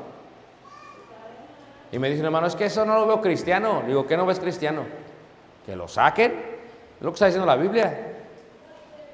Y 1.91 1.99
me 1.99 2.09
dicen, 2.09 2.25
hermano, 2.25 2.47
es 2.47 2.55
que 2.55 2.65
eso 2.65 2.85
no 2.85 2.95
lo 2.95 3.07
veo 3.07 3.21
cristiano. 3.21 3.83
Digo, 3.85 4.05
¿qué 4.05 4.17
no 4.17 4.25
ves 4.25 4.39
cristiano? 4.39 4.83
Que 5.65 5.75
lo 5.75 5.87
saquen. 5.87 6.31
Es 6.31 7.01
lo 7.01 7.11
que 7.11 7.15
está 7.15 7.25
diciendo 7.27 7.45
la 7.45 7.55
Biblia. 7.55 8.15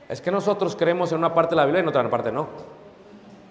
Es 0.07 0.21
que 0.21 0.31
nosotros 0.31 0.75
creemos 0.75 1.11
en 1.11 1.17
una 1.19 1.33
parte 1.33 1.51
de 1.51 1.57
la 1.57 1.65
Biblia 1.65 1.79
y 1.79 1.83
en 1.83 1.89
otra 1.89 2.09
parte 2.09 2.31
no. 2.31 2.47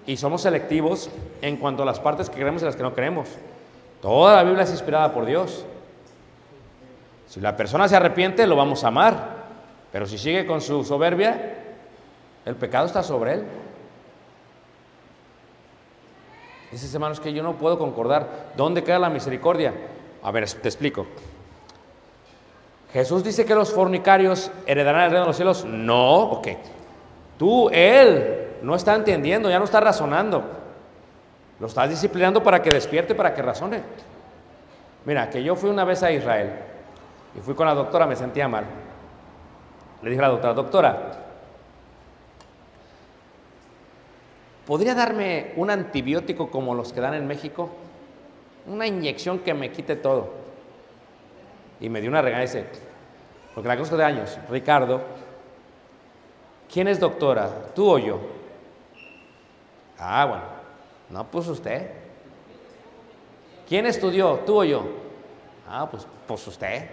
Y 0.07 0.17
somos 0.17 0.43
selectivos 0.43 1.11
en 1.41 1.57
cuanto 1.57 1.83
a 1.83 1.87
las 1.87 2.01
partes 2.01 2.29
que 2.29 2.37
creemos 2.37 2.63
y 2.63 2.67
las 2.67 2.77
que 2.77 2.83
no 2.83 2.95
creemos. 2.95 3.29
Toda 4.03 4.37
la 4.37 4.43
Biblia 4.43 4.65
es 4.65 4.71
inspirada 4.71 5.13
por 5.13 5.25
Dios. 5.25 5.65
Si 7.27 7.41
la 7.41 7.57
persona 7.57 7.89
se 7.89 7.97
arrepiente, 7.97 8.47
lo 8.47 8.57
vamos 8.57 8.85
a 8.85 8.89
amar. 8.89 9.45
Pero 9.91 10.07
si 10.07 10.19
sigue 10.19 10.47
con 10.47 10.61
su 10.61 10.85
soberbia, 10.85 11.55
el 12.45 12.57
pecado 12.57 12.87
está 12.87 13.03
sobre 13.03 13.35
él. 13.35 13.45
Dices, 16.71 16.93
hermanos, 16.93 17.21
que 17.21 17.33
yo 17.33 17.43
no 17.43 17.55
puedo 17.55 17.79
concordar. 17.79 18.53
¿Dónde 18.57 18.83
queda 18.83 18.99
la 18.99 19.09
misericordia? 19.09 19.73
A 20.23 20.31
ver, 20.33 20.51
te 20.51 20.69
explico. 20.69 21.07
Jesús 22.93 23.25
dice 23.25 23.45
que 23.45 23.55
los 23.55 23.73
fornicarios 23.73 24.51
heredarán 24.67 25.05
el 25.05 25.11
reino 25.11 25.25
de 25.25 25.27
los 25.29 25.37
cielos. 25.37 25.65
No, 25.65 26.23
ok. 26.31 26.49
Tú, 27.39 27.69
él, 27.71 28.44
no 28.63 28.75
está 28.75 28.95
entendiendo, 28.95 29.51
ya 29.51 29.59
no 29.59 29.65
está 29.65 29.81
razonando. 29.81 30.43
Lo 31.61 31.67
estás 31.67 31.89
disciplinando 31.89 32.43
para 32.43 32.61
que 32.61 32.71
despierte, 32.71 33.15
para 33.15 33.35
que 33.35 33.43
razone. 33.43 33.83
Mira, 35.05 35.31
que 35.31 35.43
yo 35.43 35.55
fui 35.55 35.71
una 35.71 35.85
vez 35.85 36.03
a 36.03 36.11
Israel 36.11 36.51
y 37.37 37.41
fui 37.41 37.55
con 37.55 37.67
la 37.67 37.75
doctora, 37.75 38.07
me 38.07 38.17
sentía 38.17 38.49
mal. 38.49 38.65
Le 40.03 40.11
dije 40.11 40.21
a 40.21 40.29
la 40.29 40.33
doctora, 40.33 40.55
doctora, 40.55 41.13
¿podría 44.67 44.95
darme 44.95 45.53
un 45.57 45.71
antibiótico 45.71 46.51
como 46.51 46.75
los 46.75 46.93
que 46.93 47.01
dan 47.01 47.15
en 47.15 47.27
México? 47.27 47.71
Una 48.67 48.87
inyección 48.87 49.39
que 49.41 49.55
me 49.55 49.71
quite 49.71 49.97
todo. 49.97 50.33
Y 51.81 51.89
me 51.89 52.01
dio 52.01 52.11
una 52.11 52.23
regaña, 52.23 52.43
dice, 52.43 52.67
porque 53.55 53.69
la 53.69 53.77
conozco 53.77 53.97
de 53.97 54.05
años, 54.05 54.39
Ricardo, 54.51 55.03
¿quién 56.73 56.89
es 56.89 56.99
doctora? 56.99 57.49
¿Tú 57.75 57.91
o 57.91 57.99
yo? 57.99 58.21
Ah, 59.99 60.25
bueno, 60.27 60.45
no, 61.11 61.31
pues 61.31 61.47
usted. 61.49 61.91
¿Quién 63.69 63.87
estudió? 63.87 64.41
¿Tú 64.47 64.61
o 64.61 64.65
yo? 64.65 64.85
Ah, 65.69 65.89
pues, 65.91 66.07
pues 66.27 66.47
usted. 66.47 66.89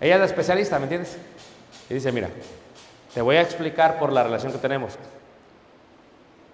Ella 0.00 0.14
es 0.14 0.20
la 0.20 0.26
especialista, 0.26 0.78
¿me 0.78 0.84
entiendes? 0.84 1.16
Y 1.88 1.94
dice, 1.94 2.12
mira, 2.12 2.28
Te 3.14 3.22
voy 3.22 3.36
a 3.36 3.40
explicar 3.40 3.98
por 3.98 4.12
la 4.12 4.22
relación 4.22 4.52
que 4.52 4.58
tenemos. 4.58 4.98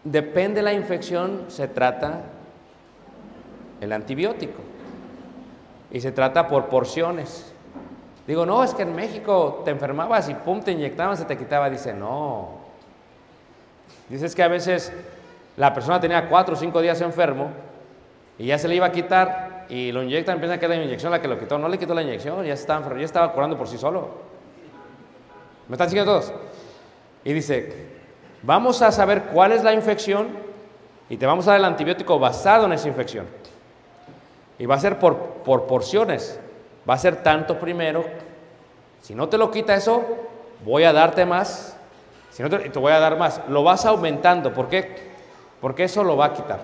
Depende 0.05 0.57
de 0.57 0.63
la 0.63 0.73
infección, 0.73 1.47
se 1.49 1.67
trata 1.67 2.21
el 3.81 3.93
antibiótico. 3.93 4.61
Y 5.91 6.01
se 6.01 6.13
trata 6.13 6.47
por 6.47 6.67
porciones. 6.67 7.53
Digo, 8.27 8.47
no, 8.47 8.63
es 8.63 8.75
que 8.75 8.83
en 8.83 8.95
México 8.95 9.63
te 9.65 9.73
enfermabas 9.73 10.29
y 10.29 10.35
pum, 10.35 10.61
te 10.63 10.73
inyectaban, 10.73 11.17
se 11.17 11.25
te 11.25 11.37
quitaba. 11.37 11.69
Dice, 11.69 11.93
no. 11.93 12.61
Dices 14.09 14.35
que 14.35 14.43
a 14.43 14.49
veces 14.49 14.93
la 15.57 15.73
persona 15.75 16.01
tenía 16.01 16.29
cuatro 16.29 16.55
o 16.55 16.57
cinco 16.57 16.81
días 16.81 17.01
enfermo 17.01 17.51
y 18.39 18.47
ya 18.47 18.59
se 18.59 18.69
le 18.69 18.77
iba 18.77 18.87
a 18.87 18.93
quitar 18.93 19.67
y 19.69 19.93
lo 19.93 20.03
inyectan, 20.03 20.39
piensan 20.39 20.59
que 20.59 20.67
es 20.67 20.71
la 20.71 20.77
inyección 20.77 21.13
la 21.13 21.21
que 21.21 21.29
lo 21.29 21.39
quitó. 21.39 21.59
No 21.59 21.69
le 21.69 21.79
quitó 21.79 21.95
la 21.95 22.03
inyección, 22.03 22.45
ya 22.45 22.55
estaba 22.55 22.79
enfermo, 22.79 22.99
ya 22.99 23.07
estaba 23.07 23.33
curando 23.33 23.57
por 23.57 23.69
sí 23.69 23.79
solo. 23.79 24.09
¿Me 25.69 25.75
están 25.75 25.89
siguiendo 25.89 26.13
todos? 26.13 26.33
Y 27.25 27.33
dice, 27.33 27.87
vamos 28.43 28.83
a 28.83 28.91
saber 28.91 29.25
cuál 29.25 29.53
es 29.53 29.63
la 29.63 29.73
infección 29.73 30.29
y 31.09 31.17
te 31.17 31.27
vamos 31.27 31.47
a 31.47 31.53
dar 31.53 31.61
el 31.61 31.67
antibiótico 31.67 32.19
basado 32.19 32.67
en 32.67 32.73
esa 32.73 32.89
infección. 32.89 33.27
Y 34.59 34.67
va 34.67 34.75
a 34.77 34.81
ser 34.81 34.99
por, 34.99 35.17
por 35.45 35.67
porciones. 35.67 36.39
Va 36.89 36.95
a 36.95 36.99
ser 36.99 37.23
tanto 37.23 37.59
primero. 37.59 38.05
Si 39.01 39.15
no 39.15 39.29
te 39.29 39.39
lo 39.39 39.51
quita 39.51 39.75
eso, 39.75 40.05
voy 40.65 40.85
a 40.85 40.93
darte 40.93 41.25
más. 41.25 41.77
Si 42.31 42.43
no 42.43 42.51
te, 42.51 42.59
te 42.59 42.79
voy 42.79 42.93
a 42.93 42.99
dar 42.99 43.17
más. 43.17 43.41
Lo 43.49 43.63
vas 43.63 43.85
aumentando. 43.87 44.53
¿Por 44.53 44.69
qué? 44.69 45.12
Porque 45.63 45.85
eso 45.85 46.03
lo 46.03 46.17
va 46.17 46.27
a 46.27 46.33
quitar. 46.35 46.61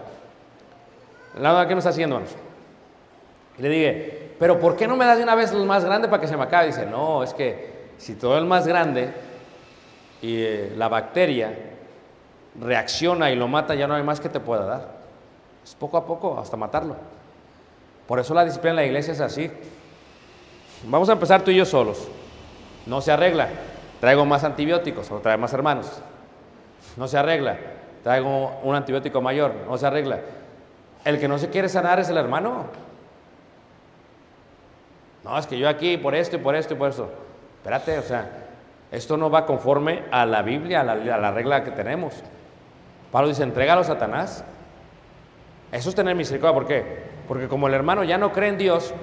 La 1.39 1.67
¿qué 1.69 1.75
me 1.75 1.79
está 1.79 1.91
haciendo, 1.91 2.17
hermanos? 2.17 2.37
Y 3.57 3.63
le 3.63 3.69
dije, 3.69 4.35
pero 4.41 4.59
¿por 4.59 4.77
qué 4.77 4.89
no 4.89 4.97
me 4.97 5.05
das 5.05 5.19
de 5.19 5.23
una 5.23 5.37
vez 5.37 5.53
el 5.53 5.65
más 5.65 5.85
grande 5.85 6.09
para 6.09 6.21
que 6.21 6.27
se 6.27 6.37
me 6.37 6.43
acabe? 6.43 6.67
Dice, 6.67 6.85
no, 6.85 7.23
es 7.23 7.33
que 7.33 7.93
si 7.97 8.17
todo 8.17 8.37
el 8.37 8.45
más 8.45 8.67
grande 8.67 9.13
y 10.21 10.43
eh, 10.43 10.73
la 10.77 10.89
bacteria 10.89 11.57
reacciona 12.61 13.31
y 13.31 13.37
lo 13.37 13.47
mata, 13.47 13.77
ya 13.77 13.87
no 13.87 13.95
hay 13.95 14.03
más 14.03 14.19
que 14.19 14.29
te 14.29 14.41
pueda 14.41 14.65
dar. 14.65 14.99
Es 15.63 15.77
poco 15.77 15.97
a 15.97 16.05
poco 16.05 16.37
hasta 16.37 16.57
matarlo. 16.57 16.97
Por 18.09 18.19
eso 18.19 18.35
la 18.35 18.45
disciplina 18.45 18.71
en 18.71 18.77
la 18.77 18.85
iglesia 18.85 19.13
es 19.13 19.21
así. 19.21 19.49
Vamos 20.87 21.09
a 21.09 21.13
empezar 21.13 21.43
tú 21.43 21.53
y 21.53 21.57
yo 21.57 21.65
solos. 21.65 22.09
No 22.85 23.01
se 23.01 23.13
arregla. 23.13 23.49
Traigo 24.01 24.25
más 24.25 24.43
antibióticos 24.43 25.09
o 25.13 25.19
traigo 25.19 25.41
más 25.41 25.53
hermanos. 25.53 26.01
No 26.97 27.07
se 27.07 27.17
arregla. 27.17 27.78
Traigo 28.09 28.59
un 28.63 28.75
antibiótico 28.75 29.21
mayor. 29.21 29.53
No 29.69 29.77
se 29.77 29.87
arregla. 29.87 30.21
El 31.05 31.21
que 31.21 31.29
no 31.29 31.37
se 31.37 31.51
quiere 31.51 31.69
sanar 31.69 32.01
es 32.01 32.09
el 32.09 32.17
hermano. 32.17 32.65
No, 35.23 35.37
es 35.37 35.47
que 35.47 35.59
yo 35.59 35.69
aquí 35.69 35.99
por 35.99 36.15
esto 36.15 36.37
y 36.37 36.39
por 36.39 36.57
esto 36.57 36.73
y 36.73 36.79
por 36.79 36.89
eso. 36.89 37.11
Espérate, 37.59 37.99
o 37.99 38.03
sea, 38.03 38.47
esto 38.91 39.19
no 39.19 39.29
va 39.29 39.45
conforme 39.45 40.05
a 40.11 40.25
la 40.25 40.41
Biblia, 40.41 40.81
a 40.81 40.85
la, 40.85 40.93
a 40.93 41.19
la 41.19 41.31
regla 41.33 41.63
que 41.65 41.71
tenemos. 41.71 42.15
Pablo 43.13 43.29
dice, 43.29 43.43
entrégalo 43.43 43.83
a 43.83 43.85
Satanás. 43.85 44.43
Eso 45.71 45.91
es 45.91 45.95
tener 45.95 46.15
misericordia. 46.15 46.55
¿Por 46.55 46.67
qué? 46.67 47.03
Porque 47.29 47.47
como 47.47 47.69
el 47.69 47.75
hermano 47.75 48.05
ya 48.05 48.17
no 48.17 48.33
cree 48.33 48.49
en 48.49 48.57
Dios, 48.57 48.95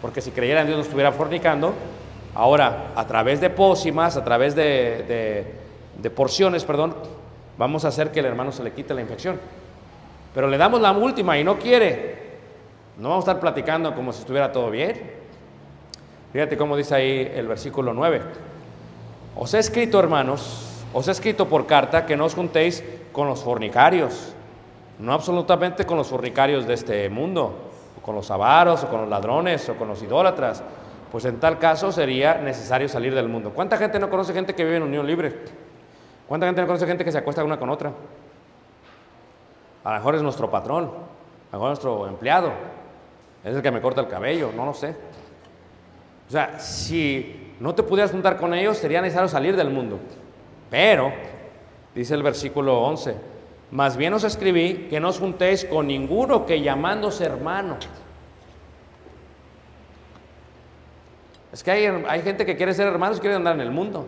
porque 0.00 0.22
si 0.22 0.30
creyera 0.30 0.62
en 0.62 0.66
Dios 0.66 0.78
no 0.78 0.84
estuviera 0.84 1.12
fornicando, 1.12 1.74
ahora 2.34 2.86
a 2.96 3.06
través 3.06 3.42
de 3.42 3.50
pócimas, 3.50 4.16
a 4.16 4.24
través 4.24 4.54
de, 4.54 5.44
de 5.98 6.10
porciones, 6.10 6.64
perdón, 6.64 6.94
vamos 7.58 7.84
a 7.84 7.88
hacer 7.88 8.10
que 8.10 8.20
el 8.20 8.26
hermano 8.26 8.52
se 8.52 8.62
le 8.62 8.72
quite 8.72 8.94
la 8.94 9.02
infección. 9.02 9.38
Pero 10.34 10.48
le 10.48 10.56
damos 10.56 10.80
la 10.80 10.92
última 10.92 11.38
y 11.38 11.44
no 11.44 11.58
quiere. 11.58 12.28
No 12.96 13.10
vamos 13.10 13.26
a 13.26 13.32
estar 13.32 13.40
platicando 13.40 13.94
como 13.94 14.12
si 14.12 14.20
estuviera 14.20 14.52
todo 14.52 14.70
bien. 14.70 15.18
Fíjate 16.32 16.56
cómo 16.56 16.76
dice 16.76 16.94
ahí 16.94 17.32
el 17.34 17.48
versículo 17.48 17.92
9. 17.92 18.20
Os 19.36 19.54
he 19.54 19.58
escrito, 19.58 19.98
hermanos, 19.98 20.84
os 20.92 21.08
he 21.08 21.10
escrito 21.10 21.48
por 21.48 21.66
carta 21.66 22.06
que 22.06 22.16
no 22.16 22.24
os 22.24 22.34
juntéis 22.34 22.84
con 23.12 23.28
los 23.28 23.42
fornicarios, 23.42 24.34
no 24.98 25.12
absolutamente 25.12 25.86
con 25.86 25.96
los 25.96 26.08
fornicarios 26.08 26.66
de 26.66 26.74
este 26.74 27.08
mundo, 27.08 27.70
con 28.02 28.14
los 28.14 28.30
avaros, 28.30 28.84
o 28.84 28.88
con 28.88 29.02
los 29.02 29.08
ladrones, 29.08 29.68
o 29.68 29.76
con 29.76 29.88
los 29.88 30.02
idólatras, 30.02 30.62
pues 31.10 31.24
en 31.24 31.40
tal 31.40 31.58
caso 31.58 31.92
sería 31.92 32.34
necesario 32.34 32.88
salir 32.88 33.14
del 33.14 33.28
mundo. 33.28 33.52
¿Cuánta 33.54 33.76
gente 33.76 33.98
no 33.98 34.10
conoce 34.10 34.32
gente 34.32 34.54
que 34.54 34.64
vive 34.64 34.76
en 34.76 34.82
unión 34.82 35.06
libre? 35.06 35.34
¿Cuánta 36.28 36.46
gente 36.46 36.60
no 36.60 36.66
conoce 36.66 36.86
gente 36.86 37.04
que 37.04 37.10
se 37.10 37.18
acuesta 37.18 37.42
una 37.42 37.58
con 37.58 37.70
otra? 37.70 37.90
A 39.82 39.92
lo 39.92 39.96
mejor 39.96 40.14
es 40.14 40.22
nuestro 40.22 40.50
patrón, 40.50 40.84
a 40.84 41.56
lo 41.56 41.58
mejor 41.58 41.72
es 41.72 41.82
nuestro 41.82 42.06
empleado, 42.06 42.52
es 43.42 43.56
el 43.56 43.62
que 43.62 43.70
me 43.70 43.80
corta 43.80 44.02
el 44.02 44.08
cabello, 44.08 44.52
no 44.54 44.66
lo 44.66 44.74
sé. 44.74 44.94
O 46.28 46.30
sea, 46.30 46.60
si 46.60 47.54
no 47.58 47.74
te 47.74 47.82
pudieras 47.82 48.10
juntar 48.10 48.36
con 48.36 48.52
ellos, 48.52 48.76
sería 48.76 49.00
necesario 49.00 49.28
salir 49.28 49.56
del 49.56 49.70
mundo. 49.70 49.98
Pero, 50.70 51.10
dice 51.94 52.12
el 52.12 52.22
versículo 52.22 52.78
11, 52.82 53.16
más 53.70 53.96
bien 53.96 54.12
os 54.12 54.24
escribí 54.24 54.88
que 54.90 55.00
no 55.00 55.08
os 55.08 55.18
juntéis 55.18 55.64
con 55.64 55.86
ninguno 55.86 56.44
que 56.44 56.60
llamándose 56.60 57.24
hermano. 57.24 57.78
Es 61.50 61.62
que 61.62 61.70
hay, 61.70 61.86
hay 61.86 62.20
gente 62.20 62.44
que 62.44 62.54
quiere 62.54 62.74
ser 62.74 62.86
hermanos 62.86 63.16
y 63.16 63.20
quiere 63.20 63.36
andar 63.36 63.54
en 63.54 63.62
el 63.62 63.70
mundo. 63.70 64.04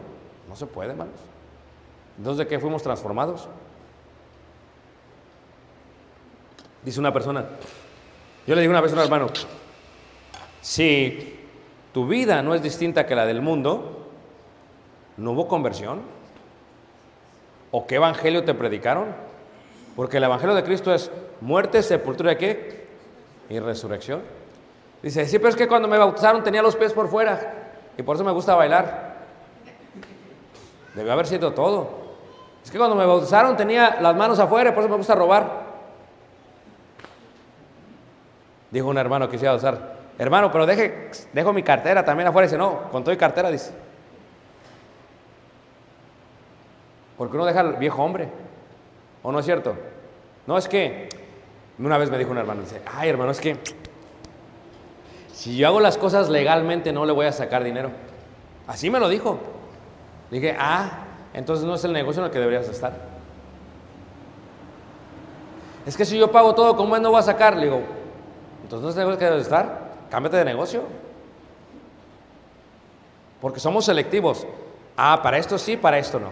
No 0.46 0.54
se 0.54 0.66
puede, 0.66 0.90
hermanos. 0.90 1.29
Entonces, 2.20 2.36
¿de 2.36 2.46
qué 2.46 2.58
fuimos 2.58 2.82
transformados? 2.82 3.48
Dice 6.84 7.00
una 7.00 7.14
persona, 7.14 7.46
yo 8.46 8.54
le 8.54 8.60
digo 8.60 8.72
una 8.72 8.82
vez 8.82 8.92
a 8.92 8.96
un 8.96 9.00
hermano, 9.00 9.28
si 10.60 11.46
tu 11.94 12.06
vida 12.06 12.42
no 12.42 12.54
es 12.54 12.62
distinta 12.62 13.06
que 13.06 13.14
la 13.14 13.24
del 13.24 13.40
mundo, 13.40 14.06
¿no 15.16 15.30
hubo 15.30 15.48
conversión? 15.48 16.02
¿O 17.70 17.86
qué 17.86 17.94
evangelio 17.94 18.44
te 18.44 18.52
predicaron? 18.52 19.14
Porque 19.96 20.18
el 20.18 20.24
evangelio 20.24 20.54
de 20.54 20.62
Cristo 20.62 20.92
es 20.92 21.10
muerte, 21.40 21.82
sepultura 21.82 22.32
y 22.32 22.36
qué? 22.36 22.86
Y 23.48 23.58
resurrección. 23.60 24.20
Dice, 25.02 25.24
sí, 25.24 25.38
pero 25.38 25.48
es 25.48 25.56
que 25.56 25.68
cuando 25.68 25.88
me 25.88 25.96
bautizaron 25.96 26.44
tenía 26.44 26.60
los 26.60 26.76
pies 26.76 26.92
por 26.92 27.08
fuera 27.08 27.70
y 27.96 28.02
por 28.02 28.16
eso 28.16 28.24
me 28.24 28.32
gusta 28.32 28.54
bailar. 28.54 29.16
Debe 30.94 31.10
haber 31.10 31.26
sido 31.26 31.54
todo. 31.54 31.99
Es 32.64 32.70
que 32.70 32.78
cuando 32.78 32.96
me 32.96 33.06
bautizaron 33.06 33.56
tenía 33.56 33.98
las 34.00 34.14
manos 34.16 34.38
afuera 34.38 34.74
por 34.74 34.82
eso 34.82 34.90
me 34.90 34.96
gusta 34.96 35.14
robar. 35.14 35.70
Dijo 38.70 38.88
un 38.88 38.98
hermano 38.98 39.26
que 39.26 39.32
quisiera 39.32 39.54
usar, 39.54 39.96
hermano, 40.18 40.52
pero 40.52 40.64
deje, 40.64 41.10
dejo 41.32 41.52
mi 41.52 41.62
cartera 41.62 42.04
también 42.04 42.28
afuera. 42.28 42.46
dice, 42.46 42.56
no, 42.56 42.88
con 42.90 43.02
todo 43.02 43.12
y 43.12 43.18
cartera, 43.18 43.50
dice. 43.50 43.72
Porque 47.18 47.36
uno 47.36 47.46
deja 47.46 47.60
al 47.60 47.76
viejo 47.76 48.02
hombre. 48.02 48.28
¿O 49.22 49.32
no 49.32 49.40
es 49.40 49.44
cierto? 49.44 49.74
No, 50.46 50.56
es 50.56 50.68
que, 50.68 51.08
una 51.78 51.98
vez 51.98 52.10
me 52.10 52.16
dijo 52.16 52.30
un 52.30 52.38
hermano, 52.38 52.62
dice, 52.62 52.80
ay 52.94 53.08
hermano, 53.08 53.32
es 53.32 53.40
que 53.40 53.56
si 55.32 55.56
yo 55.56 55.66
hago 55.66 55.80
las 55.80 55.98
cosas 55.98 56.28
legalmente 56.28 56.92
no 56.92 57.04
le 57.04 57.12
voy 57.12 57.26
a 57.26 57.32
sacar 57.32 57.64
dinero. 57.64 57.90
Así 58.66 58.88
me 58.88 59.00
lo 59.00 59.08
dijo. 59.08 59.38
Dije, 60.30 60.56
ah, 60.58 61.06
entonces 61.34 61.64
no 61.64 61.74
es 61.74 61.84
el 61.84 61.92
negocio 61.92 62.20
en 62.20 62.26
el 62.26 62.32
que 62.32 62.38
deberías 62.38 62.68
estar. 62.68 62.92
Es 65.86 65.96
que 65.96 66.04
si 66.04 66.18
yo 66.18 66.30
pago 66.30 66.54
todo, 66.54 66.76
¿cómo 66.76 66.98
no 66.98 67.10
voy 67.10 67.20
a 67.20 67.22
sacar? 67.22 67.56
Le 67.56 67.64
digo, 67.64 67.82
entonces 68.62 68.82
no 68.82 68.90
es 68.90 68.96
el 68.96 69.00
negocio 69.00 69.18
que 69.18 69.24
debes 69.24 69.42
estar. 69.42 69.90
Cámbiate 70.10 70.36
de 70.36 70.44
negocio. 70.44 70.82
Porque 73.40 73.60
somos 73.60 73.84
selectivos. 73.84 74.46
Ah, 74.96 75.20
para 75.22 75.38
esto 75.38 75.56
sí, 75.56 75.76
para 75.76 75.98
esto 75.98 76.20
no. 76.20 76.30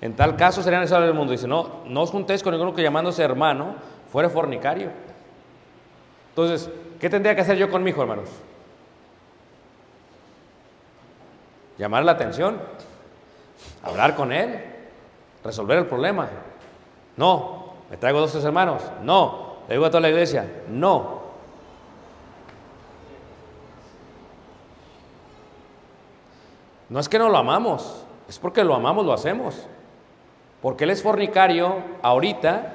En 0.00 0.16
tal 0.16 0.36
caso 0.36 0.62
sería 0.62 0.80
necesario 0.80 1.06
el 1.06 1.14
mundo. 1.14 1.32
Dice, 1.32 1.46
no, 1.46 1.82
no 1.84 2.02
os 2.02 2.10
juntéis 2.10 2.42
con 2.42 2.52
ninguno 2.52 2.74
que 2.74 2.82
llamándose 2.82 3.22
hermano 3.22 3.76
fuera 4.10 4.28
fornicario. 4.28 4.90
Entonces, 6.30 6.70
¿qué 6.98 7.08
tendría 7.10 7.34
que 7.34 7.42
hacer 7.42 7.56
yo 7.56 7.70
con 7.70 7.82
mi 7.82 7.90
hijo, 7.90 8.02
hermanos? 8.02 8.28
Llamar 11.78 12.04
la 12.04 12.12
atención, 12.12 12.60
hablar 13.82 14.14
con 14.14 14.32
él, 14.32 14.64
resolver 15.44 15.78
el 15.78 15.86
problema. 15.86 16.28
No, 17.16 17.74
me 17.90 17.96
traigo 17.96 18.20
dos 18.20 18.32
tres 18.32 18.44
hermanos. 18.44 18.82
No, 19.02 19.56
le 19.68 19.74
digo 19.74 19.86
a 19.86 19.90
toda 19.90 20.00
la 20.00 20.08
iglesia. 20.08 20.46
No. 20.68 21.20
No 26.88 26.98
es 26.98 27.08
que 27.08 27.18
no 27.18 27.28
lo 27.28 27.38
amamos, 27.38 28.04
es 28.28 28.38
porque 28.38 28.64
lo 28.64 28.74
amamos, 28.74 29.06
lo 29.06 29.12
hacemos. 29.12 29.66
Porque 30.60 30.84
él 30.84 30.90
es 30.90 31.02
fornicario 31.02 31.76
ahorita 32.02 32.72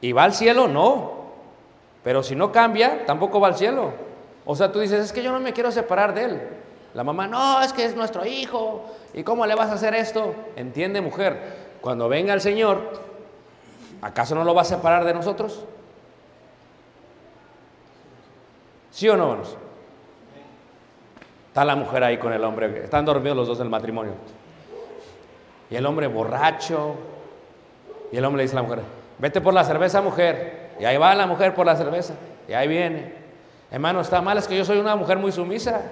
y 0.00 0.12
va 0.12 0.22
al 0.22 0.32
cielo, 0.32 0.68
no. 0.68 1.20
Pero 2.04 2.22
si 2.22 2.34
no 2.34 2.52
cambia, 2.52 3.04
tampoco 3.06 3.40
va 3.40 3.48
al 3.48 3.56
cielo. 3.56 3.92
O 4.46 4.56
sea, 4.56 4.72
tú 4.72 4.80
dices, 4.80 5.04
es 5.04 5.12
que 5.12 5.22
yo 5.22 5.32
no 5.32 5.40
me 5.40 5.52
quiero 5.52 5.70
separar 5.70 6.14
de 6.14 6.24
él. 6.24 6.40
La 6.94 7.04
mamá, 7.04 7.26
no, 7.26 7.62
es 7.62 7.72
que 7.72 7.84
es 7.84 7.94
nuestro 7.94 8.26
hijo. 8.26 8.84
¿Y 9.14 9.22
cómo 9.22 9.46
le 9.46 9.54
vas 9.54 9.70
a 9.70 9.74
hacer 9.74 9.94
esto? 9.94 10.34
Entiende, 10.56 11.00
mujer, 11.00 11.70
cuando 11.80 12.08
venga 12.08 12.34
el 12.34 12.40
Señor, 12.40 12.80
¿acaso 14.02 14.34
no 14.34 14.44
lo 14.44 14.54
va 14.54 14.62
a 14.62 14.64
separar 14.64 15.04
de 15.04 15.14
nosotros? 15.14 15.64
¿Sí 18.90 19.08
o 19.08 19.16
no, 19.16 19.30
hermanos? 19.30 19.56
Está 21.48 21.64
la 21.64 21.76
mujer 21.76 22.04
ahí 22.04 22.18
con 22.18 22.32
el 22.32 22.44
hombre, 22.44 22.84
están 22.84 23.04
dormidos 23.04 23.36
los 23.36 23.48
dos 23.48 23.58
del 23.58 23.68
matrimonio. 23.68 24.12
Y 25.70 25.76
el 25.76 25.86
hombre 25.86 26.06
borracho. 26.08 26.94
Y 28.12 28.16
el 28.16 28.24
hombre 28.24 28.38
le 28.38 28.42
dice 28.44 28.56
a 28.56 28.62
la 28.62 28.68
mujer, 28.68 28.80
vete 29.18 29.40
por 29.40 29.54
la 29.54 29.64
cerveza, 29.64 30.02
mujer. 30.02 30.70
Y 30.80 30.84
ahí 30.84 30.96
va 30.96 31.14
la 31.14 31.26
mujer 31.26 31.54
por 31.54 31.64
la 31.64 31.76
cerveza. 31.76 32.14
Y 32.48 32.52
ahí 32.52 32.66
viene. 32.66 33.14
Hermano, 33.70 34.00
está 34.00 34.20
mal, 34.20 34.36
es 34.38 34.48
que 34.48 34.56
yo 34.56 34.64
soy 34.64 34.78
una 34.78 34.96
mujer 34.96 35.18
muy 35.18 35.30
sumisa. 35.30 35.82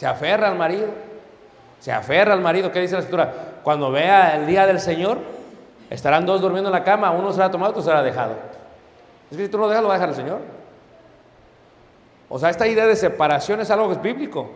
Se 0.00 0.06
aferra 0.06 0.48
al 0.48 0.56
marido. 0.56 0.86
Se 1.78 1.92
aferra 1.92 2.32
al 2.32 2.40
marido. 2.40 2.72
¿Qué 2.72 2.80
dice 2.80 2.94
la 2.94 3.00
escritura? 3.00 3.34
Cuando 3.62 3.90
vea 3.90 4.34
el 4.34 4.46
día 4.46 4.66
del 4.66 4.80
Señor, 4.80 5.18
estarán 5.90 6.24
dos 6.24 6.40
durmiendo 6.40 6.70
en 6.70 6.72
la 6.72 6.82
cama. 6.82 7.10
Uno 7.10 7.30
será 7.34 7.50
tomado, 7.50 7.72
otro 7.72 7.82
será 7.82 8.02
dejado. 8.02 8.32
Es 9.30 9.36
que 9.36 9.44
si 9.44 9.50
tú 9.50 9.58
lo 9.58 9.68
dejas, 9.68 9.82
lo 9.82 9.88
va 9.88 9.96
a 9.96 9.98
dejar 9.98 10.08
el 10.08 10.14
Señor. 10.14 10.38
O 12.30 12.38
sea, 12.38 12.48
esta 12.48 12.66
idea 12.66 12.86
de 12.86 12.96
separación 12.96 13.60
es 13.60 13.70
algo 13.70 13.88
que 13.88 13.92
es 13.92 14.00
bíblico. 14.00 14.50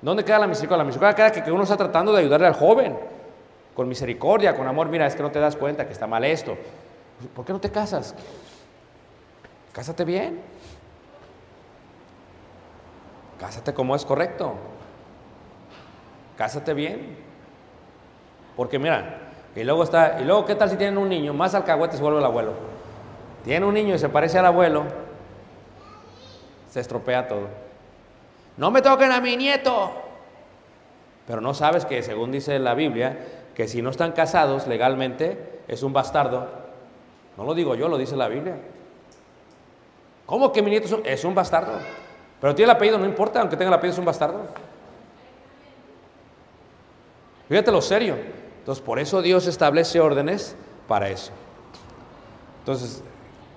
¿Dónde 0.00 0.24
queda 0.24 0.38
la 0.38 0.46
misericordia? 0.46 0.84
La 0.84 0.86
misericordia 0.86 1.32
queda 1.32 1.42
que 1.42 1.50
uno 1.50 1.64
está 1.64 1.76
tratando 1.76 2.12
de 2.12 2.20
ayudarle 2.20 2.46
al 2.46 2.54
joven. 2.54 2.96
Con 3.74 3.88
misericordia, 3.88 4.54
con 4.54 4.68
amor. 4.68 4.86
Mira, 4.90 5.08
es 5.08 5.16
que 5.16 5.24
no 5.24 5.32
te 5.32 5.40
das 5.40 5.56
cuenta 5.56 5.88
que 5.88 5.92
está 5.92 6.06
mal 6.06 6.24
esto. 6.24 6.56
¿Por 7.34 7.44
qué 7.44 7.52
no 7.52 7.60
te 7.60 7.72
casas? 7.72 8.14
Cásate 9.72 10.04
bien. 10.04 10.40
Cásate 13.40 13.74
como 13.74 13.96
es 13.96 14.04
correcto. 14.04 14.54
Cásate 16.36 16.74
bien. 16.74 17.16
Porque 18.56 18.78
mira, 18.78 19.18
y 19.56 19.62
luego 19.64 19.84
está, 19.84 20.20
y 20.20 20.24
luego 20.24 20.44
qué 20.44 20.54
tal 20.54 20.70
si 20.70 20.76
tienen 20.76 20.98
un 20.98 21.08
niño, 21.08 21.32
más 21.32 21.54
alcahuete 21.54 21.96
se 21.96 22.02
vuelve 22.02 22.18
el 22.18 22.24
abuelo. 22.24 22.52
Tiene 23.44 23.66
un 23.66 23.74
niño 23.74 23.94
y 23.94 23.98
se 23.98 24.08
parece 24.08 24.38
al 24.38 24.46
abuelo, 24.46 24.84
se 26.70 26.80
estropea 26.80 27.28
todo. 27.28 27.48
No 28.56 28.70
me 28.70 28.82
toquen 28.82 29.12
a 29.12 29.20
mi 29.20 29.36
nieto. 29.36 29.92
Pero 31.26 31.40
no 31.40 31.54
sabes 31.54 31.84
que 31.84 32.02
según 32.02 32.32
dice 32.32 32.58
la 32.58 32.74
Biblia, 32.74 33.18
que 33.54 33.68
si 33.68 33.82
no 33.82 33.90
están 33.90 34.12
casados 34.12 34.66
legalmente 34.66 35.60
es 35.68 35.82
un 35.82 35.92
bastardo. 35.92 36.48
No 37.36 37.44
lo 37.44 37.54
digo 37.54 37.74
yo, 37.74 37.88
lo 37.88 37.98
dice 37.98 38.16
la 38.16 38.28
Biblia. 38.28 38.56
¿Cómo 40.26 40.52
que 40.52 40.62
mi 40.62 40.70
nieto 40.70 40.86
es 40.86 40.92
un, 40.92 41.02
es 41.04 41.24
un 41.24 41.34
bastardo? 41.34 41.72
Pero 42.40 42.54
tiene 42.54 42.70
el 42.70 42.76
apellido, 42.76 42.98
no 42.98 43.06
importa, 43.06 43.40
aunque 43.40 43.56
tenga 43.56 43.68
el 43.68 43.74
apellido 43.74 43.94
es 43.94 43.98
un 43.98 44.04
bastardo. 44.04 44.40
Fíjate 47.54 47.70
lo 47.70 47.82
serio. 47.82 48.16
Entonces, 48.58 48.82
por 48.82 48.98
eso 48.98 49.22
Dios 49.22 49.46
establece 49.46 50.00
órdenes 50.00 50.56
para 50.88 51.08
eso. 51.08 51.30
Entonces, 52.58 53.00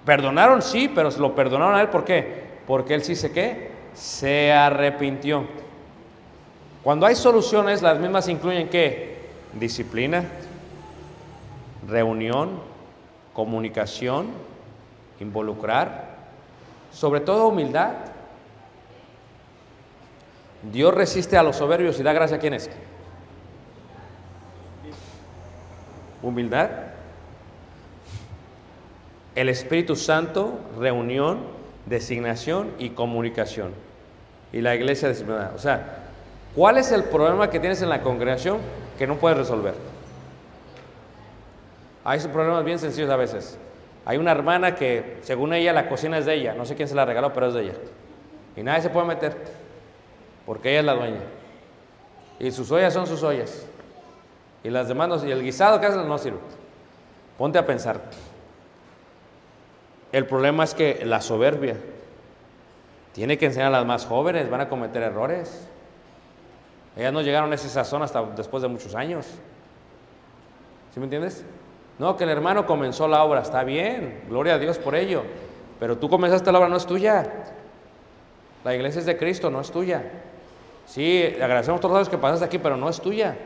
perdonaron, 0.06 0.62
sí, 0.62 0.88
pero 0.88 1.10
lo 1.18 1.34
perdonaron 1.34 1.74
a 1.74 1.82
él, 1.82 1.90
¿por 1.90 2.06
qué? 2.06 2.44
Porque 2.68 2.94
él 2.94 3.04
sí 3.04 3.16
se 3.16 3.32
qué? 3.32 3.72
Se 3.96 4.54
arrepintió. 4.54 5.48
Cuando 6.84 7.08
hay 7.08 7.16
soluciones, 7.16 7.82
las 7.82 7.98
mismas 7.98 8.28
incluyen 8.28 8.70
qué? 8.70 9.30
Disciplina, 9.60 10.26
reunión, 11.88 12.52
comunicación, 13.34 14.28
involucrar, 15.20 16.18
sobre 16.92 17.22
todo 17.22 17.48
humildad. 17.48 17.94
Dios 20.72 20.94
resiste 20.94 21.36
a 21.36 21.42
los 21.42 21.56
soberbios 21.56 22.00
y 22.00 22.04
da 22.04 22.14
gracia 22.14 22.38
a 22.38 22.40
quienes. 22.40 22.70
Humildad. 26.22 26.70
El 29.36 29.50
Espíritu 29.50 29.96
Santo, 29.96 30.60
reunión, 30.80 31.40
designación 31.86 32.72
y 32.80 32.90
comunicación. 32.90 33.72
Y 34.52 34.62
la 34.62 34.76
iglesia 34.76 35.10
disciplinada. 35.10 35.54
O 35.56 35.60
sea, 35.60 36.06
¿cuál 36.56 36.78
es 36.78 36.92
el 36.92 37.04
problema 37.04 37.50
que 37.50 37.60
tienes 37.60 37.82
en 37.82 37.90
la 37.90 38.02
congregación 38.02 38.58
que 38.98 39.06
no 39.06 39.18
puedes 39.18 39.38
resolver? 39.38 39.74
Hay 42.04 42.20
problemas 42.20 42.64
bien 42.64 42.80
sencillos 42.80 43.10
a 43.10 43.18
veces. 43.18 43.60
Hay 44.06 44.18
una 44.18 44.32
hermana 44.32 44.74
que, 44.74 45.18
según 45.22 45.54
ella, 45.54 45.74
la 45.74 45.90
cocina 45.90 46.18
es 46.18 46.26
de 46.26 46.36
ella. 46.36 46.54
No 46.54 46.66
sé 46.66 46.76
quién 46.76 46.88
se 46.88 46.96
la 46.96 47.04
regaló, 47.04 47.34
pero 47.34 47.50
es 47.50 47.54
de 47.54 47.64
ella. 47.64 47.74
Y 48.56 48.64
nadie 48.64 48.82
se 48.82 48.90
puede 48.90 49.06
meter, 49.06 49.36
porque 50.46 50.70
ella 50.70 50.80
es 50.80 50.86
la 50.86 50.94
dueña. 50.94 51.20
Y 52.40 52.50
sus 52.52 52.72
ollas 52.72 52.94
son 52.94 53.06
sus 53.06 53.22
ollas. 53.24 53.68
Y 54.68 54.70
las 54.70 54.90
demás, 54.90 55.08
no, 55.08 55.26
y 55.26 55.32
el 55.32 55.42
guisado 55.44 55.80
que 55.80 55.86
hacen 55.86 56.06
no 56.06 56.18
sirve. 56.18 56.40
Ponte 57.38 57.58
a 57.58 57.66
pensar. 57.66 58.02
El 60.12 60.26
problema 60.26 60.66
es 60.66 60.74
que 60.74 61.06
la 61.06 61.22
soberbia 61.22 61.78
tiene 63.14 63.38
que 63.38 63.46
enseñar 63.46 63.70
a 63.70 63.78
las 63.78 63.86
más 63.86 64.06
jóvenes, 64.06 64.50
van 64.50 64.60
a 64.60 64.68
cometer 64.68 65.04
errores. 65.04 65.66
Ellas 66.98 67.14
no 67.14 67.22
llegaron 67.22 67.50
a 67.54 67.56
esa 67.56 67.70
sazón 67.70 68.02
hasta 68.02 68.22
después 68.24 68.62
de 68.62 68.68
muchos 68.68 68.94
años. 68.94 69.26
¿Sí 70.94 71.00
me 71.00 71.06
entiendes? 71.06 71.46
No, 71.98 72.18
que 72.18 72.26
el 72.26 72.30
hermano 72.30 72.66
comenzó 72.66 73.08
la 73.08 73.24
obra, 73.24 73.44
está 73.44 73.64
bien, 73.64 74.26
gloria 74.28 74.56
a 74.56 74.60
Dios 74.60 74.78
por 74.78 74.96
ello, 74.96 75.24
pero 75.80 75.98
tú 75.98 76.10
comenzaste 76.10 76.52
la 76.52 76.58
obra, 76.58 76.68
no 76.68 76.76
es 76.76 76.86
tuya. 76.86 77.24
La 78.66 78.76
iglesia 78.76 79.00
es 79.00 79.06
de 79.06 79.16
Cristo, 79.16 79.50
no 79.50 79.62
es 79.62 79.72
tuya. 79.72 80.04
Sí, 80.86 81.24
agradecemos 81.42 81.80
todos 81.80 82.00
los 82.00 82.10
que 82.10 82.18
pasaste 82.18 82.44
aquí, 82.44 82.58
pero 82.58 82.76
no 82.76 82.90
es 82.90 83.00
tuya. 83.00 83.38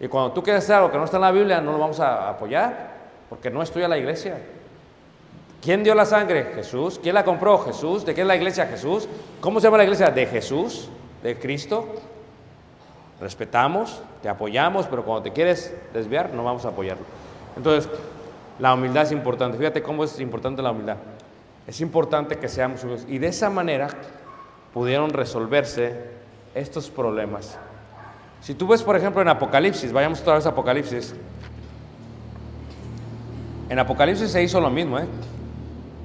Y 0.00 0.08
cuando 0.08 0.32
tú 0.32 0.42
quieres 0.42 0.64
hacer 0.64 0.76
algo 0.76 0.90
que 0.90 0.96
no 0.96 1.04
está 1.04 1.18
en 1.18 1.22
la 1.22 1.30
Biblia, 1.30 1.60
no 1.60 1.72
lo 1.72 1.78
vamos 1.78 2.00
a 2.00 2.30
apoyar, 2.30 2.90
porque 3.28 3.50
no 3.50 3.62
es 3.62 3.70
tuya 3.70 3.86
la 3.86 3.98
iglesia. 3.98 4.38
¿Quién 5.62 5.84
dio 5.84 5.94
la 5.94 6.06
sangre? 6.06 6.52
Jesús. 6.54 6.98
¿Quién 7.02 7.14
la 7.14 7.24
compró? 7.24 7.58
Jesús. 7.58 8.06
¿De 8.06 8.14
qué 8.14 8.22
es 8.22 8.26
la 8.26 8.34
iglesia? 8.34 8.66
Jesús. 8.66 9.06
¿Cómo 9.40 9.60
se 9.60 9.66
llama 9.66 9.76
la 9.76 9.84
iglesia? 9.84 10.10
De 10.10 10.24
Jesús, 10.24 10.88
de 11.22 11.38
Cristo. 11.38 11.86
Respetamos, 13.20 14.00
te 14.22 14.30
apoyamos, 14.30 14.86
pero 14.86 15.04
cuando 15.04 15.22
te 15.22 15.32
quieres 15.32 15.76
desviar, 15.92 16.32
no 16.32 16.42
vamos 16.42 16.64
a 16.64 16.68
apoyarlo. 16.68 17.04
Entonces, 17.54 17.90
la 18.58 18.72
humildad 18.72 19.02
es 19.02 19.12
importante. 19.12 19.58
Fíjate 19.58 19.82
cómo 19.82 20.04
es 20.04 20.18
importante 20.18 20.62
la 20.62 20.70
humildad. 20.70 20.96
Es 21.66 21.82
importante 21.82 22.38
que 22.38 22.48
seamos 22.48 22.82
humildes. 22.82 23.06
Y 23.06 23.18
de 23.18 23.26
esa 23.26 23.50
manera 23.50 23.88
pudieron 24.72 25.10
resolverse 25.10 25.94
estos 26.54 26.88
problemas. 26.88 27.58
Si 28.40 28.54
tú 28.54 28.66
ves, 28.66 28.82
por 28.82 28.96
ejemplo, 28.96 29.20
en 29.20 29.28
Apocalipsis, 29.28 29.92
vayamos 29.92 30.20
otra 30.20 30.34
vez 30.34 30.46
a 30.46 30.50
Apocalipsis. 30.50 31.14
En 33.68 33.78
Apocalipsis 33.78 34.30
se 34.30 34.42
hizo 34.42 34.60
lo 34.60 34.70
mismo, 34.70 34.98
¿eh? 34.98 35.06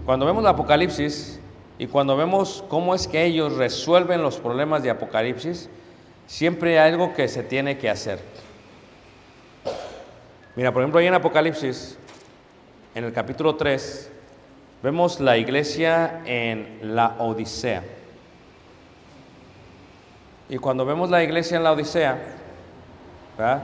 Cuando 0.05 0.25
vemos 0.25 0.43
el 0.43 0.47
Apocalipsis 0.47 1.39
y 1.79 1.88
cuando 1.88 2.15
vemos 2.15 2.63
cómo 2.67 2.93
es 2.93 3.07
que 3.07 3.23
ellos 3.23 3.53
resuelven 3.53 4.21
los 4.21 4.38
problemas 4.38 4.83
de 4.83 4.89
Apocalipsis, 4.89 5.69
siempre 6.27 6.77
hay 6.77 6.91
algo 6.91 7.13
que 7.13 7.27
se 7.27 7.41
tiene 7.41 7.77
que 7.77 7.89
hacer. 7.89 8.19
Mira, 10.55 10.71
por 10.71 10.81
ejemplo, 10.81 10.99
ahí 10.99 11.07
en 11.07 11.15
Apocalipsis, 11.15 11.97
en 12.93 13.03
el 13.03 13.13
capítulo 13.13 13.55
3, 13.55 14.11
vemos 14.83 15.19
la 15.19 15.38
iglesia 15.38 16.21
en 16.25 16.79
la 16.95 17.15
Odisea. 17.19 17.94
Y 20.49 20.57
cuando 20.57 20.85
vemos 20.85 21.09
la 21.09 21.23
iglesia 21.23 21.57
en 21.57 21.63
la 21.63 21.71
Odisea. 21.71 22.17
Esta 23.33 23.63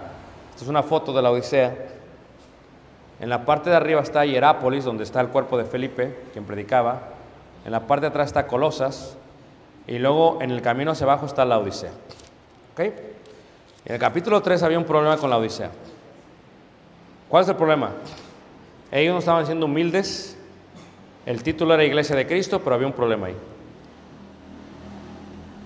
es 0.60 0.68
una 0.68 0.84
foto 0.84 1.14
de 1.14 1.22
la 1.22 1.32
Odisea. 1.32 1.76
En 3.20 3.30
la 3.30 3.46
parte 3.46 3.70
de 3.70 3.76
arriba 3.76 4.02
está 4.02 4.26
Hierápolis, 4.26 4.84
donde 4.84 5.04
está 5.04 5.22
el 5.22 5.28
cuerpo 5.28 5.58
de 5.58 5.66
Felipe, 5.66 6.18
quien 6.34 6.44
predicaba. 6.46 7.10
En 7.66 7.72
la 7.72 7.82
parte 7.82 8.02
de 8.02 8.08
atrás 8.08 8.28
está 8.28 8.48
Colosas. 8.48 9.16
Y 9.86 10.00
luego 10.00 10.40
en 10.42 10.52
el 10.52 10.62
camino 10.62 10.92
hacia 10.92 11.06
abajo 11.06 11.28
está 11.28 11.46
la 11.46 11.60
Odisea. 11.60 11.92
¿Ok? 12.74 12.80
En 13.86 13.94
el 13.94 14.00
capítulo 14.00 14.42
3 14.42 14.64
había 14.64 14.80
un 14.80 14.86
problema 14.86 15.18
con 15.18 15.30
la 15.30 15.38
Odisea. 15.38 15.70
¿Cuál 17.30 17.44
es 17.44 17.50
el 17.50 17.56
problema? 17.56 17.92
Ellos 18.92 19.14
no 19.14 19.20
estaban 19.20 19.46
siendo 19.46 19.68
humildes. 19.68 20.38
El 21.26 21.44
título 21.44 21.76
era 21.76 21.84
Iglesia 21.84 22.16
de 22.16 22.26
Cristo, 22.26 22.60
pero 22.64 22.76
había 22.76 22.88
un 22.88 22.94
problema 22.94 23.28
ahí. 23.28 23.36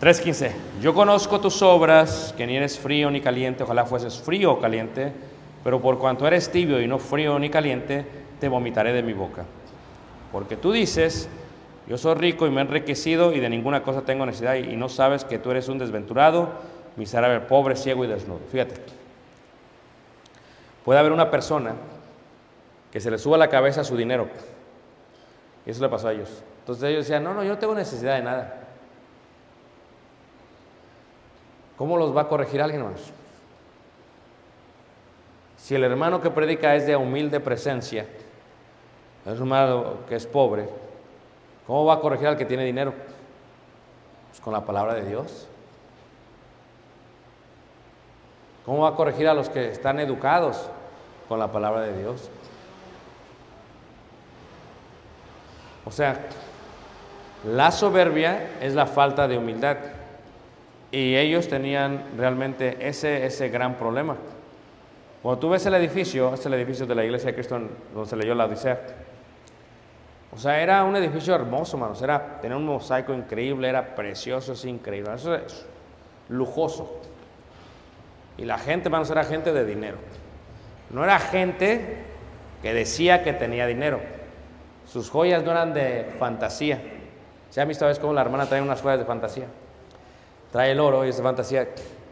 3.15. 0.01 0.51
Yo 0.81 0.93
conozco 0.93 1.39
tus 1.39 1.61
obras, 1.61 2.33
que 2.35 2.45
ni 2.45 2.57
eres 2.57 2.77
frío 2.77 3.09
ni 3.09 3.21
caliente, 3.21 3.63
ojalá 3.63 3.85
fueses 3.85 4.19
frío 4.19 4.51
o 4.51 4.59
caliente, 4.59 5.13
pero 5.63 5.81
por 5.81 5.97
cuanto 5.97 6.27
eres 6.27 6.51
tibio 6.51 6.81
y 6.81 6.87
no 6.87 6.99
frío 6.99 7.39
ni 7.39 7.49
caliente, 7.49 8.05
te 8.39 8.49
vomitaré 8.49 8.91
de 8.91 9.01
mi 9.01 9.13
boca. 9.13 9.45
Porque 10.33 10.57
tú 10.57 10.73
dices, 10.73 11.29
yo 11.87 11.97
soy 11.97 12.15
rico 12.15 12.45
y 12.45 12.49
me 12.49 12.59
he 12.59 12.65
enriquecido 12.65 13.31
y 13.31 13.39
de 13.39 13.49
ninguna 13.49 13.83
cosa 13.83 14.01
tengo 14.01 14.25
necesidad 14.25 14.55
y 14.55 14.75
no 14.75 14.89
sabes 14.89 15.23
que 15.23 15.39
tú 15.39 15.51
eres 15.51 15.69
un 15.69 15.77
desventurado, 15.77 16.49
miserable, 16.97 17.39
pobre, 17.41 17.77
ciego 17.77 18.03
y 18.03 18.07
desnudo. 18.07 18.41
Fíjate, 18.51 18.75
puede 20.83 20.99
haber 20.99 21.13
una 21.13 21.31
persona 21.31 21.73
que 22.91 22.99
se 22.99 23.09
le 23.09 23.17
suba 23.17 23.37
a 23.37 23.39
la 23.39 23.49
cabeza 23.49 23.85
su 23.85 23.95
dinero. 23.95 24.27
Y 25.65 25.69
eso 25.69 25.81
le 25.81 25.89
pasó 25.89 26.09
a 26.09 26.13
ellos. 26.13 26.43
Entonces 26.59 26.83
ellos 26.89 27.05
decían, 27.05 27.23
no, 27.23 27.33
no, 27.33 27.43
yo 27.43 27.51
no 27.51 27.57
tengo 27.57 27.73
necesidad 27.73 28.17
de 28.17 28.23
nada. 28.23 28.64
¿Cómo 31.77 31.97
los 31.97 32.15
va 32.15 32.21
a 32.21 32.27
corregir 32.27 32.61
alguien, 32.61 32.81
hermanos? 32.81 33.11
Si 35.57 35.75
el 35.75 35.83
hermano 35.83 36.21
que 36.21 36.29
predica 36.29 36.75
es 36.75 36.85
de 36.85 36.95
humilde 36.95 37.39
presencia, 37.39 38.05
es 39.25 39.39
un 39.39 39.51
hermano 39.51 39.97
que 40.07 40.15
es 40.15 40.27
pobre, 40.27 40.69
¿cómo 41.65 41.85
va 41.85 41.95
a 41.95 41.99
corregir 41.99 42.27
al 42.27 42.37
que 42.37 42.45
tiene 42.45 42.63
dinero? 42.63 42.93
Pues 44.29 44.39
con 44.39 44.53
la 44.53 44.63
palabra 44.63 44.93
de 44.93 45.05
Dios. 45.05 45.47
¿Cómo 48.65 48.83
va 48.83 48.89
a 48.89 48.95
corregir 48.95 49.27
a 49.27 49.33
los 49.33 49.49
que 49.49 49.71
están 49.71 49.99
educados 49.99 50.69
con 51.27 51.39
la 51.39 51.51
palabra 51.51 51.81
de 51.81 51.97
Dios? 51.97 52.29
O 55.85 55.91
sea, 55.91 56.19
la 57.43 57.71
soberbia 57.71 58.57
es 58.61 58.73
la 58.73 58.87
falta 58.87 59.27
de 59.27 59.37
humildad. 59.37 59.77
Y 60.95 61.17
ellos 61.17 61.49
tenían 61.49 62.05
realmente 62.17 62.77
ese, 62.79 63.25
ese 63.25 63.49
gran 63.49 63.75
problema. 63.75 64.15
Cuando 65.21 65.41
tú 65.41 65.49
ves 65.49 65.65
el 65.65 65.73
edificio, 65.73 66.33
es 66.33 66.45
el 66.45 66.53
edificio 66.53 66.85
de 66.85 66.95
la 66.95 67.03
iglesia 67.03 67.31
de 67.31 67.33
Cristo 67.33 67.59
donde 67.93 68.09
se 68.09 68.15
leyó 68.15 68.33
la 68.33 68.45
Odisea. 68.45 68.79
O 70.31 70.37
sea, 70.37 70.61
era 70.61 70.85
un 70.85 70.95
edificio 70.95 71.35
hermoso, 71.35 71.75
hermanos. 71.75 72.01
Era, 72.01 72.39
tenía 72.39 72.55
un 72.55 72.65
mosaico 72.65 73.13
increíble, 73.13 73.67
era 73.67 73.93
precioso, 73.93 74.53
es 74.53 74.63
increíble. 74.63 75.13
Eso 75.13 75.35
es 75.35 75.65
lujoso. 76.29 77.01
Y 78.37 78.45
la 78.45 78.57
gente, 78.57 78.87
hermanos, 78.87 79.09
era 79.09 79.25
gente 79.25 79.51
de 79.51 79.65
dinero. 79.65 79.97
No 80.91 81.03
era 81.03 81.19
gente 81.19 82.05
que 82.61 82.73
decía 82.73 83.21
que 83.21 83.33
tenía 83.33 83.67
dinero. 83.67 83.99
Sus 84.85 85.09
joyas 85.09 85.43
no 85.43 85.51
eran 85.51 85.73
de 85.73 86.15
fantasía. 86.19 86.79
¿Se 87.49 87.59
ha 87.59 87.65
visto 87.65 87.83
a 87.83 87.89
veces 87.89 87.99
cómo 87.99 88.13
la 88.13 88.21
hermana 88.21 88.45
trae 88.45 88.61
unas 88.61 88.81
joyas 88.81 88.99
de 88.99 89.05
fantasía? 89.05 89.47
Trae 90.55 90.71
el 90.71 90.79
oro 90.79 91.05
y 91.05 91.09
es 91.09 91.17
de 91.17 91.23
fantasía. 91.23 91.67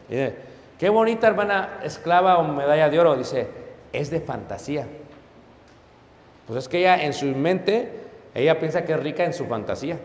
Y 0.09 0.15
dice, 0.15 0.35
qué 0.77 0.89
bonita 0.89 1.27
hermana 1.27 1.79
esclava 1.81 2.39
o 2.39 2.43
medalla 2.43 2.89
de 2.89 2.99
oro. 2.99 3.15
Dice, 3.15 3.47
es 3.93 4.09
de 4.09 4.19
fantasía. 4.19 4.85
Pues 6.45 6.59
es 6.59 6.67
que 6.67 6.79
ella 6.79 7.01
en 7.05 7.13
su 7.13 7.27
mente, 7.27 7.89
ella 8.35 8.59
piensa 8.59 8.83
que 8.83 8.91
es 8.91 8.99
rica 8.99 9.23
en 9.23 9.33
su 9.33 9.45
fantasía. 9.45 9.97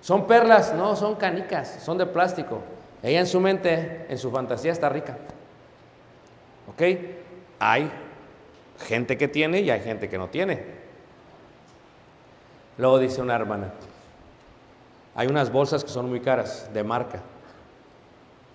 Son 0.00 0.26
perlas, 0.26 0.72
no, 0.72 0.96
son 0.96 1.16
canicas, 1.16 1.80
son 1.84 1.98
de 1.98 2.06
plástico. 2.06 2.62
Ella 3.02 3.20
en 3.20 3.26
su 3.26 3.38
mente, 3.38 4.06
en 4.08 4.16
su 4.16 4.30
fantasía 4.30 4.72
está 4.72 4.88
rica. 4.88 5.18
¿Ok? 6.66 6.82
Hay 7.58 7.90
gente 8.86 9.18
que 9.18 9.28
tiene 9.28 9.60
y 9.60 9.68
hay 9.68 9.80
gente 9.80 10.08
que 10.08 10.16
no 10.16 10.28
tiene. 10.28 10.64
Luego 12.78 12.98
dice 12.98 13.20
una 13.20 13.34
hermana, 13.34 13.70
hay 15.18 15.26
unas 15.26 15.50
bolsas 15.50 15.82
que 15.82 15.90
son 15.90 16.08
muy 16.08 16.20
caras, 16.20 16.70
de 16.72 16.84
marca. 16.84 17.18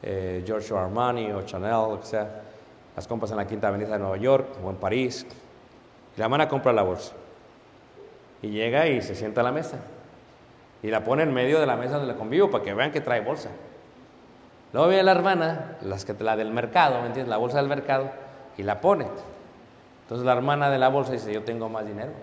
Eh, 0.01 0.43
Giorgio 0.45 0.79
Armani 0.79 1.29
o 1.33 1.41
Chanel, 1.41 1.89
lo 1.89 1.99
que 1.99 2.05
sea. 2.05 2.41
Las 2.95 3.05
compras 3.05 3.31
en 3.31 3.37
la 3.37 3.45
Quinta 3.45 3.67
Avenida 3.67 3.89
de 3.89 3.99
Nueva 3.99 4.15
York 4.15 4.47
o 4.63 4.69
en 4.69 4.77
París. 4.77 5.25
Y 6.15 6.19
la 6.19 6.27
hermana 6.27 6.47
compra 6.47 6.71
la 6.71 6.83
bolsa. 6.83 7.11
Y 8.41 8.47
llega 8.51 8.87
y 8.87 9.01
se 9.01 9.13
sienta 9.13 9.41
a 9.41 9.43
la 9.43 9.51
mesa. 9.51 9.77
Y 10.81 10.87
la 10.87 11.03
pone 11.03 11.23
en 11.23 11.33
medio 11.33 11.59
de 11.59 11.65
la 11.65 11.75
mesa 11.75 11.97
donde 11.97 12.13
la 12.13 12.17
convivo 12.17 12.49
para 12.49 12.63
que 12.63 12.73
vean 12.73 12.93
que 12.93 13.01
trae 13.01 13.19
bolsa. 13.19 13.49
Luego 14.71 14.87
viene 14.87 15.03
la 15.03 15.11
hermana, 15.11 15.77
las 15.81 16.05
que, 16.05 16.13
la 16.23 16.37
del 16.37 16.51
mercado, 16.51 17.01
¿me 17.01 17.07
entiendes? 17.07 17.27
La 17.27 17.35
bolsa 17.35 17.57
del 17.57 17.67
mercado, 17.67 18.09
y 18.55 18.63
la 18.63 18.79
pone. 18.79 19.05
Entonces 20.03 20.25
la 20.25 20.31
hermana 20.31 20.69
de 20.69 20.79
la 20.79 20.87
bolsa 20.87 21.11
dice, 21.11 21.33
yo 21.33 21.43
tengo 21.43 21.67
más 21.67 21.85
dinero. 21.85 22.13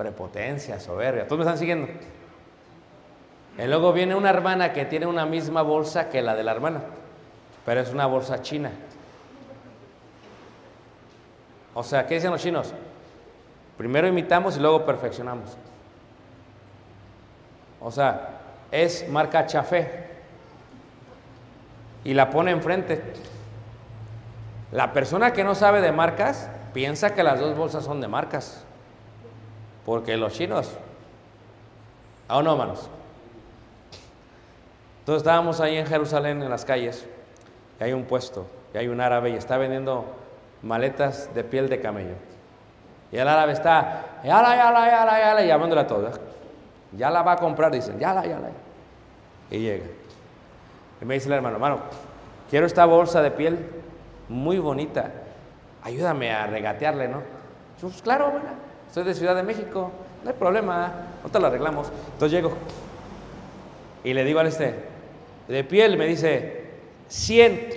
Prepotencia, 0.00 0.80
soberbia. 0.80 1.26
¿Todos 1.26 1.40
me 1.40 1.44
están 1.44 1.58
siguiendo? 1.58 1.86
Y 3.58 3.66
luego 3.66 3.92
viene 3.92 4.14
una 4.14 4.30
hermana 4.30 4.72
que 4.72 4.86
tiene 4.86 5.04
una 5.04 5.26
misma 5.26 5.60
bolsa 5.60 6.08
que 6.08 6.22
la 6.22 6.34
de 6.34 6.42
la 6.42 6.52
hermana, 6.52 6.80
pero 7.66 7.82
es 7.82 7.92
una 7.92 8.06
bolsa 8.06 8.40
china. 8.40 8.70
O 11.74 11.82
sea, 11.82 12.06
¿qué 12.06 12.14
dicen 12.14 12.30
los 12.30 12.40
chinos? 12.40 12.72
Primero 13.76 14.08
imitamos 14.08 14.56
y 14.56 14.60
luego 14.60 14.86
perfeccionamos. 14.86 15.58
O 17.78 17.90
sea, 17.90 18.40
es 18.70 19.06
marca 19.06 19.44
chafé 19.44 20.06
y 22.04 22.14
la 22.14 22.30
pone 22.30 22.52
enfrente. 22.52 23.02
La 24.72 24.94
persona 24.94 25.34
que 25.34 25.44
no 25.44 25.54
sabe 25.54 25.82
de 25.82 25.92
marcas 25.92 26.48
piensa 26.72 27.14
que 27.14 27.22
las 27.22 27.38
dos 27.38 27.54
bolsas 27.54 27.84
son 27.84 28.00
de 28.00 28.08
marcas. 28.08 28.64
Porque 29.84 30.16
los 30.16 30.32
chinos. 30.32 30.76
¿Ah 32.28 32.42
no, 32.42 32.52
hermanos? 32.52 32.88
Entonces 35.00 35.22
estábamos 35.22 35.60
ahí 35.60 35.76
en 35.76 35.86
Jerusalén, 35.86 36.42
en 36.42 36.50
las 36.50 36.64
calles, 36.64 37.06
y 37.80 37.84
hay 37.84 37.92
un 37.92 38.04
puesto, 38.04 38.46
y 38.72 38.78
hay 38.78 38.88
un 38.88 39.00
árabe 39.00 39.30
y 39.30 39.34
está 39.34 39.56
vendiendo 39.56 40.04
maletas 40.62 41.34
de 41.34 41.42
piel 41.42 41.68
de 41.68 41.80
camello. 41.80 42.14
Y 43.10 43.16
el 43.16 43.26
árabe 43.26 43.52
está, 43.52 44.20
yala, 44.22 44.54
yala, 44.54 44.88
yala, 44.88 45.18
yala, 45.18 45.42
llamándole 45.42 45.80
a 45.80 45.86
todos. 45.86 46.20
Ya 46.92 47.10
la 47.10 47.22
va 47.22 47.32
a 47.32 47.36
comprar, 47.36 47.72
dicen, 47.72 47.98
yala, 47.98 48.24
yala. 48.24 48.50
Y 49.50 49.58
llega. 49.58 49.86
Y 51.00 51.04
me 51.04 51.14
dice 51.14 51.26
el 51.28 51.34
hermano, 51.34 51.56
hermano, 51.56 51.80
quiero 52.48 52.66
esta 52.66 52.84
bolsa 52.84 53.22
de 53.22 53.30
piel 53.30 53.58
muy 54.28 54.58
bonita. 54.58 55.10
Ayúdame 55.82 56.30
a 56.30 56.46
regatearle, 56.46 57.08
¿no? 57.08 57.22
Pues 57.80 58.02
claro, 58.02 58.30
bueno, 58.30 58.46
soy 58.92 59.04
de 59.04 59.14
Ciudad 59.14 59.36
de 59.36 59.42
México, 59.42 59.90
no 60.24 60.30
hay 60.30 60.36
problema, 60.36 60.92
te 61.30 61.38
lo 61.38 61.46
arreglamos. 61.46 61.90
Entonces 62.12 62.32
llego 62.32 62.52
y 64.02 64.14
le 64.14 64.24
digo 64.24 64.40
al 64.40 64.46
este, 64.46 64.74
de 65.48 65.64
piel, 65.64 65.96
me 65.96 66.06
dice, 66.06 66.64
100. 67.08 67.68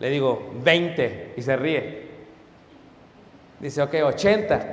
Le 0.00 0.10
digo, 0.10 0.50
20. 0.62 1.34
Y 1.36 1.42
se 1.42 1.56
ríe. 1.56 2.10
Dice, 3.58 3.82
ok, 3.82 3.94
80, 4.04 4.66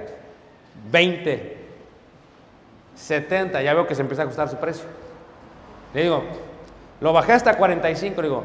20, 0.92 1.58
70. 2.96 3.62
Ya 3.62 3.74
veo 3.74 3.88
que 3.88 3.96
se 3.96 4.02
empieza 4.02 4.24
a 4.24 4.26
ajustar 4.26 4.50
su 4.50 4.58
precio. 4.58 4.86
Le 5.94 6.04
digo, 6.04 6.24
lo 7.02 7.14
bajé 7.14 7.34
hasta 7.34 7.56
45. 7.56 8.22
Le 8.22 8.28
digo, 8.28 8.44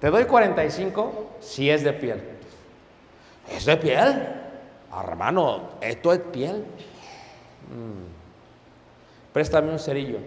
te 0.00 0.10
doy 0.10 0.24
45 0.24 1.36
si 1.40 1.70
es 1.70 1.82
de 1.82 1.92
piel. 1.92 2.22
¿Es 3.50 3.64
de 3.64 3.76
piel? 3.76 4.43
Ah, 4.94 5.04
Hermano, 5.08 5.70
esto 5.80 6.12
es 6.12 6.20
piel. 6.20 6.64
Mm. 7.68 9.32
Préstame 9.32 9.72
un 9.72 9.78
cerillo. 9.80 10.18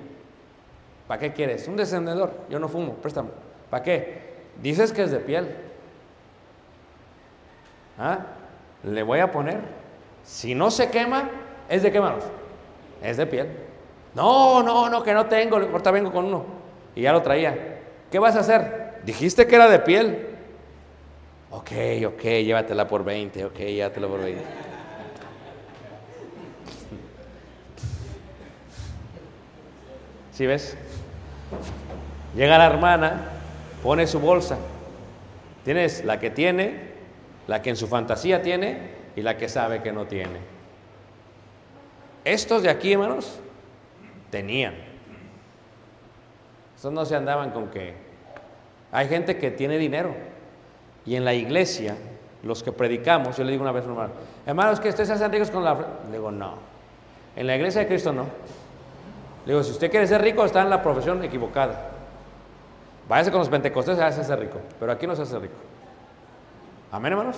¿Para 1.07 1.21
qué 1.21 1.31
quieres? 1.31 1.67
Un 1.69 1.77
descendedor. 1.77 2.33
Yo 2.49 2.59
no 2.59 2.67
fumo, 2.67 2.95
préstame. 2.95 3.29
¿Para 3.69 3.81
qué? 3.81 4.21
Dices 4.61 4.91
que 4.91 5.03
es 5.03 5.11
de 5.11 5.19
piel. 5.19 5.55
¿Ah? 7.97 8.19
Le 8.83 9.03
voy 9.03 9.19
a 9.19 9.31
poner. 9.31 9.61
Si 10.25 10.53
no 10.53 10.69
se 10.69 10.89
quema, 10.89 11.29
es 11.69 11.83
de 11.83 11.91
qué 11.91 12.01
manos? 12.01 12.25
Es 13.01 13.15
de 13.15 13.25
piel. 13.25 13.47
No, 14.15 14.61
no, 14.63 14.89
no, 14.89 15.01
que 15.01 15.13
no 15.13 15.27
tengo. 15.27 15.55
Ahorita 15.55 15.91
vengo 15.91 16.11
con 16.11 16.25
uno. 16.25 16.43
Y 16.93 17.03
ya 17.03 17.13
lo 17.13 17.21
traía. 17.21 17.79
¿Qué 18.11 18.19
vas 18.19 18.35
a 18.35 18.41
hacer? 18.41 18.99
Dijiste 19.05 19.47
que 19.47 19.55
era 19.55 19.69
de 19.69 19.79
piel. 19.79 20.26
Ok, 21.57 21.71
ok, 22.05 22.21
llévatela 22.21 22.87
por 22.87 23.03
20. 23.03 23.45
Ok, 23.45 23.57
llévatela 23.57 24.07
por 24.07 24.21
20. 24.21 24.43
¿Sí 30.33 30.45
ves? 30.45 30.77
Llega 32.35 32.59
la 32.59 32.67
hermana, 32.67 33.31
pone 33.81 34.05
su 34.05 34.19
bolsa. 34.19 34.59
Tienes 35.65 36.05
la 36.05 36.19
que 36.19 36.29
tiene, 36.29 36.91
la 37.47 37.63
que 37.63 37.71
en 37.71 37.75
su 37.75 37.87
fantasía 37.87 38.43
tiene 38.43 38.91
y 39.15 39.23
la 39.23 39.35
que 39.35 39.49
sabe 39.49 39.81
que 39.81 39.91
no 39.91 40.05
tiene. 40.05 40.37
Estos 42.23 42.61
de 42.61 42.69
aquí, 42.69 42.93
hermanos, 42.93 43.39
tenían. 44.29 44.75
Estos 46.75 46.93
no 46.93 47.03
se 47.03 47.15
andaban 47.15 47.49
con 47.49 47.69
que 47.71 47.95
hay 48.91 49.07
gente 49.07 49.37
que 49.37 49.49
tiene 49.49 49.79
dinero 49.79 50.26
y 51.07 51.15
en 51.15 51.23
la 51.23 51.33
iglesia, 51.33 51.95
los 52.43 52.61
que 52.61 52.73
predicamos, 52.73 53.37
yo 53.37 53.45
le 53.45 53.51
digo 53.51 53.63
una 53.63 53.71
vez 53.71 53.85
a 53.85 53.87
un 53.87 53.93
hermano, 53.93 54.13
hermanos, 54.45 54.79
que 54.81 54.89
ustedes 54.89 55.07
se 55.07 55.13
hacen 55.15 55.31
ricos 55.31 55.49
con 55.49 55.63
la... 55.63 55.73
Le 55.73 56.11
digo, 56.11 56.29
no. 56.29 56.55
En 57.35 57.47
la 57.47 57.55
iglesia 57.55 57.81
de 57.81 57.87
Cristo 57.87 58.11
no. 58.11 58.23
Le 59.45 59.53
digo, 59.53 59.63
si 59.63 59.71
usted 59.71 59.89
quiere 59.89 60.05
ser 60.05 60.21
rico, 60.21 60.43
está 60.43 60.61
en 60.61 60.69
la 60.69 60.83
profesión 60.83 61.23
equivocada. 61.23 61.91
Váyase 63.07 63.31
con 63.31 63.39
los 63.39 63.47
pentecostés, 63.47 63.95
se 63.95 64.03
hace 64.03 64.35
rico, 64.35 64.59
pero 64.77 64.91
aquí 64.91 65.07
no 65.07 65.15
se 65.15 65.21
hace 65.21 65.39
rico. 65.39 65.55
Amén, 66.91 67.13
hermanos. 67.13 67.37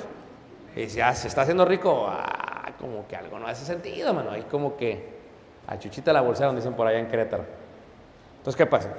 Y 0.75 0.89
si 0.89 0.99
ah, 0.99 1.13
se 1.13 1.27
está 1.27 1.43
haciendo 1.43 1.63
rico, 1.63 2.07
ah, 2.09 2.71
como 2.79 3.07
que 3.07 3.15
algo 3.15 3.37
no 3.37 3.45
hace 3.45 3.65
sentido, 3.65 4.09
hermano. 4.09 4.31
Hay 4.31 4.43
como 4.43 4.75
que 4.75 5.19
a 5.67 5.77
chuchita 5.77 6.11
la 6.11 6.21
bolsa, 6.21 6.45
donde 6.45 6.61
dicen 6.61 6.73
por 6.73 6.87
allá 6.87 6.97
en 6.97 7.07
Querétaro. 7.07 7.45
Entonces, 8.37 8.57
¿qué 8.57 8.65
pasa? 8.65 8.89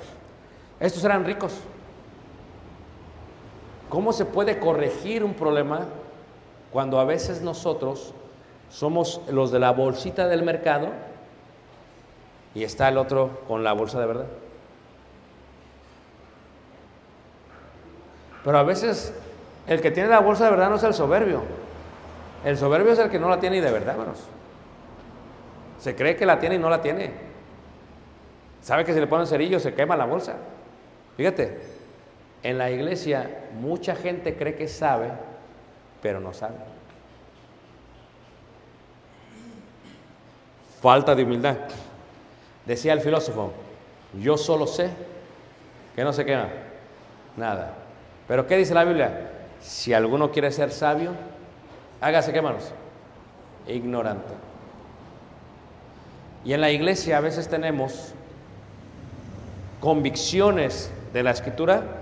Estos 0.78 1.02
eran 1.02 1.24
ricos. 1.24 1.60
¿Cómo 3.90 4.12
se 4.12 4.24
puede 4.24 4.60
corregir 4.60 5.24
un 5.24 5.34
problema 5.34 5.80
cuando 6.72 7.00
a 7.00 7.04
veces 7.04 7.42
nosotros 7.42 8.14
somos 8.70 9.20
los 9.28 9.50
de 9.50 9.58
la 9.58 9.72
bolsita 9.72 10.28
del 10.28 10.44
mercado 10.44 10.90
y 12.54 12.62
está 12.62 12.88
el 12.88 12.98
otro 12.98 13.40
con 13.48 13.64
la 13.64 13.72
bolsa 13.72 13.98
de 14.00 14.06
verdad? 14.06 14.26
Pero 18.44 18.58
a 18.58 18.62
veces 18.62 19.12
el 19.66 19.80
que 19.80 19.90
tiene 19.90 20.08
la 20.08 20.20
bolsa 20.20 20.44
de 20.44 20.52
verdad 20.52 20.70
no 20.70 20.76
es 20.76 20.84
el 20.84 20.94
soberbio. 20.94 21.42
El 22.44 22.56
soberbio 22.56 22.92
es 22.92 22.98
el 23.00 23.10
que 23.10 23.18
no 23.18 23.28
la 23.28 23.40
tiene 23.40 23.56
y 23.56 23.60
de 23.60 23.72
verdad, 23.72 23.94
hermanos. 23.94 24.20
Se 25.80 25.96
cree 25.96 26.14
que 26.14 26.26
la 26.26 26.38
tiene 26.38 26.54
y 26.54 26.58
no 26.58 26.70
la 26.70 26.80
tiene. 26.80 27.10
Sabe 28.62 28.84
que 28.84 28.94
si 28.94 29.00
le 29.00 29.08
ponen 29.08 29.26
cerillo 29.26 29.58
se 29.58 29.74
quema 29.74 29.96
la 29.96 30.04
bolsa. 30.04 30.36
Fíjate, 31.16 31.79
en 32.42 32.58
la 32.58 32.70
iglesia 32.70 33.48
mucha 33.60 33.94
gente 33.94 34.36
cree 34.36 34.54
que 34.54 34.68
sabe, 34.68 35.10
pero 36.02 36.20
no 36.20 36.32
sabe. 36.32 36.56
Falta 40.80 41.14
de 41.14 41.24
humildad. 41.24 41.56
Decía 42.64 42.92
el 42.94 43.00
filósofo, 43.00 43.52
yo 44.18 44.38
solo 44.38 44.66
sé 44.66 44.90
que 45.94 46.02
no 46.02 46.12
se 46.12 46.24
quema 46.24 46.48
nada. 47.36 47.74
Pero 48.26 48.46
¿qué 48.46 48.56
dice 48.56 48.74
la 48.74 48.84
Biblia? 48.84 49.30
Si 49.60 49.92
alguno 49.92 50.30
quiere 50.30 50.50
ser 50.52 50.70
sabio, 50.70 51.12
hágase 52.00 52.32
qué 52.32 52.40
manos? 52.40 52.72
Ignorante. 53.66 54.32
Y 56.44 56.54
en 56.54 56.62
la 56.62 56.70
iglesia 56.70 57.18
a 57.18 57.20
veces 57.20 57.48
tenemos 57.48 58.14
convicciones 59.80 60.90
de 61.12 61.22
la 61.22 61.32
escritura 61.32 61.99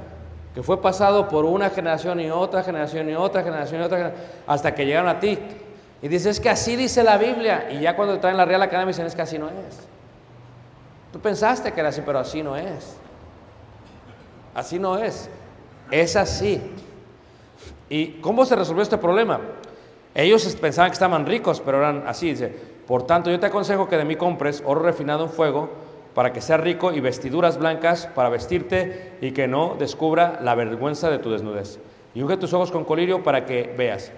que 0.59 0.65
fue 0.65 0.83
pasado 0.83 1.29
por 1.29 1.45
una 1.45 1.71
generación 1.71 2.19
y 2.19 2.31
otra 2.31 2.65
generación 2.65 3.09
y 3.09 3.15
otra 3.15 3.45
generación 3.45 3.81
y 3.81 3.85
otra 3.85 3.99
generación, 3.99 4.27
hasta 4.45 4.75
que 4.75 4.87
llegaron 4.87 5.09
a 5.09 5.21
ti. 5.21 5.39
Y 6.03 6.09
dices, 6.09 6.27
es 6.27 6.41
que 6.41 6.51
así 6.51 6.75
dice 6.75 7.05
la 7.05 7.17
Biblia. 7.17 7.69
Y 7.71 7.79
ya 7.79 7.95
cuando 7.95 8.19
traen 8.19 8.37
la 8.37 8.45
Real 8.45 8.61
Academia 8.63 8.89
dicen, 8.89 9.07
es 9.07 9.15
que 9.15 9.23
así 9.23 9.39
no 9.39 9.47
es. 9.47 9.87
Tú 11.13 11.21
pensaste 11.21 11.71
que 11.71 11.79
era 11.79 11.91
así, 11.91 12.03
pero 12.05 12.19
así 12.19 12.43
no 12.43 12.57
es. 12.57 12.97
Así 14.53 14.81
no 14.81 14.99
es. 14.99 15.31
Es 15.93 16.17
así. 16.17 16.61
¿Y 17.89 18.15
cómo 18.15 18.45
se 18.45 18.57
resolvió 18.57 18.83
este 18.83 18.99
problema? 18.99 19.39
Ellos 20.13 20.45
pensaban 20.61 20.91
que 20.91 20.95
estaban 20.95 21.25
ricos, 21.25 21.61
pero 21.61 21.79
eran 21.79 22.03
así. 22.05 22.31
Dice, 22.31 22.49
por 22.85 23.05
tanto, 23.05 23.31
yo 23.31 23.39
te 23.39 23.47
aconsejo 23.47 23.89
que 23.89 23.97
de 23.97 24.05
mí 24.05 24.17
compres 24.17 24.61
oro 24.67 24.81
refinado 24.81 25.23
en 25.23 25.31
fuego 25.31 25.71
para 26.19 26.33
que 26.33 26.41
seas 26.41 26.59
rico 26.59 26.91
y 26.91 26.99
vestiduras 26.99 27.59
blancas 27.59 28.09
para 28.13 28.29
vestirte 28.29 29.13
y 29.21 29.31
que 29.31 29.47
no 29.47 29.77
descubra 29.79 30.41
la 30.43 30.57
vergüenza 30.57 31.11
de 31.11 31.21
tu 31.21 31.31
desnudez. 31.31 31.79
Y 32.13 32.23
unge 32.23 32.37
tus 32.37 32.53
ojos 32.53 32.73
con 32.73 32.85
colirio 32.85 33.23
para 33.23 33.47
que 33.47 33.73
veas. 33.79 34.11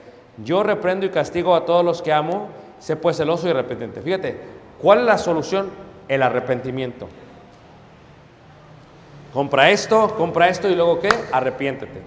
Yo 0.42 0.62
reprendo 0.62 1.04
y 1.04 1.10
castigo 1.10 1.54
a 1.54 1.66
todos 1.66 1.84
los 1.84 2.00
que 2.00 2.10
amo, 2.10 2.48
sé 2.78 2.96
pues 2.96 3.18
celoso 3.18 3.46
y 3.46 3.50
arrepentente. 3.50 4.00
Fíjate, 4.00 4.40
¿cuál 4.80 5.00
es 5.00 5.04
la 5.04 5.18
solución? 5.18 5.68
El 6.08 6.22
arrepentimiento. 6.22 7.06
Compra 9.34 9.68
esto, 9.68 10.14
compra 10.16 10.48
esto 10.48 10.70
y 10.70 10.76
luego 10.76 11.00
qué? 11.00 11.10
Arrepiéntete. 11.32 12.00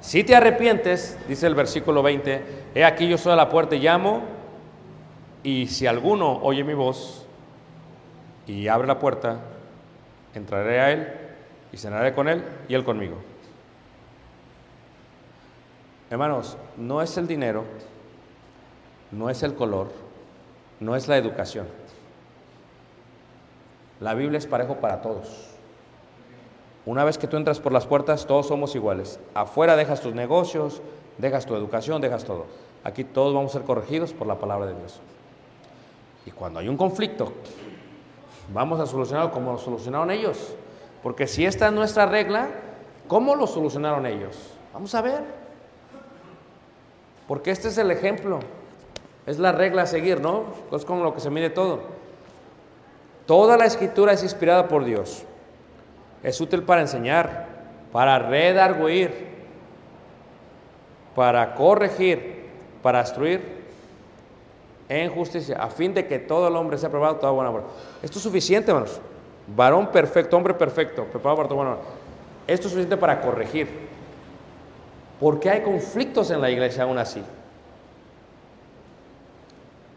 Si 0.00 0.24
te 0.24 0.34
arrepientes, 0.34 1.18
dice 1.28 1.46
el 1.46 1.54
versículo 1.54 2.02
20, 2.02 2.42
he 2.74 2.82
aquí 2.86 3.06
yo 3.06 3.18
soy 3.18 3.34
a 3.34 3.36
la 3.36 3.50
puerta 3.50 3.76
y 3.76 3.80
llamo, 3.80 4.22
y 5.42 5.66
si 5.66 5.86
alguno 5.86 6.38
oye 6.42 6.64
mi 6.64 6.72
voz 6.72 7.23
y 8.46 8.68
abre 8.68 8.86
la 8.86 8.98
puerta, 8.98 9.38
entraré 10.34 10.80
a 10.80 10.92
él 10.92 11.12
y 11.72 11.76
cenaré 11.76 12.14
con 12.14 12.28
él 12.28 12.44
y 12.68 12.74
él 12.74 12.84
conmigo. 12.84 13.16
Hermanos, 16.10 16.56
no 16.76 17.02
es 17.02 17.16
el 17.16 17.26
dinero, 17.26 17.64
no 19.10 19.30
es 19.30 19.42
el 19.42 19.54
color, 19.54 19.90
no 20.80 20.94
es 20.94 21.08
la 21.08 21.16
educación. 21.16 21.66
La 24.00 24.14
Biblia 24.14 24.38
es 24.38 24.46
parejo 24.46 24.76
para 24.76 25.00
todos. 25.00 25.50
Una 26.86 27.04
vez 27.04 27.16
que 27.16 27.26
tú 27.26 27.38
entras 27.38 27.60
por 27.60 27.72
las 27.72 27.86
puertas, 27.86 28.26
todos 28.26 28.46
somos 28.46 28.74
iguales. 28.74 29.18
Afuera 29.34 29.76
dejas 29.76 30.02
tus 30.02 30.14
negocios, 30.14 30.82
dejas 31.16 31.46
tu 31.46 31.56
educación, 31.56 32.02
dejas 32.02 32.24
todo. 32.24 32.46
Aquí 32.84 33.04
todos 33.04 33.32
vamos 33.32 33.52
a 33.52 33.58
ser 33.58 33.66
corregidos 33.66 34.12
por 34.12 34.26
la 34.26 34.38
palabra 34.38 34.66
de 34.66 34.74
Dios. 34.74 35.00
Y 36.26 36.30
cuando 36.30 36.60
hay 36.60 36.68
un 36.68 36.76
conflicto, 36.76 37.32
vamos 38.54 38.80
a 38.80 38.86
solucionarlo 38.86 39.32
como 39.32 39.52
lo 39.52 39.58
solucionaron 39.58 40.10
ellos. 40.10 40.54
Porque 41.02 41.26
si 41.26 41.44
esta 41.44 41.66
es 41.66 41.72
nuestra 41.72 42.06
regla, 42.06 42.48
¿cómo 43.08 43.34
lo 43.34 43.46
solucionaron 43.46 44.06
ellos? 44.06 44.52
Vamos 44.72 44.94
a 44.94 45.02
ver. 45.02 45.22
Porque 47.28 47.50
este 47.50 47.68
es 47.68 47.76
el 47.76 47.90
ejemplo. 47.90 48.40
Es 49.26 49.38
la 49.38 49.52
regla 49.52 49.82
a 49.82 49.86
seguir, 49.86 50.20
¿no? 50.20 50.44
Es 50.72 50.84
como 50.84 51.02
lo 51.02 51.12
que 51.12 51.20
se 51.20 51.30
mide 51.30 51.50
todo. 51.50 51.80
Toda 53.26 53.56
la 53.56 53.66
escritura 53.66 54.12
es 54.12 54.22
inspirada 54.22 54.68
por 54.68 54.84
Dios. 54.84 55.24
Es 56.22 56.40
útil 56.40 56.62
para 56.62 56.82
enseñar, 56.82 57.48
para 57.92 58.18
redarguir, 58.18 59.34
para 61.14 61.54
corregir, 61.54 62.46
para 62.82 63.00
instruir 63.00 63.63
en 64.88 65.10
justicia, 65.10 65.56
a 65.62 65.68
fin 65.68 65.94
de 65.94 66.06
que 66.06 66.18
todo 66.18 66.48
el 66.48 66.56
hombre 66.56 66.78
sea 66.78 66.90
preparado 66.90 67.16
toda 67.16 67.32
buena 67.32 67.50
obra. 67.50 67.64
Esto 68.02 68.18
es 68.18 68.22
suficiente, 68.22 68.70
hermanos. 68.70 69.00
Varón 69.46 69.88
perfecto, 69.88 70.36
hombre 70.36 70.54
perfecto, 70.54 71.04
preparado 71.04 71.36
para 71.36 71.48
toda 71.48 71.62
buena 71.62 71.76
obra. 71.76 71.88
Esto 72.46 72.66
es 72.66 72.72
suficiente 72.72 72.96
para 72.96 73.20
corregir. 73.20 73.68
¿Por 75.20 75.40
qué 75.40 75.50
hay 75.50 75.62
conflictos 75.62 76.30
en 76.30 76.40
la 76.40 76.50
iglesia 76.50 76.84
aún 76.84 76.98
así? 76.98 77.22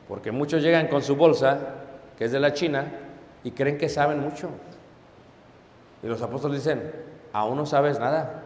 Porque 0.08 0.32
muchos 0.32 0.62
llegan 0.62 0.88
con 0.88 1.02
su 1.02 1.16
bolsa, 1.16 1.60
que 2.18 2.26
es 2.26 2.32
de 2.32 2.40
la 2.40 2.54
China, 2.54 2.86
y 3.44 3.52
creen 3.52 3.78
que 3.78 3.90
saben 3.90 4.20
mucho. 4.20 4.50
Y 6.02 6.08
los 6.08 6.22
apóstoles 6.22 6.64
dicen, 6.64 6.94
aún 7.34 7.58
no 7.58 7.66
sabes 7.66 8.00
nada. 8.00 8.44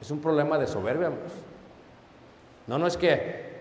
Es 0.00 0.10
un 0.10 0.20
problema 0.20 0.58
de 0.58 0.66
soberbia. 0.66 1.10
No, 2.66 2.78
no 2.78 2.86
es 2.86 2.96
que 2.96 3.53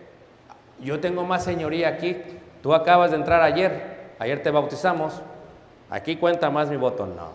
yo 0.84 1.00
tengo 1.00 1.24
más 1.26 1.44
señoría 1.44 1.90
aquí, 1.90 2.18
tú 2.62 2.74
acabas 2.74 3.12
de 3.12 3.18
entrar 3.18 3.42
ayer, 3.42 4.14
ayer 4.20 4.42
te 4.44 4.52
bautizamos, 4.52 5.22
aquí 5.90 6.16
cuenta 6.16 6.50
más 6.50 6.70
mi 6.70 6.78
voto. 6.78 7.06
No. 7.06 7.32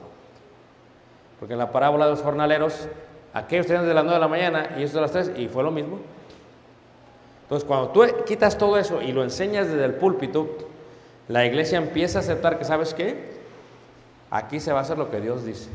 Porque 1.38 1.54
en 1.54 1.58
la 1.58 1.70
parábola 1.70 2.06
de 2.06 2.12
los 2.12 2.22
jornaleros, 2.22 2.88
aquellos 3.32 3.66
tenían 3.66 3.86
de 3.86 3.94
las 3.94 4.04
9 4.04 4.14
de 4.14 4.20
la 4.20 4.28
mañana 4.28 4.76
y 4.78 4.82
estos 4.82 4.94
de 4.94 5.00
las 5.00 5.12
3 5.12 5.32
y 5.36 5.48
fue 5.48 5.62
lo 5.62 5.70
mismo. 5.70 5.98
Entonces, 7.42 7.66
cuando 7.66 7.90
tú 7.90 8.02
quitas 8.26 8.58
todo 8.58 8.76
eso 8.76 9.00
y 9.00 9.12
lo 9.12 9.22
enseñas 9.22 9.68
desde 9.68 9.84
el 9.84 9.94
púlpito, 9.94 10.48
la 11.28 11.46
iglesia 11.46 11.78
empieza 11.78 12.18
a 12.18 12.22
aceptar 12.22 12.58
que, 12.58 12.64
¿sabes 12.64 12.92
qué? 12.92 13.38
Aquí 14.30 14.60
se 14.60 14.72
va 14.72 14.80
a 14.80 14.82
hacer 14.82 14.98
lo 14.98 15.10
que 15.10 15.20
Dios 15.20 15.44
dice. 15.44 15.70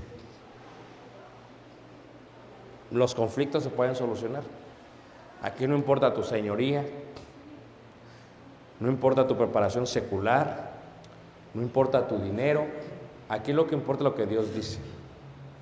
Los 2.92 3.16
conflictos 3.16 3.64
se 3.64 3.70
pueden 3.70 3.96
solucionar. 3.96 4.44
Aquí 5.42 5.68
no 5.68 5.76
importa 5.76 6.14
tu 6.14 6.24
señoría, 6.24 6.86
no 8.84 8.90
importa 8.90 9.26
tu 9.26 9.38
preparación 9.38 9.88
secular, 9.88 10.74
no 11.54 11.62
importa 11.62 12.06
tu 12.06 12.20
dinero. 12.20 12.66
Aquí 13.30 13.54
lo 13.54 13.66
que 13.66 13.76
importa 13.76 14.02
es 14.02 14.04
lo 14.04 14.14
que 14.14 14.26
Dios 14.26 14.54
dice, 14.54 14.78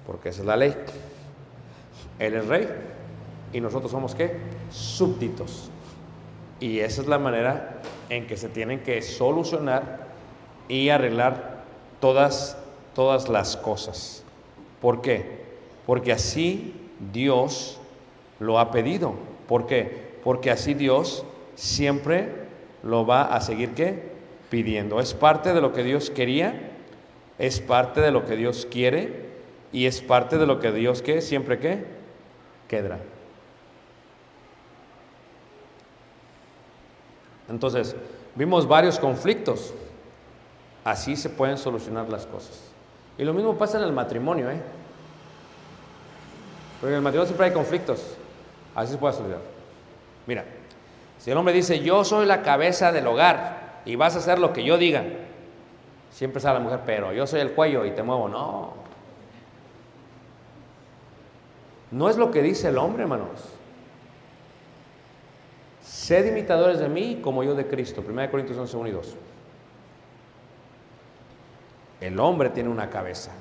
porque 0.08 0.30
esa 0.30 0.42
es 0.42 0.48
la 0.48 0.58
ley. 0.58 0.76
Él 2.18 2.34
es 2.34 2.48
rey 2.48 2.68
y 3.54 3.62
nosotros 3.62 3.92
somos 3.92 4.16
qué? 4.16 4.38
Súbditos. 4.72 5.70
Y 6.60 6.80
esa 6.80 7.04
es 7.04 7.08
la 7.08 7.20
manera 7.20 7.84
en 8.10 8.26
que 8.26 8.38
se 8.38 8.50
tienen 8.50 8.80
que 8.80 9.04
solucionar 9.04 10.08
y 10.68 10.90
arreglar 10.90 11.64
todas, 12.00 12.58
todas 12.96 13.30
las 13.30 13.56
cosas. 13.56 14.24
¿Por 14.82 15.04
qué? 15.04 15.44
Porque 15.86 16.12
así 16.12 16.74
Dios 17.14 17.80
lo 18.40 18.58
ha 18.58 18.72
pedido. 18.72 19.14
¿Por 19.48 19.68
qué? 19.68 20.18
Porque 20.24 20.50
así 20.50 20.74
Dios 20.74 21.24
siempre 21.54 22.41
lo 22.84 23.06
va 23.06 23.24
a 23.24 23.42
seguir 23.42 23.74
qué? 23.74 24.12
Pidiendo. 24.50 25.00
Es 25.00 25.14
parte 25.14 25.54
de 25.54 25.62
lo 25.62 25.74
que 25.74 25.84
Dios 25.84 26.10
quería, 26.10 26.72
es 27.38 27.60
parte 27.60 28.02
de 28.02 28.12
lo 28.12 28.26
que 28.26 28.36
Dios 28.36 28.68
quiere 28.70 29.30
y 29.72 29.86
es 29.86 30.02
parte 30.02 30.38
de 30.38 30.46
lo 30.46 30.60
que 30.60 30.72
Dios 30.72 31.02
que 31.02 31.22
siempre 31.22 31.60
que 31.60 31.86
quedará. 32.68 33.00
Entonces, 37.50 37.96
vimos 38.36 38.68
varios 38.68 38.98
conflictos. 39.00 39.74
Así 40.84 41.16
se 41.16 41.30
pueden 41.30 41.58
solucionar 41.58 42.10
las 42.10 42.26
cosas. 42.26 42.62
Y 43.18 43.24
lo 43.24 43.34
mismo 43.34 43.58
pasa 43.58 43.78
en 43.78 43.84
el 43.84 43.92
matrimonio, 43.92 44.50
¿eh? 44.50 44.60
Porque 46.80 46.94
en 46.94 46.98
el 46.98 47.02
matrimonio 47.04 47.28
siempre 47.28 47.48
hay 47.48 47.54
conflictos. 47.54 48.16
Así 48.74 48.94
se 48.94 48.98
puede 48.98 49.14
solucionar. 49.14 49.44
Mira, 50.26 50.46
si 51.22 51.30
el 51.30 51.38
hombre 51.38 51.54
dice, 51.54 51.82
yo 51.82 52.04
soy 52.04 52.26
la 52.26 52.42
cabeza 52.42 52.92
del 52.92 53.06
hogar 53.06 53.82
y 53.86 53.96
vas 53.96 54.16
a 54.16 54.18
hacer 54.18 54.40
lo 54.40 54.54
que 54.54 54.64
yo 54.64 54.80
diga, 54.80 55.04
siempre 56.10 56.42
sale 56.42 56.56
la 56.56 56.64
mujer, 56.64 56.80
pero 56.84 57.14
yo 57.14 57.28
soy 57.28 57.42
el 57.42 57.52
cuello 57.52 57.86
y 57.86 57.92
te 57.92 58.02
muevo. 58.02 58.28
No. 58.28 58.74
No 61.92 62.10
es 62.10 62.18
lo 62.18 62.32
que 62.32 62.42
dice 62.42 62.70
el 62.70 62.78
hombre, 62.80 63.04
hermanos. 63.04 63.30
Sed 65.84 66.26
imitadores 66.26 66.80
de 66.80 66.90
mí 66.90 67.20
como 67.22 67.44
yo 67.44 67.54
de 67.54 67.68
Cristo. 67.68 68.04
1 68.04 68.32
Corintios 68.32 68.58
11, 68.58 68.78
1 68.78 68.88
y 68.88 68.92
2. 68.92 69.16
El 72.02 72.20
hombre 72.20 72.50
tiene 72.50 72.70
una 72.70 72.90
cabeza. 72.90 73.32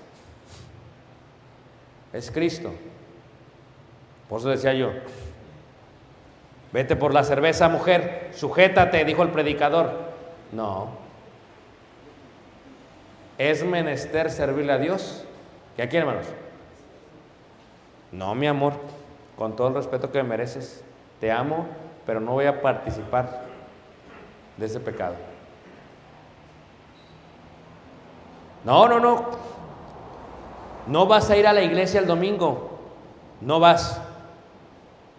Es 2.13 2.31
Cristo. 2.31 2.73
Por 4.29 4.41
eso 4.41 4.51
decía 4.51 4.75
yo, 4.75 4.91
vete 6.73 6.97
por 6.97 7.15
la 7.15 7.25
cerveza, 7.25 7.69
mujer, 7.69 8.31
sujétate, 8.33 9.05
dijo 9.05 9.23
el 9.23 9.31
predicador. 9.31 10.11
No. 10.53 10.89
Es 13.39 13.65
menester 13.65 14.31
servirle 14.31 14.73
a 14.73 14.79
Dios 14.79 15.25
¿Qué 15.81 15.83
aquí, 15.83 15.97
hermanos? 15.97 16.27
No, 18.13 18.35
mi 18.35 18.47
amor, 18.47 18.75
con 19.39 19.57
todo 19.57 19.69
el 19.69 19.75
respeto 19.75 20.11
que 20.11 20.23
me 20.23 20.29
mereces, 20.29 20.85
te 21.21 21.31
amo, 21.31 21.67
pero 22.05 22.21
no 22.21 22.33
voy 22.33 22.47
a 22.47 22.61
participar 22.61 23.45
de 24.57 24.67
ese 24.67 24.81
pecado. 24.81 25.15
No, 28.65 28.89
no, 28.89 29.01
no. 29.01 29.25
No 30.87 31.07
vas 31.07 31.31
a 31.31 31.37
ir 31.37 31.47
a 31.47 31.53
la 31.53 31.63
iglesia 31.63 32.01
el 32.01 32.07
domingo. 32.07 32.79
No 33.41 33.61
vas. 33.61 34.03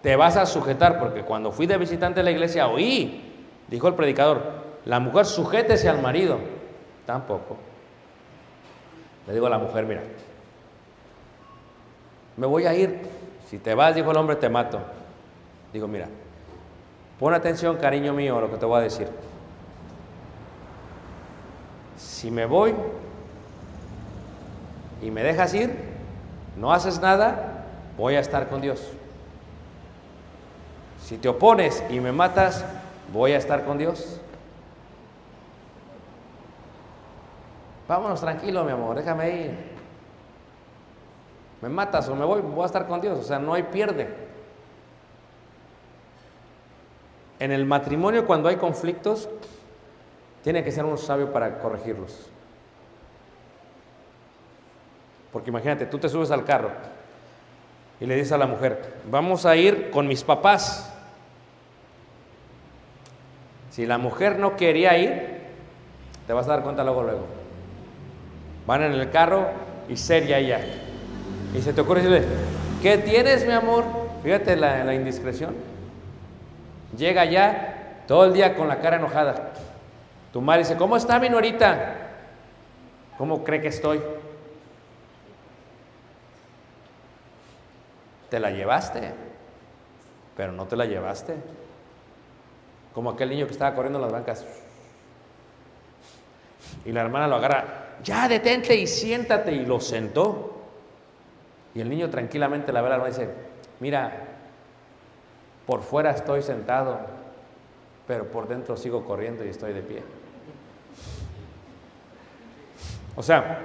Te 0.01 0.15
vas 0.15 0.35
a 0.35 0.45
sujetar, 0.45 0.99
porque 0.99 1.21
cuando 1.21 1.51
fui 1.51 1.67
de 1.67 1.77
visitante 1.77 2.21
de 2.21 2.23
la 2.23 2.31
iglesia 2.31 2.67
oí, 2.67 3.45
dijo 3.67 3.87
el 3.87 3.93
predicador, 3.93 4.41
la 4.85 4.99
mujer 4.99 5.25
sujétese 5.25 5.89
al 5.89 6.01
marido. 6.01 6.39
Tampoco. 7.05 7.57
Le 9.27 9.33
digo 9.33 9.45
a 9.45 9.49
la 9.49 9.59
mujer, 9.59 9.85
mira, 9.85 10.01
me 12.37 12.47
voy 12.47 12.65
a 12.65 12.73
ir. 12.73 12.99
Si 13.47 13.59
te 13.59 13.75
vas, 13.75 13.93
dijo 13.93 14.09
el 14.11 14.17
hombre, 14.17 14.37
te 14.37 14.49
mato. 14.49 14.79
Digo, 15.73 15.87
mira, 15.87 16.07
pon 17.19 17.33
atención, 17.33 17.77
cariño 17.77 18.13
mío, 18.13 18.37
a 18.37 18.41
lo 18.41 18.49
que 18.49 18.57
te 18.57 18.65
voy 18.65 18.79
a 18.79 18.83
decir. 18.83 19.07
Si 21.97 22.31
me 22.31 22.45
voy 22.45 22.73
y 25.01 25.11
me 25.11 25.21
dejas 25.21 25.53
ir, 25.53 25.75
no 26.57 26.73
haces 26.73 26.99
nada, 26.99 27.65
voy 27.97 28.15
a 28.15 28.19
estar 28.19 28.47
con 28.47 28.61
Dios. 28.61 28.81
Si 31.11 31.17
te 31.17 31.27
opones 31.27 31.83
y 31.89 31.99
me 31.99 32.13
matas, 32.13 32.63
voy 33.11 33.33
a 33.33 33.37
estar 33.37 33.65
con 33.65 33.77
Dios. 33.77 34.17
Vámonos 37.85 38.21
tranquilo, 38.21 38.63
mi 38.63 38.71
amor, 38.71 38.95
déjame 38.95 39.29
ir. 39.29 39.51
Me 41.61 41.67
matas 41.67 42.07
o 42.07 42.15
me 42.15 42.23
voy, 42.23 42.39
voy 42.39 42.63
a 42.63 42.65
estar 42.65 42.87
con 42.87 43.01
Dios. 43.01 43.19
O 43.19 43.23
sea, 43.23 43.39
no 43.39 43.53
hay 43.53 43.63
pierde. 43.63 44.07
En 47.39 47.51
el 47.51 47.65
matrimonio, 47.65 48.25
cuando 48.25 48.47
hay 48.47 48.55
conflictos, 48.55 49.27
tiene 50.45 50.63
que 50.63 50.71
ser 50.71 50.85
uno 50.85 50.95
sabio 50.95 51.33
para 51.33 51.59
corregirlos. 51.59 52.29
Porque 55.33 55.49
imagínate, 55.49 55.87
tú 55.87 55.97
te 55.97 56.07
subes 56.07 56.31
al 56.31 56.45
carro 56.45 56.71
y 57.99 58.05
le 58.05 58.15
dices 58.15 58.31
a 58.31 58.37
la 58.37 58.47
mujer, 58.47 58.93
vamos 59.11 59.45
a 59.45 59.57
ir 59.57 59.91
con 59.91 60.07
mis 60.07 60.23
papás. 60.23 60.90
Si 63.71 63.85
la 63.85 63.97
mujer 63.97 64.37
no 64.37 64.57
quería 64.57 64.97
ir, 64.97 65.39
te 66.27 66.33
vas 66.33 66.45
a 66.47 66.51
dar 66.51 66.63
cuenta 66.63 66.83
luego, 66.83 67.03
luego. 67.03 67.25
Van 68.67 68.83
en 68.83 68.91
el 68.91 69.09
carro 69.09 69.47
y 69.87 69.95
seria 69.95 70.37
ella. 70.37 70.59
Y 71.55 71.61
se 71.61 71.73
te 71.73 71.81
ocurre 71.81 72.01
decirle, 72.01 72.27
¿qué 72.81 72.97
tienes, 72.97 73.45
mi 73.47 73.53
amor? 73.53 73.85
Fíjate 74.23 74.57
la, 74.57 74.83
la 74.83 74.93
indiscreción. 74.93 75.55
Llega 76.97 77.23
ya 77.25 78.03
todo 78.07 78.25
el 78.25 78.33
día 78.33 78.55
con 78.55 78.67
la 78.67 78.79
cara 78.81 78.97
enojada. 78.97 79.53
Tu 80.33 80.41
madre 80.41 80.63
dice, 80.63 80.75
¿cómo 80.75 80.97
está 80.97 81.17
mi 81.17 81.29
norita? 81.29 81.95
¿Cómo 83.17 83.43
cree 83.43 83.61
que 83.61 83.69
estoy? 83.69 84.01
Te 88.29 88.39
la 88.39 88.51
llevaste, 88.51 89.11
pero 90.35 90.51
no 90.51 90.65
te 90.65 90.75
la 90.75 90.85
llevaste. 90.85 91.35
Como 92.93 93.09
aquel 93.11 93.29
niño 93.29 93.45
que 93.45 93.53
estaba 93.53 93.75
corriendo 93.75 93.99
en 93.99 94.03
las 94.03 94.11
bancas. 94.11 94.45
Y 96.85 96.91
la 96.91 97.01
hermana 97.01 97.27
lo 97.27 97.35
agarra, 97.35 97.97
ya 98.03 98.27
detente 98.27 98.75
y 98.75 98.87
siéntate. 98.87 99.51
Y 99.51 99.65
lo 99.65 99.79
sentó. 99.79 100.57
Y 101.73 101.81
el 101.81 101.89
niño 101.89 102.09
tranquilamente 102.09 102.71
la 102.73 102.81
ve 102.81 102.87
a 102.87 102.89
la 102.89 102.95
hermana 102.95 103.15
y 103.15 103.19
dice, 103.19 103.33
mira, 103.79 104.27
por 105.65 105.81
fuera 105.81 106.11
estoy 106.11 106.41
sentado, 106.41 106.99
pero 108.07 108.25
por 108.29 108.47
dentro 108.47 108.75
sigo 108.75 109.05
corriendo 109.05 109.45
y 109.45 109.49
estoy 109.49 109.73
de 109.73 109.81
pie. 109.81 110.03
O 113.15 113.23
sea, 113.23 113.59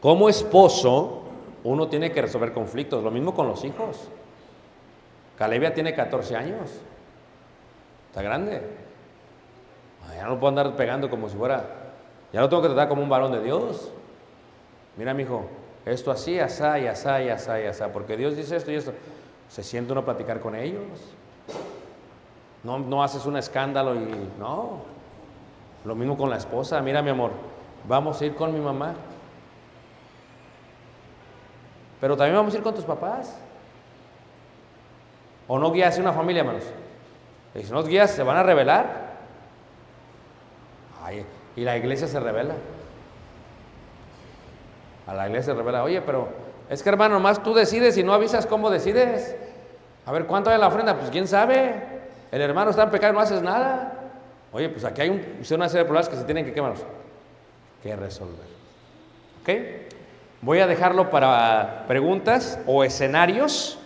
como 0.00 0.28
esposo, 0.28 1.22
uno 1.64 1.88
tiene 1.88 2.10
que 2.10 2.22
resolver 2.22 2.52
conflictos. 2.52 3.02
Lo 3.04 3.10
mismo 3.10 3.34
con 3.34 3.46
los 3.48 3.64
hijos. 3.64 4.08
Calebia 5.38 5.74
tiene 5.74 5.94
14 5.94 6.36
años. 6.36 6.70
Está 8.12 8.20
grande. 8.20 8.60
Ya 10.14 10.26
no 10.26 10.38
puedo 10.38 10.50
andar 10.50 10.76
pegando 10.76 11.08
como 11.08 11.30
si 11.30 11.36
fuera. 11.36 11.64
Ya 12.30 12.42
lo 12.42 12.48
tengo 12.50 12.60
que 12.60 12.68
tratar 12.68 12.90
como 12.90 13.02
un 13.02 13.08
varón 13.08 13.32
de 13.32 13.42
Dios. 13.42 13.90
Mira, 14.98 15.14
mi 15.14 15.22
hijo, 15.22 15.46
esto 15.86 16.10
así, 16.10 16.38
asá, 16.38 16.78
y 16.78 16.86
asá, 16.88 17.22
y 17.22 17.30
asá, 17.30 17.58
y 17.58 17.64
asá. 17.64 17.90
Porque 17.90 18.18
Dios 18.18 18.36
dice 18.36 18.56
esto 18.56 18.70
y 18.70 18.74
esto. 18.74 18.92
Se 19.48 19.62
siente 19.62 19.92
uno 19.92 20.02
a 20.02 20.04
platicar 20.04 20.40
con 20.40 20.54
ellos. 20.54 20.82
No, 22.62 22.78
no 22.78 23.02
haces 23.02 23.24
un 23.24 23.38
escándalo 23.38 23.94
y 23.94 24.14
no. 24.38 24.82
Lo 25.86 25.94
mismo 25.94 26.14
con 26.14 26.28
la 26.28 26.36
esposa. 26.36 26.82
Mira, 26.82 27.00
mi 27.00 27.08
amor, 27.08 27.30
vamos 27.88 28.20
a 28.20 28.26
ir 28.26 28.34
con 28.34 28.52
mi 28.52 28.60
mamá. 28.60 28.92
Pero 31.98 32.14
también 32.14 32.36
vamos 32.36 32.52
a 32.52 32.58
ir 32.58 32.62
con 32.62 32.74
tus 32.74 32.84
papás. 32.84 33.38
¿O 35.48 35.58
no 35.58 35.72
guías 35.72 35.96
una 35.96 36.12
familia, 36.12 36.40
hermanos? 36.40 36.64
Y 37.54 37.62
si 37.62 37.70
no 37.70 37.76
los 37.76 37.88
guías, 37.88 38.10
se 38.10 38.22
van 38.22 38.36
a 38.36 38.42
rebelar. 38.42 39.12
Ay, 41.02 41.24
y 41.56 41.62
la 41.62 41.76
iglesia 41.76 42.06
se 42.06 42.18
revela. 42.18 42.54
A 45.06 45.14
la 45.14 45.26
iglesia 45.26 45.52
se 45.52 45.58
revela, 45.58 45.82
oye, 45.82 46.00
pero 46.00 46.28
es 46.70 46.82
que 46.82 46.88
hermano, 46.88 47.20
más 47.20 47.42
tú 47.42 47.54
decides 47.54 47.96
y 47.98 48.02
no 48.02 48.14
avisas 48.14 48.46
cómo 48.46 48.70
decides. 48.70 49.36
A 50.06 50.12
ver, 50.12 50.26
¿cuánto 50.26 50.50
hay 50.50 50.54
en 50.54 50.60
la 50.60 50.68
ofrenda? 50.68 50.96
Pues 50.96 51.10
quién 51.10 51.28
sabe. 51.28 51.74
El 52.30 52.40
hermano 52.40 52.70
está 52.70 52.84
en 52.84 52.90
pecado 52.90 53.12
y 53.12 53.16
no 53.16 53.20
haces 53.20 53.42
nada. 53.42 53.92
Oye, 54.52 54.68
pues 54.68 54.84
aquí 54.84 55.02
hay 55.02 55.10
un, 55.10 55.20
una 55.20 55.68
serie 55.68 55.82
de 55.82 55.84
problemas 55.84 56.08
que 56.08 56.16
se 56.16 56.24
tienen 56.24 56.44
que, 56.44 56.52
quemarnos, 56.52 56.80
que 57.82 57.94
resolver. 57.96 58.46
¿Ok? 59.42 59.50
Voy 60.40 60.60
a 60.60 60.66
dejarlo 60.66 61.10
para 61.10 61.84
preguntas 61.88 62.58
o 62.66 62.84
escenarios. 62.84 63.78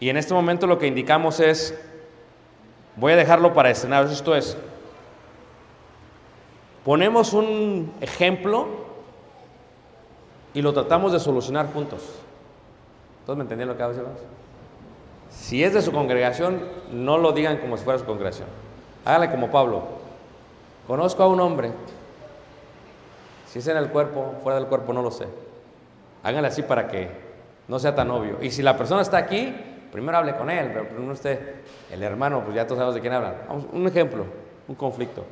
Y 0.00 0.10
en 0.10 0.16
este 0.16 0.34
momento 0.34 0.66
lo 0.66 0.78
que 0.78 0.86
indicamos 0.86 1.40
es, 1.40 1.78
voy 2.96 3.12
a 3.12 3.16
dejarlo 3.16 3.54
para 3.54 3.70
escenarios. 3.70 4.12
Esto 4.12 4.34
es, 4.34 4.56
ponemos 6.84 7.32
un 7.32 7.92
ejemplo 8.00 8.66
y 10.54 10.62
lo 10.62 10.72
tratamos 10.72 11.12
de 11.12 11.20
solucionar 11.20 11.72
juntos. 11.72 12.00
¿Todos 13.24 13.36
me 13.36 13.42
entendieron 13.42 13.74
lo 13.74 13.76
que 13.76 13.82
hago, 13.84 13.94
Si 15.30 15.62
es 15.62 15.72
de 15.72 15.82
su 15.82 15.92
congregación, 15.92 16.60
no 16.90 17.18
lo 17.18 17.32
digan 17.32 17.58
como 17.58 17.76
si 17.76 17.84
fuera 17.84 17.98
su 17.98 18.04
congregación. 18.04 18.48
Hágale 19.04 19.30
como 19.30 19.50
Pablo. 19.50 19.82
Conozco 20.86 21.22
a 21.22 21.28
un 21.28 21.40
hombre. 21.40 21.72
Si 23.46 23.60
es 23.60 23.66
en 23.68 23.76
el 23.76 23.88
cuerpo, 23.88 24.34
fuera 24.42 24.58
del 24.58 24.68
cuerpo, 24.68 24.92
no 24.92 25.02
lo 25.02 25.10
sé. 25.10 25.26
Háganle 26.22 26.48
así 26.48 26.62
para 26.62 26.88
que 26.88 27.10
no 27.68 27.78
sea 27.78 27.94
tan 27.94 28.10
obvio. 28.10 28.38
Y 28.42 28.50
si 28.50 28.62
la 28.62 28.76
persona 28.76 29.02
está 29.02 29.18
aquí, 29.18 29.54
primero 29.92 30.18
hable 30.18 30.34
con 30.34 30.50
él, 30.50 30.70
pero 30.72 30.88
primero 30.88 31.12
usted, 31.12 31.56
el 31.90 32.02
hermano, 32.02 32.42
pues 32.42 32.56
ya 32.56 32.66
todos 32.66 32.78
sabemos 32.78 32.94
de 32.94 33.00
quién 33.02 33.12
hablan. 33.12 33.34
Vamos, 33.46 33.66
un 33.70 33.86
ejemplo, 33.86 34.24
un 34.66 34.74
conflicto. 34.74 35.24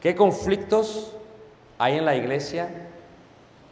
¿Qué 0.00 0.16
conflictos 0.16 1.14
hay 1.78 1.98
en 1.98 2.04
la 2.04 2.16
iglesia 2.16 2.70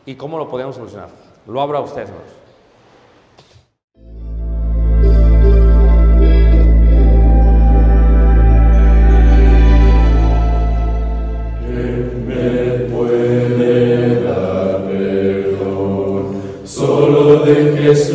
y 0.05 0.15
cómo 0.15 0.39
lo 0.39 0.49
podemos 0.49 0.77
solucionar? 0.77 1.09
Lo 1.47 1.61
abro 1.61 1.79
a 1.79 1.81
ustedes, 1.81 2.11
hermanos. 2.11 2.40